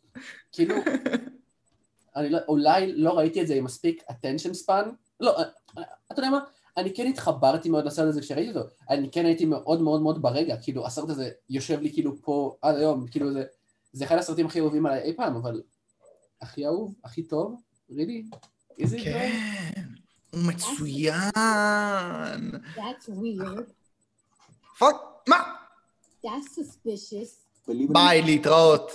כאילו, 0.53 0.75
אני 2.17 2.31
לא, 2.31 2.39
אולי 2.49 2.93
לא 2.93 3.19
ראיתי 3.19 3.43
את 3.43 3.47
זה 3.47 3.55
עם 3.55 3.65
מספיק 3.65 4.03
attention 4.11 4.67
span, 4.67 4.89
לא, 5.21 5.43
אתה 6.13 6.21
יודע 6.21 6.31
מה, 6.31 6.39
אני 6.77 6.95
כן 6.95 7.07
התחברתי 7.07 7.69
מאוד 7.69 7.85
לסרט 7.85 8.09
הזה 8.09 8.21
כשראיתי 8.21 8.59
אותו, 8.59 8.69
אני 8.91 9.11
כן 9.11 9.27
הייתי 9.27 9.45
מאוד 9.45 9.83
מאוד 9.83 10.03
מאוד 10.03 10.23
ברגע, 10.23 10.57
כאילו 10.63 10.87
הסרט 10.87 11.11
הזה 11.11 11.31
יושב 11.51 11.81
לי 11.81 11.93
כאילו 11.93 12.17
פה 12.23 12.57
עד 12.63 12.77
היום, 12.77 13.07
כאילו 13.07 13.33
זה, 13.33 13.45
זה 13.93 14.05
אחד 14.05 14.17
הסרטים 14.17 14.47
הכי 14.47 14.61
אהובים 14.61 14.87
עליי 14.87 15.03
אי 15.03 15.13
פעם, 15.17 15.37
אבל 15.37 15.63
הכי 16.41 16.67
אהוב, 16.67 16.95
הכי 17.05 17.23
טוב, 17.23 17.61
really? 17.91 18.37
כן, 19.05 19.83
הוא 20.31 20.41
מצוין. 20.43 21.31
That's 22.77 23.09
weird. 23.09 23.84
fuck, 24.79 24.97
מה? 25.29 25.55
That's 26.25 26.59
suspicious. 26.59 27.45
ביי, 27.93 28.23
להתראות. 28.23 28.91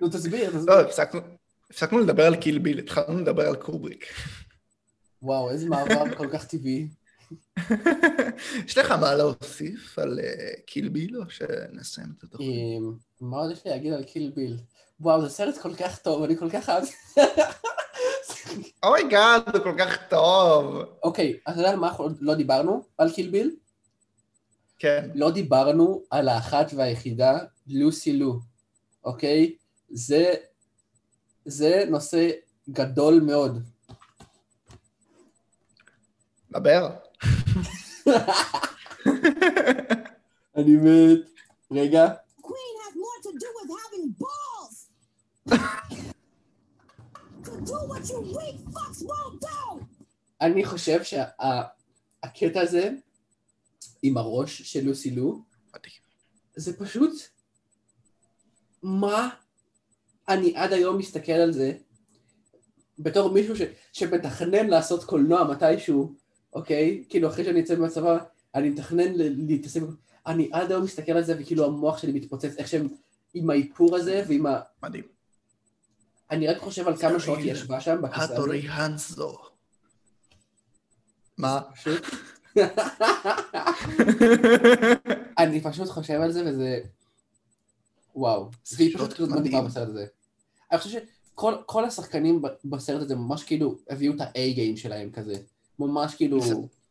נו, 0.00 0.08
תסביר, 0.08 0.52
לא, 0.66 0.80
הפסקנו 1.70 1.98
לדבר 1.98 2.26
על 2.26 2.36
קיל 2.36 2.58
ביל, 2.58 2.78
התחלנו 2.78 3.18
לדבר 3.18 3.48
על 3.48 3.56
קובריק. 3.56 4.06
וואו, 5.22 5.50
איזה 5.50 5.68
מעבר 5.68 6.14
כל 6.16 6.28
כך 6.32 6.44
טבעי. 6.44 6.88
יש 8.66 8.78
לך 8.78 8.90
מה 8.90 9.14
להוסיף 9.14 9.98
על 9.98 10.20
אה, 10.20 10.52
קיל 10.66 10.88
ביל 10.88 11.16
או 11.16 11.30
שנסיים 11.30 12.08
את 12.18 12.24
התוכנית? 12.24 12.48
אמ, 12.50 12.92
מה 13.20 13.36
עוד 13.36 13.52
יש 13.52 13.64
לי 13.64 13.70
להגיד 13.70 13.92
על 13.92 14.04
קיל 14.04 14.32
ביל? 14.34 14.56
וואו, 15.00 15.22
זה 15.22 15.28
סרט 15.28 15.58
כל 15.58 15.74
כך 15.74 15.98
טוב, 15.98 16.22
אני 16.22 16.36
כל 16.36 16.50
כך 16.50 16.68
אהב... 16.68 16.84
oh 18.82 18.97
my 18.97 19.12
god, 19.12 19.42
זה 19.52 19.60
כל 19.60 19.74
כך 19.78 19.96
טוב. 20.08 20.82
אוקיי, 21.02 21.38
אתה 21.48 21.58
יודע 21.58 21.70
על 21.70 21.76
מה 21.76 21.88
אנחנו 21.88 22.08
לא 22.20 22.34
דיברנו? 22.34 22.82
על 22.98 23.12
קיל 23.12 23.30
ביל? 23.30 23.56
כן. 24.78 25.10
לא 25.14 25.30
דיברנו 25.30 26.02
על 26.10 26.28
האחת 26.28 26.66
והיחידה, 26.76 27.38
לוסי 27.66 28.12
לו, 28.12 28.40
אוקיי? 29.04 29.54
זה, 29.90 30.34
זה 31.44 31.84
נושא 31.88 32.30
גדול 32.70 33.20
מאוד. 33.20 33.58
דבר. 36.50 36.90
אני 40.56 40.76
מת. 40.76 41.18
רגע. 41.70 42.06
Queen 42.42 42.74
has 42.84 42.94
more 42.96 43.18
to 43.22 43.30
do 43.38 43.48
with 43.56 43.70
having 43.82 44.06
balls. 44.22 44.76
אני 50.40 50.64
חושב 50.64 51.00
שהקטע 51.02 52.60
הזה 52.60 52.90
עם 54.02 54.16
הראש 54.16 54.62
של 54.62 54.84
לוסי 54.84 55.10
לו. 55.10 55.42
זה 56.56 56.78
פשוט... 56.78 57.12
מה 58.82 59.28
אני 60.28 60.56
עד 60.56 60.72
היום 60.72 60.98
מסתכל 60.98 61.32
על 61.32 61.52
זה 61.52 61.72
בתור 62.98 63.30
מישהו 63.30 63.56
ש, 63.56 63.60
שמתכנן 63.92 64.66
לעשות 64.66 65.04
קולנוע 65.04 65.44
מתישהו, 65.44 66.14
אוקיי? 66.52 67.04
כאילו 67.08 67.28
אחרי 67.28 67.44
שאני 67.44 67.60
אצא 67.60 67.76
מהצבא, 67.76 68.18
אני 68.54 68.70
מתכנן 68.70 69.12
ל- 69.14 69.46
להתעסק... 69.46 69.80
אני 70.26 70.48
עד 70.52 70.70
היום 70.70 70.84
מסתכל 70.84 71.12
על 71.12 71.24
זה 71.24 71.36
וכאילו 71.38 71.64
המוח 71.64 71.98
שלי 71.98 72.12
מתפוצץ, 72.12 72.54
איך 72.58 72.68
שהם 72.68 72.88
עם 73.34 73.50
האיפור 73.50 73.96
הזה 73.96 74.24
ועם 74.28 74.46
ה... 74.46 74.60
מדהים. 74.82 75.04
אני 76.32 76.46
רק 76.46 76.58
חושב 76.58 76.88
על 76.88 76.96
כמה 76.96 77.20
שעות 77.20 77.38
היא 77.38 77.52
ישבה 77.52 77.80
שם 77.80 78.02
בכיסא 78.02 78.22
הזה. 78.22 78.32
האטורי 78.34 78.68
האנסו. 78.68 79.38
מה? 81.38 81.60
פשוט... 81.74 82.02
אני 85.38 85.60
פשוט 85.60 85.88
חושב 85.88 86.20
על 86.20 86.32
זה 86.32 86.44
וזה... 86.46 86.80
וואו. 88.14 88.50
זה 88.64 88.84
פשוט 88.94 89.12
כאילו 89.12 89.28
מדהימה 89.28 89.44
מדהים. 89.44 89.64
בסרט 89.64 89.88
הזה. 89.88 90.06
אני 90.72 90.78
חושב 90.78 91.00
שכל 91.34 91.54
כל 91.66 91.84
השחקנים 91.84 92.42
בסרט 92.64 93.02
הזה 93.02 93.14
ממש 93.16 93.44
כאילו 93.44 93.78
הביאו 93.90 94.14
את 94.14 94.20
ה-A-game 94.20 94.76
שלהם 94.76 95.10
כזה. 95.10 95.34
ממש 95.78 96.14
כאילו... 96.14 96.40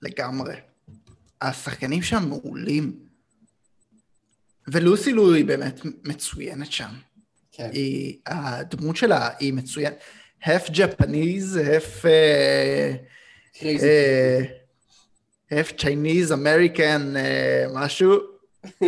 לגמרי. 0.01 0.55
השחקנים 1.41 2.01
שם 2.01 2.29
מעולים. 2.29 2.99
ולוסי 4.67 5.11
לו 5.11 5.33
היא 5.33 5.45
באמת 5.45 5.79
מצוינת 6.03 6.71
שם. 6.71 6.91
כן. 7.61 7.69
היא, 7.73 8.17
הדמות 8.27 8.95
שלה 8.95 9.29
היא 9.39 9.53
מצוינת. 9.53 9.99
half 10.43 10.69
Japanese, 10.69 11.55
half, 11.55 12.05
אה, 12.05 12.93
קרייזי. 13.59 13.87
אה, 13.87 14.41
half 15.51 15.67
Chinese, 15.77 16.31
American, 16.31 17.15
אה, 17.15 17.65
משהו. 17.73 18.19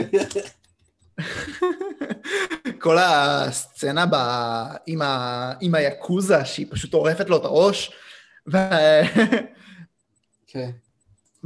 כל 2.79 2.97
הסצנה 2.97 4.05
ב... 4.05 4.15
עם, 4.87 5.01
ה... 5.01 5.53
עם 5.61 5.75
היאקוזה, 5.75 6.45
שהיא 6.45 6.67
פשוט 6.69 6.93
עורפת 6.93 7.29
לו 7.29 7.37
את 7.37 7.45
הראש, 7.45 7.91
ו... 8.51 8.57
כן. 10.47 10.69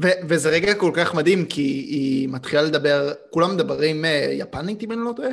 ו- 0.04 0.20
וזה 0.30 0.50
רגע 0.50 0.76
כל 0.76 0.92
כך 0.96 1.14
מדהים, 1.16 1.46
כי 1.46 1.62
היא 1.62 2.30
מתחילה 2.30 2.62
לדבר, 2.62 3.14
כולם 3.30 3.54
מדברים 3.56 4.06
אה, 4.06 4.30
יפנית, 4.32 4.84
אם 4.84 4.92
אני 4.92 5.00
לא 5.06 5.14
טועה, 5.16 5.30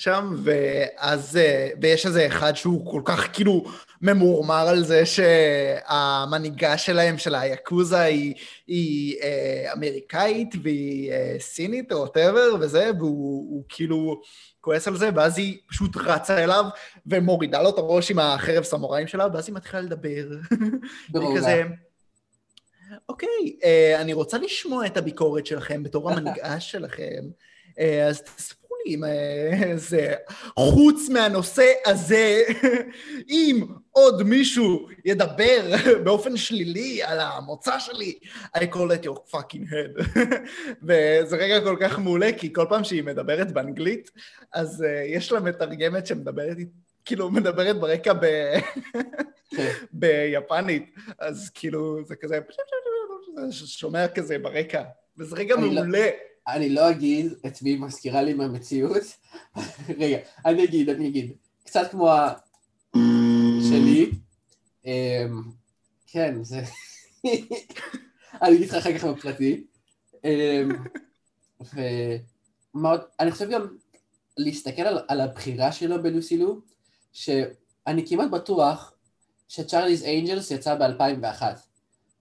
שם, 0.00 0.34
ואז, 0.44 1.36
אה, 1.36 1.70
ויש 1.82 2.06
איזה 2.06 2.26
אחד 2.26 2.56
שהוא 2.56 2.90
כל 2.90 3.02
כך 3.04 3.28
כאילו 3.32 3.64
ממורמר 4.02 4.68
על 4.68 4.84
זה 4.84 5.02
שהמנהיגה 5.06 6.78
שלהם, 6.78 7.18
של 7.18 7.34
היאקוזה, 7.34 8.00
היא, 8.00 8.34
היא 8.66 9.16
אה, 9.22 9.72
אמריקאית 9.72 10.54
והיא 10.62 11.12
אה, 11.12 11.36
סינית 11.38 11.92
או 11.92 11.98
וואטאבר 11.98 12.54
וזה, 12.60 12.90
והוא 12.98 13.50
הוא 13.50 13.64
כאילו 13.68 14.20
כועס 14.60 14.88
על 14.88 14.96
זה, 14.96 15.10
ואז 15.14 15.38
היא 15.38 15.58
פשוט 15.68 15.96
רצה 15.96 16.44
אליו 16.44 16.64
ומורידה 17.06 17.62
לו 17.62 17.70
את 17.70 17.78
הראש 17.78 18.10
עם 18.10 18.18
החרב 18.18 18.62
סמוראים 18.64 19.06
שלה, 19.06 19.26
ואז 19.32 19.48
היא 19.48 19.54
מתחילה 19.54 19.82
לדבר. 19.82 20.26
היא 21.14 21.36
כזה, 21.36 21.62
אוקיי, 23.08 23.56
אה, 23.64 24.00
אני 24.00 24.12
רוצה 24.12 24.38
לשמוע 24.38 24.86
את 24.86 24.96
הביקורת 24.96 25.46
שלכם 25.46 25.82
בתור 25.82 26.10
המנהיגה 26.10 26.60
שלכם, 26.60 27.22
אה, 27.78 28.06
אז 28.06 28.22
אם 28.86 29.04
אה, 29.04 29.72
זה, 29.76 30.14
חוץ 30.58 31.08
מהנושא 31.08 31.72
הזה, 31.86 32.42
אם 33.28 33.66
עוד 33.90 34.22
מישהו 34.22 34.88
ידבר 35.04 35.74
באופן 36.04 36.36
שלילי 36.36 37.02
על 37.02 37.20
המוצא 37.20 37.78
שלי, 37.78 38.18
I 38.56 38.60
call 38.60 38.76
it 38.76 39.04
your 39.04 39.32
fucking 39.32 39.64
head. 39.70 40.20
וזה 40.82 41.36
רגע 41.36 41.60
כל 41.60 41.76
כך 41.80 41.98
מעולה, 41.98 42.30
כי 42.38 42.52
כל 42.52 42.66
פעם 42.68 42.84
שהיא 42.84 43.04
מדברת 43.04 43.52
באנגלית, 43.52 44.10
אז 44.52 44.82
אה, 44.82 45.04
יש 45.06 45.32
לה 45.32 45.40
מתרגמת 45.40 46.06
שמדברת, 46.06 46.56
כאילו 47.04 47.30
מדברת 47.30 47.80
ברקע 47.80 48.12
ב... 48.12 48.26
כן. 49.50 49.72
ביפנית, 49.92 50.94
אז 51.18 51.50
כאילו 51.54 52.04
זה 52.04 52.16
כזה, 52.16 52.38
שומע 53.50 54.08
כזה 54.08 54.38
ברקע, 54.38 54.82
וזה 55.18 55.36
רגע 55.36 55.54
לא- 55.54 55.60
מעולה. 55.60 56.08
אני 56.54 56.68
לא 56.68 56.90
אגיד 56.90 57.32
את 57.46 57.62
מי 57.62 57.76
מזכירה 57.76 58.22
לי 58.22 58.34
מהמציאות. 58.34 59.02
רגע, 59.98 60.18
אני 60.46 60.64
אגיד, 60.64 60.88
אני 60.88 61.08
אגיד. 61.08 61.32
קצת 61.64 61.90
כמו 61.90 62.10
ה... 62.10 62.32
שלי. 63.70 64.10
אמ, 64.84 65.42
כן, 66.06 66.44
זה... 66.44 66.62
אני 68.42 68.56
אגיד 68.56 68.68
לך 68.68 68.74
אחר 68.74 68.98
כך 68.98 69.04
בפרטי. 69.04 69.64
אמ, 70.24 70.68
ומה 71.60 72.90
עוד? 72.90 73.00
אני 73.20 73.30
חושב 73.30 73.50
גם 73.50 73.66
להסתכל 74.36 74.82
על, 74.82 74.98
על 75.08 75.20
הבחירה 75.20 75.72
שלו 75.72 76.02
בלוסילו, 76.02 76.60
שאני 77.12 78.06
כמעט 78.08 78.30
בטוח 78.30 78.94
שצ'ארליז 79.48 80.04
אנג'לס 80.04 80.50
יצא 80.50 80.74
ב-2001, 80.74 81.42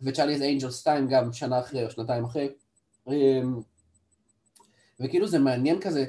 וצ'ארליז 0.01 0.41
אנג'לס 0.41 0.79
2 0.79 1.07
גם 1.07 1.33
שנה 1.33 1.59
אחרי 1.59 1.85
או 1.85 1.91
שנתיים 1.91 2.25
אחרי. 2.25 2.49
וכאילו 4.99 5.27
זה 5.27 5.39
מעניין 5.39 5.81
כזה, 5.81 6.05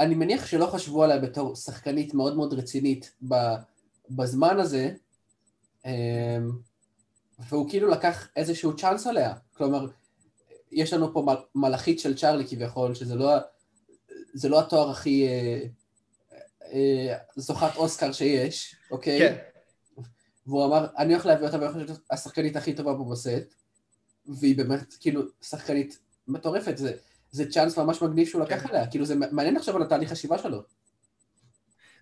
אני 0.00 0.14
מניח 0.14 0.46
שלא 0.46 0.66
חשבו 0.66 1.04
עליה 1.04 1.18
בתור 1.18 1.56
שחקנית 1.56 2.14
מאוד 2.14 2.36
מאוד 2.36 2.54
רצינית 2.54 3.12
בזמן 4.10 4.58
הזה, 4.60 4.90
אמ, 5.86 5.90
והוא 7.48 7.70
כאילו 7.70 7.88
לקח 7.88 8.28
איזשהו 8.36 8.76
צ'אנס 8.76 9.06
עליה. 9.06 9.34
כלומר, 9.54 9.86
יש 10.72 10.92
לנו 10.92 11.12
פה 11.12 11.22
מל- 11.22 11.44
מלאכית 11.54 12.00
של 12.00 12.16
צ'ארלי 12.16 12.46
כביכול, 12.48 12.94
שזה 12.94 13.14
לא, 13.14 13.30
זה 14.34 14.48
לא 14.48 14.60
התואר 14.60 14.90
הכי 14.90 15.26
אה, 15.28 15.60
אה, 16.72 17.16
זוכת 17.36 17.76
אוסקר 17.76 18.12
שיש, 18.12 18.76
אוקיי? 18.90 19.18
כן, 19.18 19.36
והוא 20.46 20.64
אמר, 20.64 20.86
אני 20.98 21.12
הולך 21.12 21.26
להביא 21.26 21.46
אותה, 21.46 21.58
ואני 21.60 21.72
חושב 21.72 21.86
שזאת 21.86 22.02
השחקנית 22.10 22.56
הכי 22.56 22.74
טובה 22.74 22.94
פה 22.94 23.04
בסט, 23.12 23.54
והיא 24.26 24.56
באמת 24.56 24.94
כאילו 25.00 25.22
שחקנית 25.42 25.98
מטורפת, 26.28 26.76
זה, 26.78 26.96
זה 27.30 27.50
צ'אנס 27.50 27.78
ממש 27.78 28.02
מגניב 28.02 28.26
שהוא 28.26 28.42
לקח 28.42 28.62
כן. 28.62 28.68
עליה, 28.68 28.86
כאילו 28.86 29.04
זה 29.04 29.14
מעניין 29.30 29.56
עכשיו 29.56 29.76
על 29.76 29.82
התהליך 29.82 30.10
חשיבה 30.10 30.38
שלו. 30.38 30.62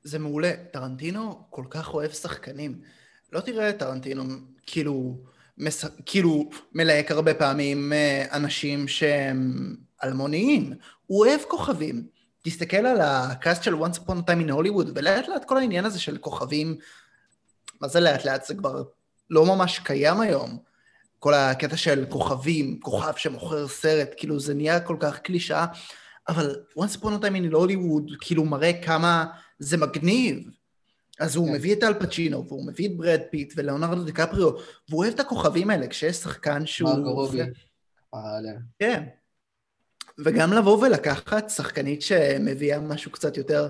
זה 0.05 0.19
מעולה. 0.19 0.53
טרנטינו 0.73 1.47
כל 1.51 1.65
כך 1.71 1.95
אוהב 1.95 2.13
שחקנים. 2.13 2.81
לא 3.33 3.41
תראה 3.41 3.71
את 3.71 3.79
טרנטינו 3.79 4.25
כאילו, 4.67 5.19
מס... 5.59 5.85
כאילו 6.07 6.51
מלהק 6.73 7.11
הרבה 7.11 7.35
פעמים 7.35 7.93
אה, 7.93 8.27
אנשים 8.33 8.89
שהם 8.89 9.77
אלמוניים. 10.05 10.73
הוא 11.07 11.27
אוהב 11.27 11.41
כוכבים. 11.49 12.07
תסתכל 12.43 12.77
על 12.77 13.01
הקאסט 13.01 13.63
של 13.63 13.75
once 13.75 13.97
upon 13.97 14.13
a 14.13 14.31
time 14.31 14.49
in 14.49 14.51
Hollywood, 14.51 14.91
ולאט 14.95 15.29
לאט 15.29 15.45
כל 15.45 15.57
העניין 15.57 15.85
הזה 15.85 16.01
של 16.01 16.19
כוכבים, 16.19 16.77
מה 17.81 17.89
זה 17.89 18.01
לאט 18.01 18.25
לאט? 18.25 18.45
זה 18.47 18.55
כבר 18.55 18.83
לא 19.31 19.47
ממש 19.47 19.79
קיים 19.79 20.21
היום. 20.21 20.59
כל 21.27 21.35
הקטע 21.35 21.77
של 21.77 22.05
כוכבים, 22.09 22.81
כוכב 22.81 23.13
שמוכר 23.17 23.69
סרט, 23.69 24.15
כאילו 24.17 24.41
זה 24.41 24.55
נהיה 24.55 24.81
כל 24.81 24.97
כך 25.01 25.19
קלישאה, 25.19 25.67
אבל 26.29 26.57
once 26.79 26.97
upon 26.97 27.09
a 27.21 27.23
time 27.23 27.53
in 27.53 27.55
Hollywood 27.55 28.17
כאילו 28.21 28.45
מראה 28.45 28.83
כמה 28.83 29.27
זה 29.59 29.77
מגניב. 29.77 30.51
אז 31.21 31.37
הוא 31.37 31.47
כן. 31.47 31.53
מביא 31.53 31.75
את 31.75 31.83
אל 31.83 31.95
פצ'ינו, 31.95 32.47
והוא 32.49 32.67
מביא 32.67 32.89
את 32.89 32.97
ברד 32.97 33.21
פיט 33.31 33.53
ולאונרדו 33.57 34.05
דיקפריו, 34.05 34.51
והוא 34.89 35.03
אוהב 35.03 35.15
את 35.15 35.21
הכוכבים 35.21 35.71
האלה, 35.71 35.87
כשיש 35.87 36.17
שחקן 36.17 36.67
שהוא... 36.67 36.91
מרגו 36.91 37.15
רובי. 37.15 37.41
כן. 38.79 39.05
וגם 40.25 40.53
לבוא 40.53 40.87
ולקחת 40.87 41.51
שחקנית 41.51 42.03
שמביאה 42.03 42.81
משהו 42.81 43.11
קצת 43.11 43.37
יותר 43.37 43.69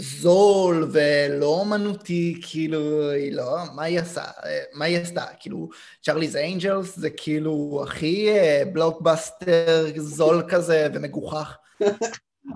זול 0.00 0.88
ולא 0.92 1.46
אומנותי, 1.46 2.40
כאילו, 2.50 3.10
היא 3.10 3.32
לא, 3.32 3.56
מה 3.74 3.82
היא 3.82 4.00
עשה? 4.00 4.20
אה, 4.44 4.58
מה 4.74 4.84
היא 4.84 4.98
עשתה? 4.98 5.24
כאילו, 5.40 5.68
צ'רליז 6.02 6.36
אנג'לס 6.36 6.96
זה 6.96 7.10
כאילו 7.10 7.80
הכי 7.84 8.28
אה, 8.30 8.62
בלוקבאסטר 8.72 9.84
זול 9.96 10.42
כזה 10.48 10.88
ומגוחך. 10.94 11.56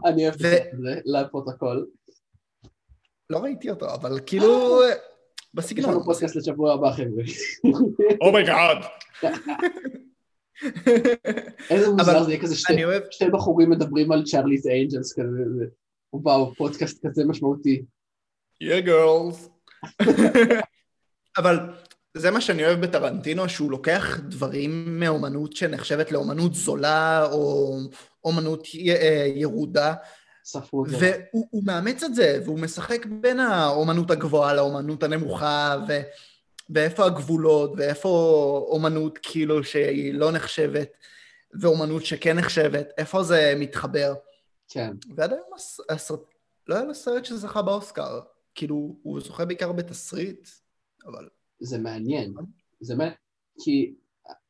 אני 0.06 0.22
אוהב 0.22 0.34
את 0.34 0.38
זה, 0.40 0.58
לפרוטוקול. 1.04 1.86
לא 3.30 3.38
ראיתי 3.38 3.70
אותו, 3.70 3.94
אבל 3.94 4.20
כאילו, 4.26 4.82
אה, 4.82 4.88
יש 4.88 4.94
בסגנון. 5.54 5.90
לנו 5.90 6.04
פודקאסט 6.04 6.36
לשבוע 6.36 6.72
הבא, 6.74 6.90
חבר'ה. 6.92 7.24
oh 8.20 8.34
my 8.34 8.48
god. 8.48 8.76
איזה 11.70 11.90
מוזר 11.90 12.22
זה 12.22 12.30
יהיה 12.32 12.42
כזה 12.42 12.56
שתי- 12.56 13.30
בחורים 13.32 13.70
מדברים 13.70 14.12
על 14.12 14.22
צ'רליס 14.24 14.66
אנג'לס 14.66 15.12
כזה, 15.12 15.64
וואו, 16.22 16.54
פודקאסט 16.54 17.06
כזה 17.06 17.24
משמעותי. 17.24 17.82
yeah 18.64 18.86
girls. 18.86 19.48
אבל 21.38 21.58
זה 22.16 22.30
מה 22.30 22.40
שאני 22.40 22.64
אוהב 22.66 22.80
בטרנטינו, 22.80 23.48
שהוא 23.48 23.70
לוקח 23.70 24.18
דברים 24.28 25.00
מאומנות 25.00 25.56
שנחשבת 25.56 26.12
לאומנות 26.12 26.54
זולה, 26.54 27.26
או 27.32 27.76
אומנות 28.24 28.74
י- 28.74 28.92
אה, 28.92 29.32
ירודה, 29.34 29.94
ספרות. 30.44 30.88
והוא 30.90 31.46
הוא 31.50 31.62
מאמץ 31.66 32.02
את 32.02 32.14
זה, 32.14 32.40
והוא 32.44 32.58
משחק 32.58 33.06
בין 33.06 33.40
האומנות 33.40 34.10
הגבוהה 34.10 34.54
לאומנות 34.54 35.02
הנמוכה, 35.02 35.76
ו, 35.88 36.00
ואיפה 36.70 37.06
הגבולות, 37.06 37.72
ואיפה 37.76 38.08
אומנות 38.70 39.18
כאילו 39.22 39.64
שהיא 39.64 40.14
לא 40.14 40.32
נחשבת, 40.32 40.88
ואומנות 41.60 42.04
שכן 42.04 42.36
נחשבת, 42.38 42.88
איפה 42.98 43.22
זה 43.22 43.54
מתחבר. 43.56 44.14
כן. 44.68 44.90
ועד 45.16 45.32
היום 45.32 45.54
הס- 45.54 45.80
הסרט... 45.90 46.20
לא 46.68 46.74
היה 46.74 46.84
לו 46.84 46.94
סרט 46.94 47.24
שזכה 47.24 47.62
באוסקר. 47.62 48.20
כאילו, 48.54 48.96
הוא 49.02 49.20
זוכה 49.20 49.44
בעיקר 49.44 49.72
בתסריט, 49.72 50.48
אבל... 51.06 51.28
זה 51.60 51.78
מעניין. 51.78 52.34
זה 52.80 52.94
מעניין, 52.94 53.16
כי 53.60 53.94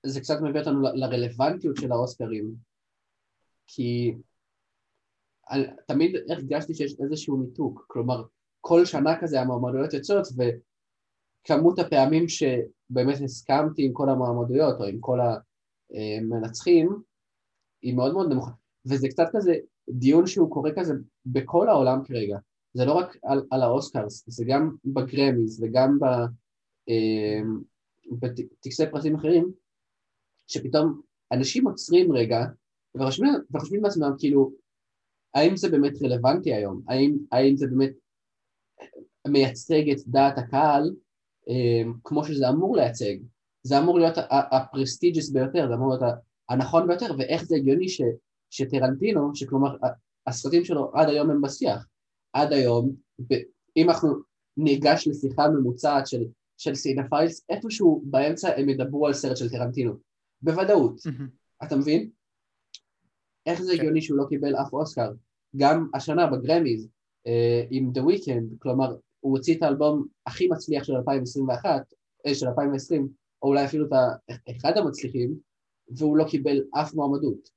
זה 0.06 0.20
קצת 0.20 0.34
מביא 0.42 0.60
אותנו 0.60 0.82
לרלוונטיות 0.82 1.76
של 1.76 1.92
האוסקרים. 1.92 2.54
כי 3.66 4.14
אני- 5.50 5.66
תמיד 5.86 6.16
הרגשתי 6.28 6.74
שיש 6.74 6.94
איזשהו 7.00 7.36
ניתוק. 7.42 7.84
כלומר, 7.88 8.24
כל 8.60 8.84
שנה 8.84 9.20
כזה 9.20 9.40
המועמדויות 9.40 9.92
יוצאות, 9.92 10.26
וכמות 11.44 11.78
הפעמים 11.78 12.28
שבאמת 12.28 13.16
הסכמתי 13.24 13.84
עם 13.86 13.92
כל 13.92 14.08
המועמדויות, 14.08 14.80
או 14.80 14.84
עם 14.84 15.00
כל 15.00 15.18
המנצחים, 15.90 17.02
היא 17.82 17.94
מאוד 17.96 18.12
מאוד 18.12 18.32
נמוכה. 18.32 18.50
וזה 18.86 19.08
קצת 19.08 19.26
כזה 19.32 19.54
דיון 19.88 20.26
שהוא 20.26 20.50
קורה 20.50 20.70
כזה 20.76 20.94
בכל 21.26 21.68
העולם 21.68 22.04
כרגע. 22.04 22.38
זה 22.74 22.84
לא 22.84 22.92
רק 22.92 23.16
על, 23.22 23.42
על 23.50 23.62
ה 23.62 23.70
Oscars, 23.70 24.24
זה 24.26 24.44
גם 24.48 24.76
ב 24.84 24.94
Grammys 24.94 25.62
וגם 25.62 25.98
ב... 25.98 26.04
אמ, 26.88 27.60
בטקסי 28.10 28.90
פרסים 28.90 29.14
אחרים, 29.14 29.52
שפתאום 30.46 31.00
אנשים 31.32 31.66
עוצרים 31.66 32.12
רגע 32.12 32.38
וחושבים, 32.96 33.32
וחושבים 33.54 33.82
לעצמם 33.84 34.12
כאילו, 34.18 34.52
האם 35.34 35.56
זה 35.56 35.70
באמת 35.70 35.92
רלוונטי 36.02 36.54
היום? 36.54 36.82
האם, 36.88 37.16
האם 37.32 37.56
זה 37.56 37.66
באמת 37.66 37.92
מייצג 39.28 39.90
את 39.90 39.98
דעת 40.06 40.38
הקהל 40.38 40.94
אמ, 41.48 41.92
כמו 42.04 42.24
שזה 42.24 42.48
אמור 42.48 42.76
לייצג? 42.76 43.16
זה 43.62 43.78
אמור 43.78 43.98
להיות 43.98 44.14
ה 44.28 44.37
prestigious 44.37 45.30
ביותר, 45.30 45.68
זה 45.68 45.74
אמור 45.74 45.88
להיות 45.88 46.14
הנכון 46.48 46.88
ביותר, 46.88 47.06
ואיך 47.18 47.44
זה 47.44 47.56
הגיוני 47.56 47.88
ש, 47.88 48.00
שטרנטינו, 48.50 49.30
שכלומר 49.34 49.76
הסרטים 50.26 50.64
שלו 50.64 50.90
עד 50.94 51.08
היום 51.08 51.30
הם 51.30 51.40
בשיח, 51.42 51.86
עד 52.32 52.52
היום, 52.52 52.94
אם 53.76 53.90
אנחנו 53.90 54.08
ניגש 54.56 55.08
לשיחה 55.08 55.48
ממוצעת 55.48 56.06
של 56.06 56.24
של 56.58 56.74
cinephiles, 56.74 57.44
איפשהו 57.48 58.02
באמצע 58.04 58.48
הם 58.56 58.68
ידברו 58.68 59.06
על 59.06 59.12
סרט 59.12 59.36
של 59.36 59.50
טרנטינו. 59.50 59.94
בוודאות, 60.42 61.00
אתה 61.64 61.76
מבין? 61.76 62.10
איך 63.46 63.62
זה 63.62 63.72
כן. 63.72 63.78
הגיוני 63.78 64.02
שהוא 64.02 64.18
לא 64.18 64.24
קיבל 64.28 64.56
אף 64.56 64.72
אוסקר? 64.72 65.12
גם 65.56 65.88
השנה 65.94 66.26
ב 66.26 66.33
Grammys, 66.33 66.88
אה, 67.26 67.62
עם 67.70 67.90
The 67.94 68.00
Weeknd, 68.00 68.58
כלומר, 68.58 68.96
הוא 69.20 69.36
הוציא 69.36 69.56
את 69.56 69.62
האלבום 69.62 70.06
הכי 70.26 70.48
מצליח 70.48 70.84
של 70.84 70.92
2021, 70.92 71.70
אה, 72.26 72.34
של 72.34 72.48
2020, 72.48 73.08
או 73.42 73.48
אולי 73.48 73.64
אפילו 73.64 73.86
את 73.86 74.56
אחד 74.56 74.76
המצליחים, 74.76 75.34
והוא 75.88 76.16
לא 76.16 76.24
קיבל 76.28 76.62
אף 76.70 76.94
מועמדות. 76.94 77.53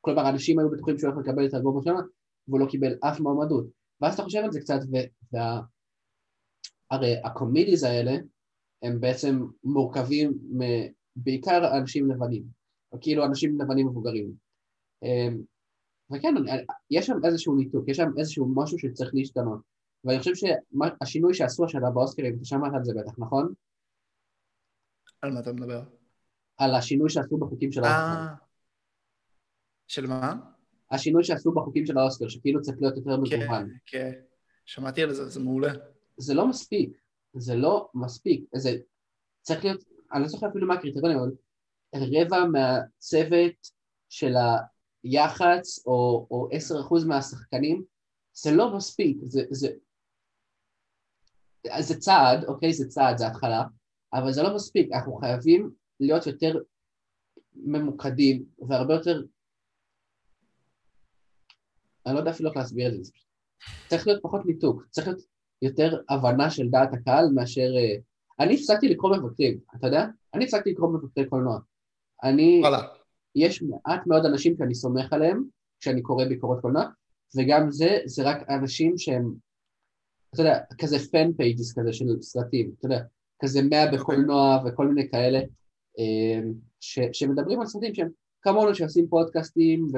כלומר, 0.00 0.28
אנשים 0.28 0.58
היו 0.58 0.70
בטוחים 0.70 0.98
שהוא 0.98 1.10
הולך 1.10 1.26
לקבל 1.26 1.46
את 1.46 1.54
האלבום 1.54 1.78
השנה, 1.78 2.00
והוא 2.48 2.60
לא 2.60 2.66
קיבל 2.66 2.98
אף 3.00 3.20
מועמדות. 3.20 3.66
ואז 4.00 4.14
אתה 4.14 4.22
חושב 4.22 4.38
על 4.44 4.52
זה 4.52 4.60
קצת, 4.60 4.78
ו- 4.92 5.36
וה... 5.36 5.60
הרי 6.90 7.14
הקומדיז 7.24 7.82
האלה 7.82 8.12
הם 8.82 9.00
בעצם 9.00 9.40
מורכבים 9.64 10.38
בעיקר 11.16 11.78
אנשים 11.78 12.10
לבנים, 12.10 12.42
או 12.92 12.98
כאילו 13.00 13.24
אנשים 13.24 13.60
לבנים 13.60 13.86
מבוגרים. 13.86 14.32
אמ, 15.02 15.42
וכן, 16.10 16.34
יש 16.90 17.06
שם 17.06 17.16
איזשהו 17.24 17.56
ניתוק, 17.56 17.88
יש 17.88 17.96
שם 17.96 18.10
איזשהו 18.18 18.48
משהו 18.54 18.78
שצריך 18.78 19.10
להשתנות. 19.14 19.60
ואני 20.04 20.18
חושב 20.18 20.32
שהשינוי 20.34 21.34
שעשו 21.34 21.64
השנה 21.64 21.90
באוסקרים, 21.90 22.36
אתה 22.36 22.44
שמעת 22.44 22.72
על 22.74 22.84
זה 22.84 22.92
בטח, 22.94 23.18
נכון? 23.18 23.52
על 25.22 25.32
מה 25.32 25.40
אתה 25.40 25.52
מדבר? 25.52 25.82
על 26.58 26.74
השינוי 26.74 27.10
שעשו 27.10 27.36
בחוקים 27.36 27.72
של 27.72 27.84
האוסקר. 27.84 28.47
של 29.88 30.06
מה? 30.06 30.36
השינוי 30.90 31.24
שעשו 31.24 31.52
בחוקים 31.52 31.86
של 31.86 31.98
האוסקר, 31.98 32.28
שכאילו 32.28 32.62
צריך 32.62 32.78
להיות 32.80 32.96
יותר 32.96 33.10
כן, 33.10 33.20
מגוון. 33.20 33.70
כן. 33.86 34.12
שמעתי 34.64 35.02
על 35.02 35.12
זה, 35.12 35.28
זה 35.28 35.40
מעולה. 35.40 35.72
זה 36.16 36.34
לא 36.34 36.48
מספיק, 36.48 36.98
זה 37.36 37.54
לא 37.54 37.88
מספיק, 37.94 38.44
זה 38.54 38.76
צריך 39.42 39.64
להיות, 39.64 39.84
אני 40.12 40.22
לא 40.22 40.28
זוכר 40.28 40.48
אפילו 40.48 40.68
מה 40.68 40.74
הקריטריונים, 40.74 41.18
אבל 41.18 41.30
רבע 41.94 42.44
מהצוות 42.44 43.68
של 44.08 44.34
היח"צ 45.02 45.86
או, 45.86 46.26
או 46.30 46.48
10% 47.02 47.06
מהשחקנים, 47.08 47.84
זה 48.32 48.50
לא 48.50 48.76
מספיק, 48.76 49.16
זה, 49.22 49.42
זה, 49.50 49.68
זה 51.80 52.00
צעד, 52.00 52.44
אוקיי, 52.44 52.72
זה 52.72 52.88
צעד, 52.88 53.16
זה 53.16 53.26
התחלה, 53.26 53.64
אבל 54.12 54.32
זה 54.32 54.42
לא 54.42 54.54
מספיק, 54.54 54.92
אנחנו 54.92 55.16
חייבים 55.16 55.70
להיות 56.00 56.26
יותר 56.26 56.58
ממוקדים 57.54 58.44
והרבה 58.68 58.94
יותר, 58.94 59.22
אני 62.08 62.14
לא 62.14 62.20
יודע 62.20 62.30
אפילו 62.30 62.48
איך 62.48 62.56
להסביר 62.56 62.94
את 62.94 63.04
זה, 63.04 63.12
צריך 63.88 64.06
להיות 64.06 64.22
פחות 64.22 64.46
ניתוק, 64.46 64.86
צריך 64.90 65.06
להיות 65.06 65.20
יותר 65.62 66.00
הבנה 66.08 66.50
של 66.50 66.68
דעת 66.68 66.94
הקהל 66.94 67.28
מאשר... 67.34 67.70
אה, 67.76 67.96
אני 68.40 68.54
הפסקתי 68.54 68.88
לקרוא 68.88 69.16
מבקרים, 69.16 69.58
אתה 69.76 69.86
יודע? 69.86 70.06
אני 70.34 70.44
הפסקתי 70.44 70.70
לקרוא 70.70 70.92
מבקרי 70.92 71.26
קולנוע. 71.26 71.58
אני, 72.24 72.60
וואלה. 72.62 72.82
יש 73.34 73.62
מעט 73.62 74.06
מאוד 74.06 74.24
אנשים 74.24 74.56
שאני 74.58 74.74
סומך 74.74 75.12
עליהם 75.12 75.44
כשאני 75.80 76.02
קורא 76.02 76.24
ביקורות 76.24 76.60
קולנוע, 76.60 76.84
וגם 77.36 77.70
זה, 77.70 77.98
זה 78.04 78.22
רק 78.22 78.50
אנשים 78.50 78.98
שהם, 78.98 79.34
אתה 80.34 80.42
יודע, 80.42 80.58
כזה 80.78 80.98
fan 81.10 81.32
pages 81.32 81.78
כזה 81.78 81.92
של 81.92 82.04
סרטים, 82.20 82.72
אתה 82.78 82.86
יודע, 82.86 83.00
כזה 83.42 83.60
מאה 83.62 83.92
בקולנוע 83.92 84.62
וכל 84.66 84.88
מיני 84.88 85.10
כאלה, 85.10 85.38
אה, 85.98 86.40
ש, 86.80 86.98
שמדברים 87.12 87.60
על 87.60 87.66
סרטים 87.66 87.94
שהם 87.94 88.08
כמונו 88.42 88.74
שעושים 88.74 89.08
פודקאסטים, 89.08 89.88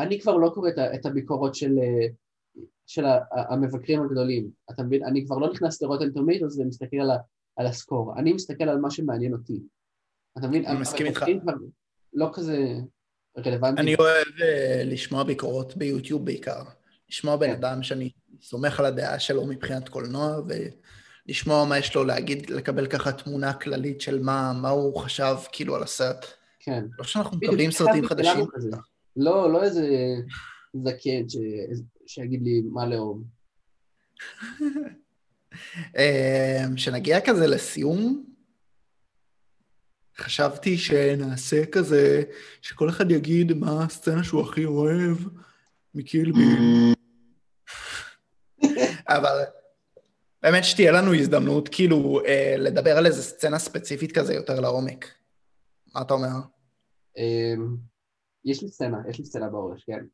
ואני 0.00 0.20
כבר 0.20 0.36
לא 0.36 0.50
קורא 0.54 0.70
את, 0.94 1.06
הביקורות 1.06 1.54
של, 1.54 1.78
אה, 1.78 2.06
של 2.86 3.04
המבקרים 3.32 4.02
הגדולים, 4.02 4.50
אתה 4.70 4.82
מבין? 4.82 5.04
אני 5.04 5.26
כבר 5.26 5.38
לא 5.38 5.52
נכנס 5.52 5.82
לרוטן 5.82 6.10
טומטוס 6.10 6.58
ומסתכל 6.58 6.96
על, 6.96 7.10
על 7.56 7.66
הסקור, 7.66 8.14
אני 8.18 8.32
מסתכל 8.32 8.64
על 8.64 8.78
מה 8.78 8.90
שמעניין 8.90 9.32
אותי, 9.32 9.60
אתה 10.38 10.48
מבין? 10.48 10.66
אני 10.66 10.80
מסכים 10.80 11.06
איתך. 11.06 11.24
לא 12.12 12.30
כזה 12.32 12.74
רלוונטי. 13.38 13.80
אני 13.80 13.94
אוהב 13.94 14.26
uh, 14.26 14.42
לשמוע 14.84 15.22
ביקורות 15.22 15.76
ביוטיוב 15.76 16.24
בעיקר. 16.24 16.62
לשמוע 17.10 17.36
בן 17.36 17.46
כן. 17.46 17.52
אדם 17.52 17.82
שאני 17.82 18.10
סומך 18.42 18.80
על 18.80 18.86
הדעה 18.86 19.18
שלו 19.18 19.46
מבחינת 19.46 19.88
קולנוע, 19.88 20.36
ולשמוע 21.26 21.64
מה 21.64 21.78
יש 21.78 21.94
לו 21.94 22.04
להגיד, 22.04 22.50
לקבל 22.50 22.86
ככה 22.86 23.12
תמונה 23.12 23.52
כללית 23.52 24.00
של 24.00 24.22
מה, 24.22 24.52
מה 24.62 24.68
הוא 24.68 24.96
חשב 24.96 25.34
כאילו 25.52 25.76
על 25.76 25.82
הסרט. 25.82 26.26
כן. 26.60 26.84
לא 26.98 27.04
שאנחנו 27.04 27.36
מקבלים 27.36 27.70
סרטים 27.70 28.06
חדשים. 28.06 28.46
לא, 29.20 29.52
לא 29.52 29.62
איזה 29.62 29.86
זקן 30.74 31.28
ש... 31.28 31.36
שיגיד 32.06 32.42
לי 32.42 32.62
מה 32.72 32.86
לאום. 32.86 33.24
אה, 35.98 36.64
שנגיע 36.76 37.20
כזה 37.20 37.46
לסיום, 37.46 38.24
חשבתי 40.16 40.78
שנעשה 40.78 41.66
כזה, 41.66 42.22
שכל 42.62 42.88
אחד 42.88 43.10
יגיד 43.10 43.52
מה 43.52 43.84
הסצנה 43.84 44.24
שהוא 44.24 44.42
הכי 44.42 44.64
אוהב 44.64 45.16
מקילביל. 45.94 46.94
אבל 49.08 49.42
באמת 50.42 50.64
שתהיה 50.64 50.92
לנו 50.92 51.14
הזדמנות 51.14 51.68
כאילו 51.68 52.20
אה, 52.26 52.54
לדבר 52.58 52.98
על 52.98 53.06
איזה 53.06 53.22
סצנה 53.22 53.58
ספציפית 53.58 54.12
כזה 54.12 54.34
יותר 54.34 54.60
לעומק. 54.60 55.14
מה 55.94 56.02
אתה 56.02 56.14
אומר? 56.14 56.28
יש 58.44 58.62
לי 58.62 58.68
סצנה, 58.68 58.98
יש 59.08 59.18
לי 59.18 59.24
סצנה 59.24 59.48
בראש, 59.48 59.84
כן. 59.84 60.04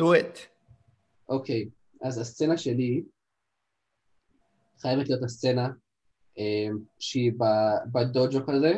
do 0.00 0.02
it. 0.02 0.38
אוקיי, 1.28 1.68
אז 2.02 2.18
הסצנה 2.18 2.58
שלי 2.58 3.04
חייבת 4.78 5.08
להיות 5.08 5.22
הסצנה 5.22 5.68
אה, 6.38 6.68
שהיא 6.98 7.32
בדוג'ו 7.92 8.46
כזה, 8.46 8.72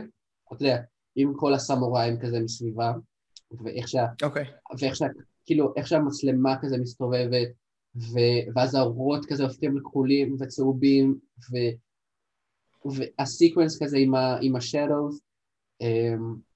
אתה 0.53 0.63
יודע, 0.65 0.83
עם 1.17 1.33
כל 1.37 1.55
הסמוראים 1.55 2.21
כזה 2.21 2.41
מסביבה, 2.41 2.93
ואיך 3.65 3.89
שה... 3.89 4.07
אוקיי. 4.23 4.45
ואיך 4.81 4.97
שה... 4.97 5.07
כאילו, 5.45 5.73
איך 5.77 5.87
שהמצלמה 5.87 6.57
כזה 6.63 6.79
מסתובבת, 6.79 7.49
ו... 7.97 8.19
ואז 8.55 8.75
האורות 8.75 9.27
כזה 9.29 9.43
הופכים 9.43 9.77
לכחולים 9.77 10.37
וצהובים, 10.41 11.19
ו... 11.51 11.57
וה 12.85 13.04
sequence 13.04 13.83
כזה 13.83 13.97
עם, 13.99 14.15
ה... 14.15 14.39
עם 14.43 14.57
ה 14.57 14.64
shadows, 14.64 15.21
אמ... 15.81 16.52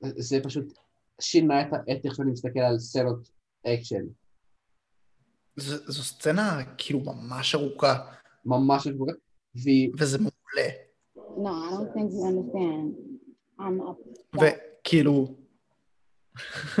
זה 0.00 0.40
פשוט 0.42 0.78
שינה 1.20 1.62
את, 1.62 1.66
איך 2.04 2.14
שאני 2.14 2.30
מסתכל 2.30 2.60
על 2.60 2.78
סצנות 2.78 3.28
אקשן. 3.66 4.04
ז- 5.56 5.84
זו 5.86 6.02
סצנה 6.02 6.62
כאילו 6.78 7.00
ממש 7.00 7.54
ארוכה, 7.54 8.10
ממש 8.44 8.86
מבוגר, 8.86 9.12
והיא... 9.54 9.90
וזה 9.98 10.18
מעולה. 10.18 10.70
No, 11.16 11.48
I 11.48 11.70
don't 11.70 11.94
think 11.94 12.10
you 12.12 12.24
understand. 12.30 12.94
I'm 13.60 13.80
a 13.80 14.40
וכאילו... 14.40 15.34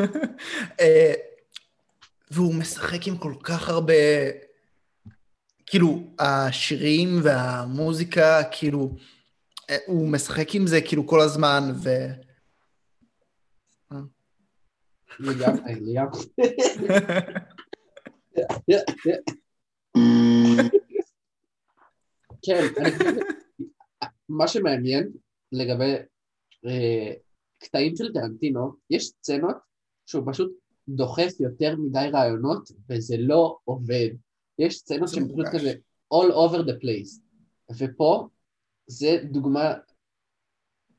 אה, 0.80 1.12
והוא 2.30 2.54
משחק 2.54 3.06
עם 3.06 3.16
כל 3.16 3.34
כך 3.42 3.68
הרבה... 3.68 3.94
כאילו, 5.66 6.02
השירים 6.18 7.20
והמוזיקה, 7.22 8.42
כאילו, 8.50 8.96
אה, 9.70 9.76
הוא 9.86 10.08
משחק 10.08 10.54
עם 10.54 10.66
זה 10.66 10.80
כאילו 10.80 11.06
כל 11.06 11.20
הזמן, 11.20 11.72
ו... 11.74 11.90
לגמרי, 15.20 15.74
לגמרי. 15.80 16.20
כן, 22.42 22.62
אני 22.78 22.90
חושב, 22.90 23.20
מה 24.28 24.48
שמעניין 24.48 25.10
לגבי 25.52 25.94
אה, 26.66 27.12
קטעים 27.58 27.96
של 27.96 28.12
טרנטינו, 28.12 28.72
יש 28.90 29.06
סצנות 29.06 29.56
שהוא 30.06 30.32
פשוט 30.32 30.52
דוחף 30.88 31.40
יותר 31.40 31.76
מדי 31.76 32.08
רעיונות 32.12 32.70
וזה 32.90 33.16
לא 33.18 33.58
עובד. 33.64 34.08
יש 34.58 34.78
סצנות 34.78 35.08
שהן 35.08 35.24
פשוט. 35.24 35.46
כזה 35.52 35.72
all 36.14 36.30
over 36.30 36.58
the 36.58 36.72
place. 36.82 37.20
ופה 37.78 38.28
זה 38.86 39.18
דוגמה 39.24 39.74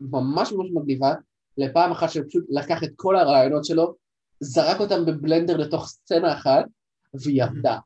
ממש 0.02 0.52
ממש 0.52 0.70
מגניבה 0.74 1.14
לפעם 1.58 1.92
אחת 1.92 2.10
שהוא 2.10 2.26
פשוט 2.28 2.46
לקח 2.50 2.84
את 2.84 2.90
כל 2.96 3.16
הרעיונות 3.16 3.66
שלו, 3.66 3.96
זרק 4.40 4.80
אותם 4.80 5.06
בבלנדר 5.06 5.58
לתוך 5.58 5.88
סצנה 5.88 6.34
אחת, 6.34 6.66
והיא 7.14 7.44
עבדה. 7.44 7.80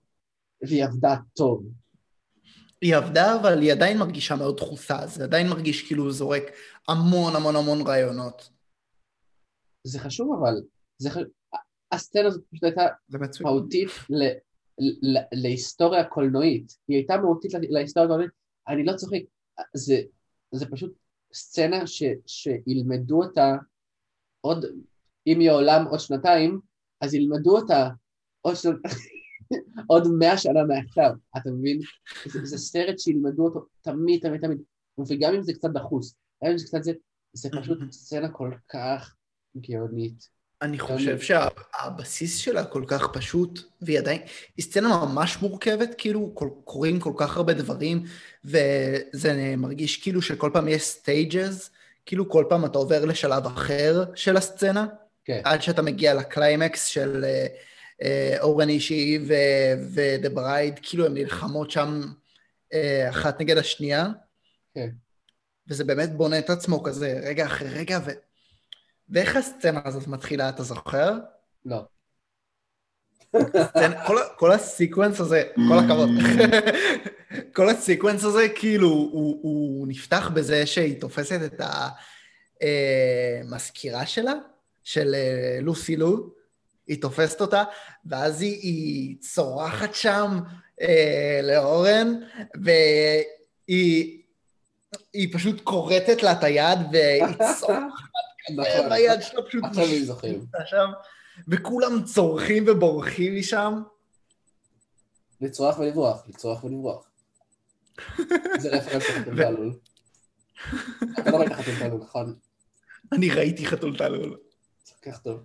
והיא 0.62 0.84
עבדה 0.84 1.16
טוב. 1.34 1.64
היא 2.82 2.96
עבדה, 2.96 3.36
אבל 3.42 3.62
היא 3.62 3.72
עדיין 3.72 3.98
מרגישה 3.98 4.36
מאוד 4.36 4.58
דחוסה, 4.58 5.08
זה 5.08 5.24
עדיין 5.24 5.48
מרגיש 5.48 5.88
כאילו 5.88 6.04
הוא 6.04 6.12
זורק 6.12 6.44
המון 6.88 7.36
המון 7.36 7.56
המון 7.56 7.88
רעיונות. 7.88 8.50
זה 9.84 10.00
חשוב 10.00 10.40
אבל, 10.40 10.62
זה 10.98 11.10
ח... 11.10 11.18
הסצנה 11.92 12.28
הזאת 12.28 12.44
פשוט 12.52 12.64
הייתה. 12.64 12.82
מהותית 13.42 13.88
ל... 14.10 14.24
ל... 14.80 15.18
להיסטוריה 15.34 16.04
קולנועית. 16.04 16.78
היא 16.88 16.98
הייתה 16.98 17.18
מהותית 17.18 17.54
לה- 17.54 17.60
להיסטוריה 17.70 18.10
קולנועית, 18.10 18.32
אני 18.68 18.86
לא 18.86 18.96
צוחק, 18.96 19.22
זה, 19.74 20.02
זה 20.52 20.66
פשוט 20.72 20.94
סצנה 21.34 21.88
ש... 21.88 22.04
שילמדו 22.26 23.24
אותה 23.24 23.56
עוד, 24.42 24.66
אם 25.28 25.42
יהיה 25.42 25.54
עולם 25.54 25.86
עוד 25.86 26.00
שנתיים, 26.00 26.60
אז 27.02 27.14
ילמדו 27.14 27.58
אותה 27.58 27.90
עוד, 28.42 28.56
שנ... 28.56 28.70
עוד 29.88 30.08
מאה 30.20 30.38
שנה 30.38 30.64
מעכשיו, 30.64 31.12
אתה 31.38 31.50
מבין? 31.52 31.80
זה, 32.26 32.40
זה 32.46 32.58
סרט 32.58 33.00
שילמדו 33.00 33.44
אותו 33.44 33.66
תמיד, 33.82 34.22
תמיד, 34.22 34.42
תמיד, 34.42 34.58
וגם 35.10 35.34
אם 35.34 35.44
זה 35.44 35.54
קצת 35.54 35.70
דחוס, 35.70 36.16
גם 36.44 36.52
אם 36.52 36.58
זה 36.58 36.66
קצת 36.66 36.84
זה, 36.84 36.92
זה 37.34 37.50
פשוט 37.62 37.80
סצנה 37.92 38.30
כל 38.30 38.52
כך 38.70 39.16
גאונית. 39.58 40.42
אני 40.62 40.80
חושב 40.80 41.20
שהבסיס 41.20 42.38
שלה 42.38 42.66
כל 42.66 42.84
כך 42.88 43.08
פשוט, 43.14 43.60
והיא 43.82 44.00
עדיין, 44.00 44.22
היא 44.58 44.66
סצנה 44.66 45.06
ממש 45.06 45.38
מורכבת, 45.42 45.96
כאילו 45.98 46.32
כל, 46.34 46.50
קורים 46.64 47.00
כל 47.00 47.14
כך 47.18 47.38
הרבה 47.38 47.54
דברים, 47.54 48.04
וזה 48.46 49.56
מרגיש 49.58 49.98
כאילו 50.04 50.22
שכל 50.22 50.50
פעם 50.54 50.68
יש 50.68 50.84
stages, 50.84 51.70
כאילו 52.06 52.30
כל 52.30 52.46
פעם 52.50 52.66
אתה 52.66 52.78
עובר 52.78 53.06
לשלב 53.06 53.46
אחר 53.46 54.04
של 54.16 54.38
הסצנה, 54.38 54.88
כן. 55.26 55.42
עד 55.44 55.62
שאתה 55.62 55.82
מגיע 55.82 56.14
לקליימקס 56.14 56.86
של 56.86 57.26
אה, 57.26 57.48
אה, 58.02 58.38
או-רן 58.40 58.70
אישי 58.70 59.20
ו 59.94 60.03
The 60.03 60.30
Bride, 60.30 60.80
כאילו 60.84 61.06
הן 61.06 61.14
נלחמות 61.14 61.72
שם 61.72 62.02
אה, 62.74 63.10
אחת 63.10 63.42
נגד 63.42 63.58
השנייה. 63.58 64.08
כן. 64.76 64.90
וזה 65.68 65.84
באמת 65.84 66.14
בונה 66.14 66.40
את 66.40 66.50
עצמו 66.50 66.84
כזה 66.84 67.20
רגע 67.24 67.46
אחרי 67.46 67.70
רגע, 67.70 68.00
ו... 68.06 68.12
ואיך 69.10 69.36
הסצנה 69.36 69.82
הזאת 69.86 70.08
מתחילה, 70.08 70.50
אתה 70.50 70.64
זוכר? 70.64 71.14
לא. 71.66 71.82
סצנה, 73.38 74.08
כל, 74.08 74.18
כל 74.38 74.52
ה 74.52 74.59
sequence 74.59 75.20
הזה, 75.20 75.44
כל 75.56 75.80
הכבוד, 75.80 76.10
כל 77.56 77.70
ה 77.70 77.76
sequence 77.76 78.24
הזה, 78.24 78.50
כאילו, 78.56 78.88
הוא, 78.88 79.40
הוא 79.42 79.88
נפתח 79.88 80.32
בזה 80.34 80.66
שהיא 80.66 81.02
תופסת 81.02 81.40
את 81.46 81.62
המזכירה 82.62 84.06
שלה, 84.06 84.34
של 84.84 85.16
אה, 85.16 85.60
לוסי 85.62 85.96
לו, 85.96 86.30
היא 86.88 87.02
תופסת 87.02 87.42
אותה, 87.42 87.64
ואז 88.06 88.42
היא, 88.42 88.60
היא 88.62 89.18
צורחת 89.20 89.94
שם 89.94 90.40
אה, 90.82 91.40
לאורן, 91.44 92.14
והיא 92.64 94.22
היא 95.14 95.34
פשוט 95.34 95.62
כורתת 95.64 96.24
לה 96.24 96.32
את 96.32 96.44
היד, 96.44 96.80
והיא 96.92 97.36
צורחת 97.60 98.12
נכון. 98.50 98.92
והיד 98.92 99.22
שלה 99.22 99.42
פשוט 99.48 99.64
עכשיו 99.64 99.84
הם 99.84 100.04
זוכרים. 100.04 100.40
משתיתה 100.40 100.66
שם, 100.66 100.92
וכולם 101.48 102.04
צורכים 102.04 102.66
ובורחים 102.68 103.36
משם. 103.36 103.82
לצרוח 105.42 105.80
ולברוח, 105.80 106.24
לצרוח 106.28 106.64
ולברוח. 106.64 107.10
זה 108.60 108.70
רפרנס 108.70 109.10
לחתול 109.10 109.38
תעלול. 109.38 109.74
אתה 111.20 111.32
לא 111.32 111.38
ראית 111.38 111.54
חתול 111.54 111.74
תעלול, 111.80 112.02
נכון? 112.02 112.36
אני 113.12 113.30
ראיתי 113.30 113.66
חתול 113.66 113.98
תעלול. 113.98 114.38
זה 114.86 114.94
כל 115.04 115.12
כך 115.12 115.20
טוב. 115.20 115.44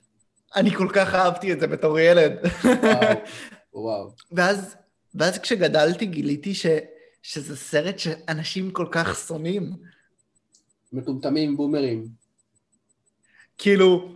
אני 0.57 0.71
כל 0.71 0.89
כך 0.95 1.15
אהבתי 1.15 1.53
את 1.53 1.61
זה 1.61 1.67
בתור 1.67 1.99
ילד. 1.99 2.33
וואו, 2.65 3.85
וואו. 3.85 4.11
ואז, 4.33 4.77
ואז 5.15 5.39
כשגדלתי 5.39 6.07
גיליתי 6.07 6.55
ש, 6.55 6.67
שזה 7.23 7.57
סרט 7.57 7.99
שאנשים 7.99 8.71
כל 8.71 8.87
כך 8.91 9.19
שונאים. 9.27 9.73
מטומטמים, 10.93 11.57
בומרים. 11.57 12.07
כאילו, 13.59 14.09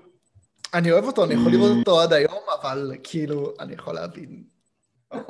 אני 0.75 0.93
אוהב 0.93 1.05
אותו, 1.05 1.25
אני 1.25 1.35
יכול 1.35 1.53
לראות 1.53 1.77
אותו 1.79 2.01
עד 2.01 2.13
היום, 2.13 2.43
אבל 2.61 2.93
כאילו, 3.03 3.55
אני 3.61 3.75
יכול 3.75 3.95
להבין. 3.95 4.45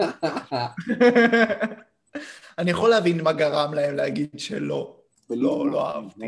אני 2.59 2.71
יכול 2.71 2.91
להבין 2.91 3.23
מה 3.23 3.33
גרם 3.33 3.75
להם 3.75 3.97
להגיד 3.97 4.31
שלא. 4.37 4.97
לא, 5.31 5.71
לא 5.71 5.89
אהבתי. 5.89 6.21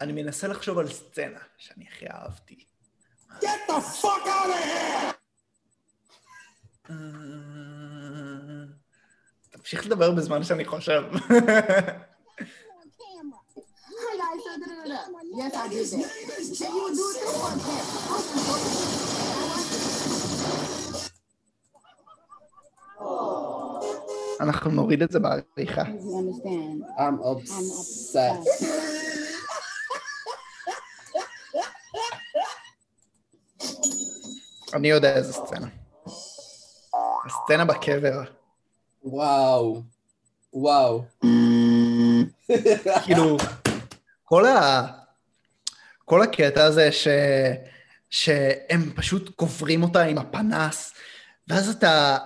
אני 0.00 0.12
מנסה 0.12 0.48
לחשוב 0.48 0.78
על 0.78 0.88
סצנה 0.88 1.38
שאני 1.56 1.84
הכי 1.88 2.06
אהבתי. 2.10 2.64
Get 3.40 3.68
the 3.68 3.80
fuck 4.02 4.26
out 4.26 4.48
of 4.48 4.64
here! 4.64 5.14
אה, 6.90 6.94
תמשיך 9.50 9.86
לדבר 9.86 10.10
בזמן 10.10 10.44
שאני 10.44 10.64
חושב. 10.64 11.02
Yes, 15.40 15.54
I 15.54 15.68
did 15.68 15.86
that. 15.86 16.10
Say 16.58 16.68
you 16.68 16.82
would 16.84 16.94
do 16.94 17.06
it 17.10 17.16
too 17.20 17.32
on 17.48 17.58
אנחנו 24.40 24.70
נוריד 24.70 25.02
את 25.02 25.10
זה 25.10 25.18
בעריכה. 25.20 25.82
I'm 26.98 27.18
obsessed. 27.22 28.64
אני 34.74 34.88
יודע 34.88 35.16
איזה 35.16 35.32
סצנה. 35.32 35.66
הסצנה 37.26 37.64
בקבר. 37.64 38.22
וואו. 39.04 39.82
וואו. 40.52 41.04
כאילו, 43.04 43.36
כל 44.24 44.46
ה... 44.46 44.86
כל 46.04 46.22
הקטע 46.22 46.64
הזה 46.64 46.92
ש... 46.92 47.08
שהם 48.10 48.92
פשוט 48.94 49.34
קוברים 49.36 49.82
אותה 49.82 50.02
עם 50.02 50.18
הפנס, 50.18 50.94
ואז 51.48 51.68
אתה... 51.68 52.18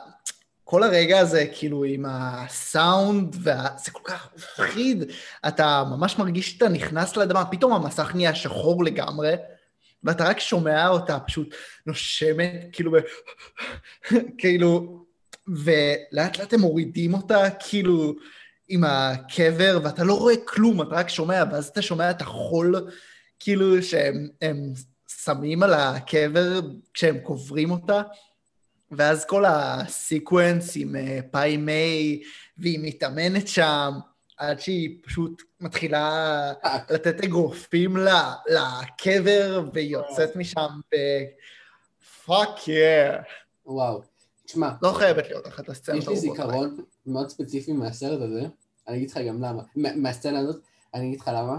כל 0.64 0.82
הרגע 0.82 1.18
הזה, 1.18 1.46
כאילו, 1.54 1.84
עם 1.84 2.04
הסאונד, 2.08 3.36
וה... 3.42 3.66
זה 3.84 3.90
כל 3.90 4.02
כך 4.04 4.28
מפחיד. 4.36 5.04
אתה 5.48 5.84
ממש 5.90 6.18
מרגיש 6.18 6.50
שאתה 6.50 6.68
נכנס 6.68 7.16
לאדמה, 7.16 7.44
פתאום 7.44 7.72
המסך 7.72 8.10
נהיה 8.14 8.34
שחור 8.34 8.84
לגמרי, 8.84 9.34
ואתה 10.04 10.24
רק 10.24 10.40
שומע 10.40 10.88
אותה 10.88 11.20
פשוט 11.20 11.54
נושמת, 11.86 12.66
כאילו. 12.72 12.92
כאילו, 14.38 15.04
ולאט 15.48 16.38
לאט 16.38 16.52
הם 16.52 16.60
מורידים 16.60 17.14
אותה, 17.14 17.50
כאילו, 17.68 18.14
עם 18.68 18.84
הקבר, 18.84 19.80
ואתה 19.84 20.04
לא 20.04 20.18
רואה 20.18 20.34
כלום, 20.44 20.82
אתה 20.82 20.94
רק 20.94 21.08
שומע, 21.08 21.44
ואז 21.52 21.66
אתה 21.66 21.82
שומע 21.82 22.10
את 22.10 22.20
החול, 22.20 22.90
כאילו, 23.38 23.82
שהם 23.82 24.28
הם 24.42 24.72
שמים 25.24 25.62
על 25.62 25.74
הקבר 25.74 26.60
כשהם 26.94 27.18
קוברים 27.18 27.70
אותה, 27.70 28.02
ואז 28.90 29.24
כל 29.24 29.44
ה 29.46 29.60
sequence 29.60 30.72
עם 30.76 30.96
אה, 30.96 31.18
פאי 31.30 31.56
מיי, 31.56 32.22
והיא 32.58 32.78
מתאמנת 32.82 33.48
שם, 33.48 33.92
עד 34.38 34.60
שהיא 34.60 34.98
פשוט 35.04 35.42
מתחילה 35.60 36.52
לתת 36.90 37.24
אגרופים 37.24 37.96
לקבר, 37.96 39.68
והיא 39.72 39.90
יוצאת 39.90 40.36
משם 40.36 40.68
ב... 40.92 40.96
fuck 42.24 42.68
yeah. 42.68 43.10
וואו. 43.66 44.02
תשמע, 44.44 44.70
לא 44.82 44.92
חייבת 44.92 45.24
להיות 45.26 45.46
אחת 45.46 45.68
הסצנות 45.68 45.98
יש 46.02 46.08
לי. 46.08 46.16
זיכרון 46.16 46.76
מאוד 47.06 47.28
ספציפי 47.30 47.72
מהסרט 47.72 48.20
הזה, 48.20 48.46
אני 48.88 48.96
אגיד 48.96 49.10
לך 49.10 49.16
גם 49.16 49.42
למה, 49.42 49.62
מה- 49.76 49.96
מהסצנה 49.96 50.38
הזאת, 50.38 50.62
אני 50.94 51.08
אגיד 51.08 51.20
לך 51.20 51.30
למה. 51.34 51.56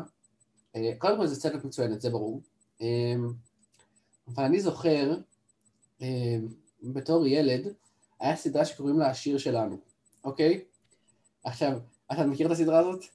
אה, 0.76 0.92
קודם 0.98 1.18
כל 1.18 1.28
זו 1.28 1.36
סצנה 1.36 1.58
מצוינת, 1.64 2.02
זה 2.02 2.10
ברור. 2.10 2.42
אה, 2.82 3.14
אבל 4.36 4.44
אני 4.44 4.60
זוכר, 4.60 5.14
אה, 6.02 6.36
בתור 6.84 7.28
ילד, 7.28 7.74
היה 8.20 8.36
סדרה 8.36 8.66
שקוראים 8.66 9.00
לה 9.00 9.10
השיר 9.10 9.38
שלנו, 9.38 9.78
אוקיי? 10.24 10.62
עכשיו, 11.44 11.80
אתה 12.12 12.26
מכיר 12.26 12.47
את 12.47 12.51
הסדרה 12.51 12.80
הזאת? 12.80 13.05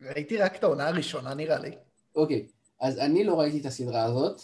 ראיתי 0.00 0.36
רק 0.36 0.56
את 0.56 0.62
העונה 0.62 0.88
הראשונה 0.88 1.34
נראה 1.34 1.58
לי. 1.58 1.70
אוקיי, 2.16 2.46
אז 2.80 2.98
אני 2.98 3.24
לא 3.24 3.40
ראיתי 3.40 3.60
את 3.60 3.66
הסדרה 3.66 4.04
הזאת, 4.04 4.40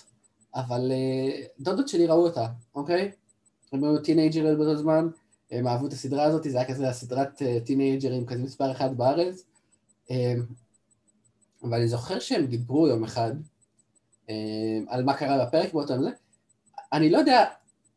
אבל 0.54 0.92
אה, 0.92 1.42
דודות 1.60 1.88
שלי 1.88 2.06
ראו 2.06 2.26
אותה, 2.26 2.46
אוקיי? 2.74 3.12
הם 3.72 3.84
היו 3.84 3.98
טינג'רים 3.98 4.58
באותו 4.58 4.76
זמן, 4.76 5.08
הם 5.50 5.66
אהבו 5.66 5.86
את 5.86 5.92
הסדרה 5.92 6.24
הזאת, 6.24 6.42
זה 6.42 6.58
היה 6.58 6.68
כזה 6.68 6.88
הסדרת 6.88 7.42
אה, 7.42 7.58
טינג'רים 7.66 8.26
כזה 8.26 8.42
מספר 8.42 8.72
אחד 8.72 8.96
בארץ. 8.96 9.44
אה, 10.10 10.34
אבל 11.62 11.78
אני 11.78 11.88
זוכר 11.88 12.18
שהם 12.18 12.46
דיברו 12.46 12.88
יום 12.88 13.04
אחד 13.04 13.32
על 14.88 15.04
מה 15.04 15.14
קרה 15.14 15.46
בפרק 15.46 15.72
באותו 15.72 15.94
הזה. 15.94 16.10
אני 16.92 17.10
לא 17.10 17.18
יודע 17.18 17.44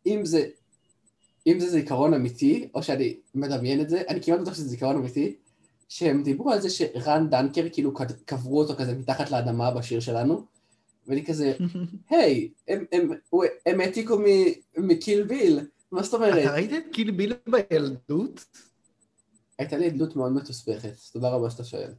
אם 0.06 0.26
זה, 0.26 0.48
אם 1.48 1.60
זה 1.60 1.70
זיכרון 1.70 2.14
אמיתי, 2.14 2.68
או 2.74 2.84
שאני 2.84 3.16
מדמיין 3.36 3.82
את 3.82 3.90
זה, 3.90 4.02
אני 4.10 4.22
כמעט 4.22 4.40
בטוח 4.40 4.54
שזה 4.54 4.68
זיכרון 4.68 4.96
אמיתי, 4.96 5.36
שהם 5.94 6.24
דיברו 6.24 6.52
על 6.52 6.62
זה 6.62 6.70
שרן 6.70 7.30
דנקר, 7.30 7.68
כאילו 7.74 7.94
קברו 8.26 8.60
אותו 8.60 8.76
כזה 8.76 8.96
מתחת 8.96 9.32
לאדמה 9.32 9.72
בשיר 9.72 10.00
שלנו, 10.00 10.46
ואני 11.08 11.26
כזה, 11.26 11.54
היי, 12.10 12.50
הם, 12.68 12.86
הם, 12.92 13.12
הוא- 13.30 13.44
הם 13.66 13.80
העתיקו 13.80 14.18
מקיל 14.78 15.24
ביל, 15.24 15.60
מה 15.92 16.04
זאת 16.04 16.14
אומרת? 16.14 16.44
אתה 16.46 16.54
ראית 16.54 16.74
את 16.74 16.84
קיל 16.94 17.12
ביל 17.12 17.34
בילדות? 17.48 18.46
הייתה 19.60 19.78
לי 19.78 19.86
עדלות 19.86 20.16
מאוד 20.16 20.32
מתוסבכת, 20.32 20.94
תודה 21.14 21.30
רבה 21.30 21.50
שאתה 21.50 21.64
שואל. 21.64 21.94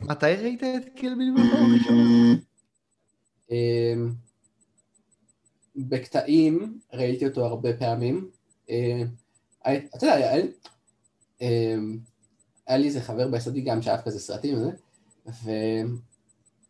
מתי 0.00 0.26
ראית 0.26 0.62
את 0.62 0.88
קיל 0.96 1.14
ביל 1.14 1.32
בפעם 1.34 1.70
הראשונה? 1.70 2.34
אמ, 3.50 4.10
בקטעים 5.76 6.78
ראיתי 6.92 7.26
אותו 7.26 7.44
הרבה 7.44 7.76
פעמים. 7.76 8.30
הי- 9.64 9.86
אתה 9.96 10.06
יודע, 10.06 10.32
היה 12.70 12.78
לי- 12.78 12.86
איזה 12.86 13.00
חבר 13.00 13.28
ביסודי 13.28 13.60
גם 13.60 13.82
שאהב 13.82 14.00
כזה 14.00 14.18
סרטים 14.20 14.56
וזה, 14.56 14.70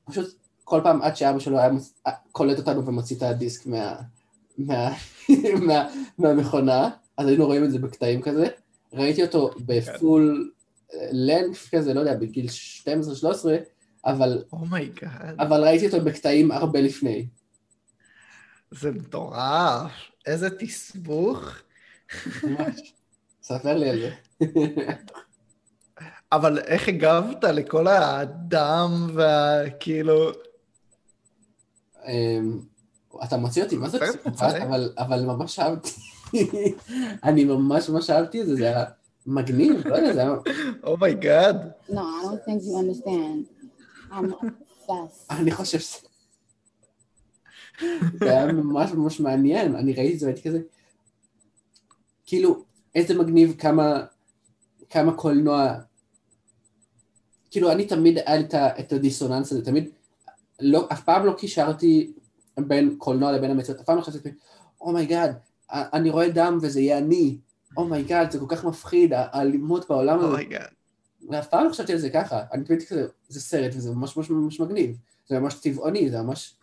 ופשוט 0.08 0.34
כל 0.64 0.80
פעם 0.84 1.02
עד 1.02 1.16
שאבא 1.16 1.38
שלו 1.38 1.58
היה 1.58 1.70
מוצ- 1.72 1.92
אה, 2.06 2.12
קולט 2.32 2.58
אותנו 2.58 2.86
ומוציא 2.86 3.16
את 3.16 3.22
הדיסק 3.22 3.66
מה- 3.66 4.00
מה- 4.58 4.94
מה- 5.68 5.88
מהמכונה, 6.18 6.90
אז 7.16 7.26
היינו 7.28 7.46
רואים 7.46 7.64
את 7.64 7.70
זה 7.70 7.78
בקטעים 7.78 8.22
כזה. 8.22 8.46
ראיתי 8.92 9.22
אותו 9.22 9.50
ב 9.66 9.84
full 9.84 10.52
length 11.12 11.68
כזה, 11.74 11.94
לא 11.94 12.00
יודע, 12.00 12.14
בגיל 12.16 12.46
12-13, 12.48 13.50
אבל 14.04 14.44
oh 14.52 14.73
my 14.73 14.93
God, 14.93 15.34
אבל 15.40 15.64
ראיתי 15.64 15.86
אותו 15.86 16.00
בקטעים 16.04 16.50
הרבה 16.52 16.80
לפני. 16.80 17.26
זה 18.70 18.90
מטורף. 18.90 19.92
איזה 20.26 20.50
תסבוך. 20.58 21.50
ממש. 22.44 22.94
ספר 23.42 23.76
לי 23.76 23.90
על 23.90 23.98
זה. 24.00 24.10
אבל 26.32 26.58
איך 26.58 26.88
הגבת 26.88 27.44
לכל 27.44 27.86
הדם 27.88 29.10
והכאילו... 29.14 30.30
אמ, 32.06 32.60
אתה 33.24 33.36
מוציא 33.36 33.64
אותי, 33.64 33.76
מה 33.76 33.88
זה 33.88 33.98
פסיכופת? 34.00 34.42
אבל- 34.62 34.92
אבל 34.98 35.22
ממש 35.24 35.58
אהבתי. 35.58 35.90
אני 37.24 37.44
ממש 37.44 37.88
ממש 37.88 38.10
אהבתי 38.10 38.40
את 38.42 38.46
זה, 38.46 38.54
זה 38.56 38.64
היה 38.66 38.84
מגניב, 39.26 39.86
לא 39.86 39.94
יודע, 39.94 40.12
זה 40.12 40.20
היה... 40.20 40.30
oh 40.84 41.02
my 41.02 41.20
God. 41.20 41.56
No, 41.88 41.92
I 41.92 41.96
don't 42.24 42.48
think 42.48 42.62
you 42.62 42.76
understand. 42.82 43.66
I'm 44.12 44.44
obsessed. 44.44 45.30
אני 45.30 45.50
חושב 45.50 45.78
שזה... 45.78 45.98
זה 48.18 48.30
היה 48.30 48.46
ממש 48.52 48.90
ממש 48.92 49.20
מעניין, 49.20 49.74
אני 49.76 49.92
ראיתי 49.92 50.14
את 50.14 50.18
זה 50.20 50.26
והייתי 50.26 50.48
כזה... 50.48 50.60
כאילו, 52.26 52.62
איזה 52.94 53.18
מגניב 53.18 53.54
כמה, 53.58 54.04
כמה 54.90 55.12
קולנוע... 55.12 55.74
כאילו, 57.50 57.72
אני 57.72 57.86
תמיד 57.86 58.18
היה 58.26 58.36
לי 58.36 58.44
את 58.54 58.92
הדיסוננס 58.92 59.52
הזה, 59.52 59.64
תמיד... 59.64 59.88
לא, 60.60 60.88
אף 60.92 61.04
פעם 61.04 61.26
לא 61.26 61.32
קישרתי 61.32 62.12
בין 62.58 62.94
קולנוע 62.98 63.32
לבין 63.32 63.50
המציאות, 63.50 63.80
אף 63.80 63.86
פעם 63.86 63.96
לא 63.96 64.02
חשבתי, 64.02 64.28
oh 64.80 64.94
my 64.94 65.08
God, 65.08 65.36
אני 65.70 66.10
רואה 66.10 66.28
דם 66.28 66.58
וזה 66.62 66.80
יהיה 66.80 66.98
אני, 66.98 67.38
oh 67.76 67.90
my 67.90 68.03
God, 68.03 68.30
זה 68.30 68.38
כל 68.38 68.46
כך 68.48 68.64
מפחיד, 68.64 69.12
האלימות 69.14 69.88
בעולם 69.88 70.18
הזה. 70.18 70.26
oh 70.26 70.37
my 70.37 70.47
God. 70.47 70.68
ואף 71.30 71.46
פעם 71.48 71.64
לא 71.64 71.70
חשבתי 71.70 71.92
על 71.92 71.98
זה 71.98 72.10
ככה, 72.10 72.42
אני 72.52 72.64
תמיד 72.64 72.82
כזה, 72.82 73.06
זה 73.28 73.40
סרט 73.40 73.72
וזה 73.74 73.90
ממש 73.90 74.16
ממש 74.16 74.30
ממש 74.30 74.60
מגניב, 74.60 74.96
זה 75.28 75.38
ממש 75.38 75.54
צבעוני, 75.54 76.10
זה 76.10 76.22
ממש 76.22 76.54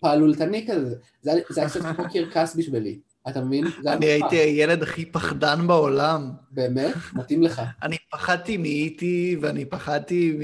פעלולתני 0.00 0.66
כזה, 0.70 0.94
זה 1.22 1.30
היה 1.56 1.68
קצת 1.68 1.80
כמו 1.80 2.04
קרקס 2.12 2.56
בשבילי, 2.56 2.98
אתה 3.28 3.40
מבין? 3.40 3.64
אני. 3.86 4.06
הייתי 4.06 4.36
הילד 4.36 4.82
הכי 4.82 5.04
פחדן 5.06 5.66
בעולם. 5.66 6.30
באמת? 6.50 6.94
מתאים 7.12 7.42
לך. 7.42 7.62
אני 7.82 7.96
פחדתי 8.10 8.56
מ 8.56 8.72
E.T. 8.72 9.36
ואני 9.40 9.64
פחדתי 9.64 10.32
מ... 10.38 10.40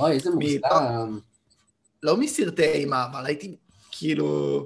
אוי, 0.00 0.12
איזה 0.12 0.30
מ- 0.30 0.34
מושלם. 0.34 1.18
לא 2.02 2.16
מסרטי 2.16 2.64
אימה, 2.64 3.04
אבל 3.04 3.26
הייתי 3.26 3.56
כאילו... 3.90 4.60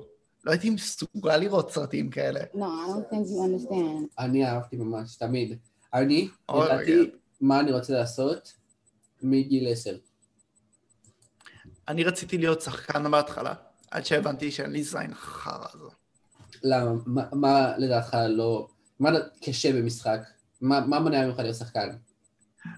לא 0.44 0.50
הייתי 0.50 0.70
מסוגל 0.70 1.36
לראות 1.36 1.70
סרטים 1.70 2.10
כאלה. 2.10 2.40
No, 2.54 2.56
I 2.56 2.60
don't 2.60 3.12
think 3.12 3.26
you 3.26 3.70
understand. 3.70 4.14
אני 4.18 4.46
אהבתי 4.46 4.76
ממש, 4.76 5.16
תמיד. 5.16 5.58
אני, 5.94 6.28
אוי, 6.48 6.66
ידעתי. 6.66 7.10
מה 7.40 7.60
אני 7.60 7.72
רוצה 7.72 7.92
לעשות 7.92 8.52
מגיל 9.22 9.68
עשר. 9.72 9.96
אני 11.88 12.04
רציתי 12.04 12.38
להיות 12.38 12.60
שחקן 12.60 13.10
בהתחלה, 13.10 13.54
עד 13.90 14.06
שהבנתי 14.06 14.50
שאין 14.50 14.70
לי 14.70 14.82
זין 14.82 15.14
חרא 15.14 15.66
הזו. 15.74 15.90
למה? 16.62 16.92
מה- 17.06 17.28
מה 17.32 17.78
לדעתך 17.78 18.16
לא... 18.28 18.68
מה 19.00 19.10
קשה 19.44 19.72
במשחק? 19.72 20.20
מה 20.60 20.80
מה 20.86 21.00
מונע 21.00 21.26
ממך 21.26 21.38
להיות 21.38 21.56
שחקן? 21.56 21.88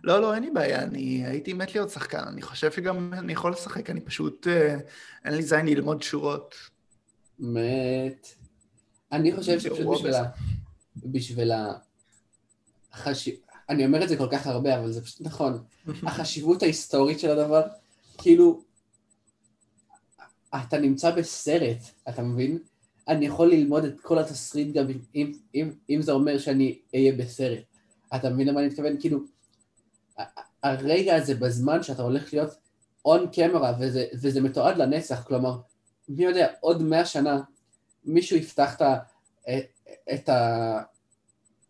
לא, 0.05 0.21
לא, 0.23 0.35
אין 0.35 0.43
לי 0.43 0.51
בעיה, 0.51 0.83
אני 0.83 1.27
הייתי 1.27 1.53
מת 1.53 1.75
להיות 1.75 1.91
שחקן, 1.91 2.19
אני 2.19 2.43
חושב 2.43 2.73
שגם 2.73 3.15
אני 3.15 3.33
יכול 3.33 3.53
לשחק, 3.53 3.91
אני 3.91 4.01
פשוט... 4.01 4.47
אה, 4.47 4.77
אין 5.25 5.35
לי 5.35 5.43
זין 5.43 5.67
ללמוד 5.67 6.03
שורות. 6.03 6.55
מת. 7.39 8.29
אני 9.13 9.37
חושב 9.37 9.61
שפשוט 9.61 9.87
בשביל 9.95 10.15
ה... 10.15 10.25
בשביל 10.97 11.53
ה... 11.53 11.73
החשיב... 12.93 13.35
אני 13.69 13.87
אומר 13.87 14.03
את 14.05 14.09
זה 14.09 14.17
כל 14.17 14.29
כך 14.33 14.47
הרבה, 14.47 14.79
אבל 14.79 14.93
זה 14.93 15.03
פשוט 15.03 15.21
נכון. 15.21 15.65
החשיבות 16.07 16.63
ההיסטורית 16.63 17.21
של 17.21 17.31
הדבר, 17.31 17.63
כאילו, 18.19 18.65
אתה 20.55 20.79
נמצא 20.79 21.11
בסרט, 21.11 21.79
אתה 22.09 22.23
מבין? 22.23 22.59
אני 23.11 23.27
יכול 23.27 23.51
ללמוד 23.51 23.85
את 23.85 24.01
כל 24.01 24.19
התסריט 24.19 24.75
גם 24.75 24.91
אם, 24.91 24.99
אם, 25.15 25.33
אם, 25.55 25.71
אם 25.91 26.03
זה 26.03 26.13
אומר 26.13 26.39
שאני 26.39 26.79
אהיה 26.95 27.13
בסרט. 27.13 27.59
אתה 28.15 28.31
מבין 28.31 28.49
למה 28.49 28.61
אני 28.61 28.69
מתכוון? 28.69 28.97
כאילו, 29.01 29.19
הרגע 30.63 31.15
הזה 31.15 31.35
בזמן 31.35 31.83
שאתה 31.83 32.03
הולך 32.03 32.33
להיות 32.33 32.51
און 33.05 33.27
קמרה, 33.33 33.73
וזה, 33.81 34.07
וזה 34.15 34.41
מתועד 34.41 34.77
לנצח, 34.77 35.23
כלומר, 35.23 35.59
מי 36.09 36.25
יודע, 36.25 36.49
עוד 36.61 36.83
מאה 36.83 37.05
שנה 37.05 37.41
מישהו 38.05 38.37
יפתח 38.37 38.75
את 38.77 38.83
ה... 38.83 38.97
את 40.15 40.29
ה... 40.29 40.83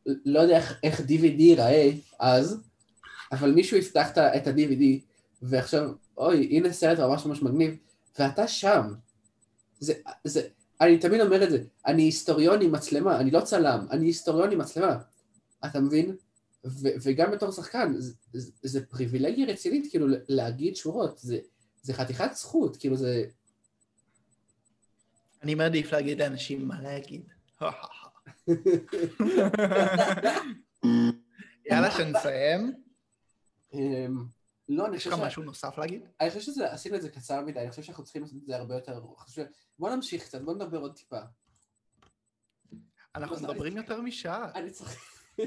לא 0.06 0.40
יודע 0.40 0.56
איך, 0.56 0.80
איך 0.82 1.00
DVD 1.00 1.40
ייראה 1.42 1.90
אז, 2.18 2.60
אבל 3.32 3.52
מישהו 3.52 3.76
יפתח 3.76 4.10
את 4.10 4.46
ה-DVD 4.46 4.84
ועכשיו, 5.42 5.90
אוי, 6.18 6.48
הנה 6.50 6.72
סרט 6.72 6.98
ממש 6.98 7.26
ממש 7.26 7.42
מגניב, 7.42 7.76
ואתה 8.18 8.48
שם. 8.48 8.94
זה, 9.80 9.94
זה, 10.24 10.48
אני 10.80 10.98
תמיד 10.98 11.20
אומר 11.20 11.44
את 11.44 11.50
זה, 11.50 11.62
אני 11.86 12.02
היסטוריון 12.02 12.62
עם 12.62 12.72
מצלמה, 12.72 13.20
אני 13.20 13.30
לא 13.30 13.40
צלם, 13.40 13.86
אני 13.90 14.06
היסטוריון 14.06 14.52
עם 14.52 14.58
מצלמה. 14.58 14.98
אתה 15.64 15.80
מבין? 15.80 16.16
ו, 16.64 16.88
וגם 17.02 17.30
בתור 17.30 17.50
שחקן, 17.50 17.94
זה, 17.98 18.14
זה, 18.32 18.52
זה 18.62 18.86
פריבילגיה 18.86 19.46
רצינית, 19.46 19.86
כאילו, 19.90 20.06
להגיד 20.28 20.76
שורות, 20.76 21.18
זה, 21.18 21.38
זה 21.82 21.94
חתיכת 21.94 22.30
זכות, 22.34 22.76
כאילו 22.76 22.96
זה... 22.96 23.24
אני 25.42 25.54
מעדיף 25.54 25.92
להגיד 25.92 26.22
לאנשים 26.22 26.68
מה 26.68 26.82
להגיד. 26.82 27.22
יאללה, 31.70 31.90
שנסיים. 31.90 32.72
לא, 34.72 34.86
אני 34.86 34.96
יש 34.96 35.02
חושב 35.02 35.16
לך 35.16 35.22
ש... 35.22 35.26
משהו 35.26 35.42
נוסף 35.42 35.78
להגיד? 35.78 36.08
אני 36.20 36.30
חושב 36.30 36.52
שעשינו 36.52 36.96
את 36.96 37.02
זה 37.02 37.10
קצר 37.10 37.40
מדי, 37.40 37.60
אני 37.60 37.70
חושב 37.70 37.82
שאנחנו 37.82 38.04
צריכים 38.04 38.22
לעשות 38.22 38.36
את 38.36 38.46
זה 38.46 38.56
הרבה 38.56 38.74
יותר... 38.74 39.00
חושב... 39.16 39.44
בוא 39.78 39.90
נמשיך 39.90 40.24
קצת, 40.24 40.40
בוא 40.40 40.54
נדבר 40.54 40.78
עוד 40.78 40.96
טיפה. 40.96 41.20
אנחנו 43.14 43.36
לא, 43.36 43.42
מדברים 43.42 43.76
יותר 43.76 44.00
משעה. 44.00 44.52
אני 44.54 44.70
צריך... 44.70 45.20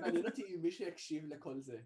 מעניין 0.00 0.26
אותי 0.26 0.42
אם 0.42 0.62
מישהו 0.62 0.84
יקשיב 0.84 1.24
לכל 1.26 1.60
זה. 1.60 1.78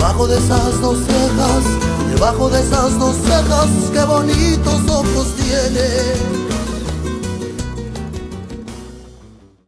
Debajo 0.00 0.26
de 0.26 0.38
esas 0.38 0.80
dos 0.80 0.96
cejas, 1.00 1.64
debajo 2.08 2.48
de 2.48 2.58
esas 2.58 2.98
dos 2.98 3.14
cejas, 3.16 3.68
qué 3.92 4.02
bonitos 4.02 4.88
ojos 4.88 5.34
tienes. 5.36 6.39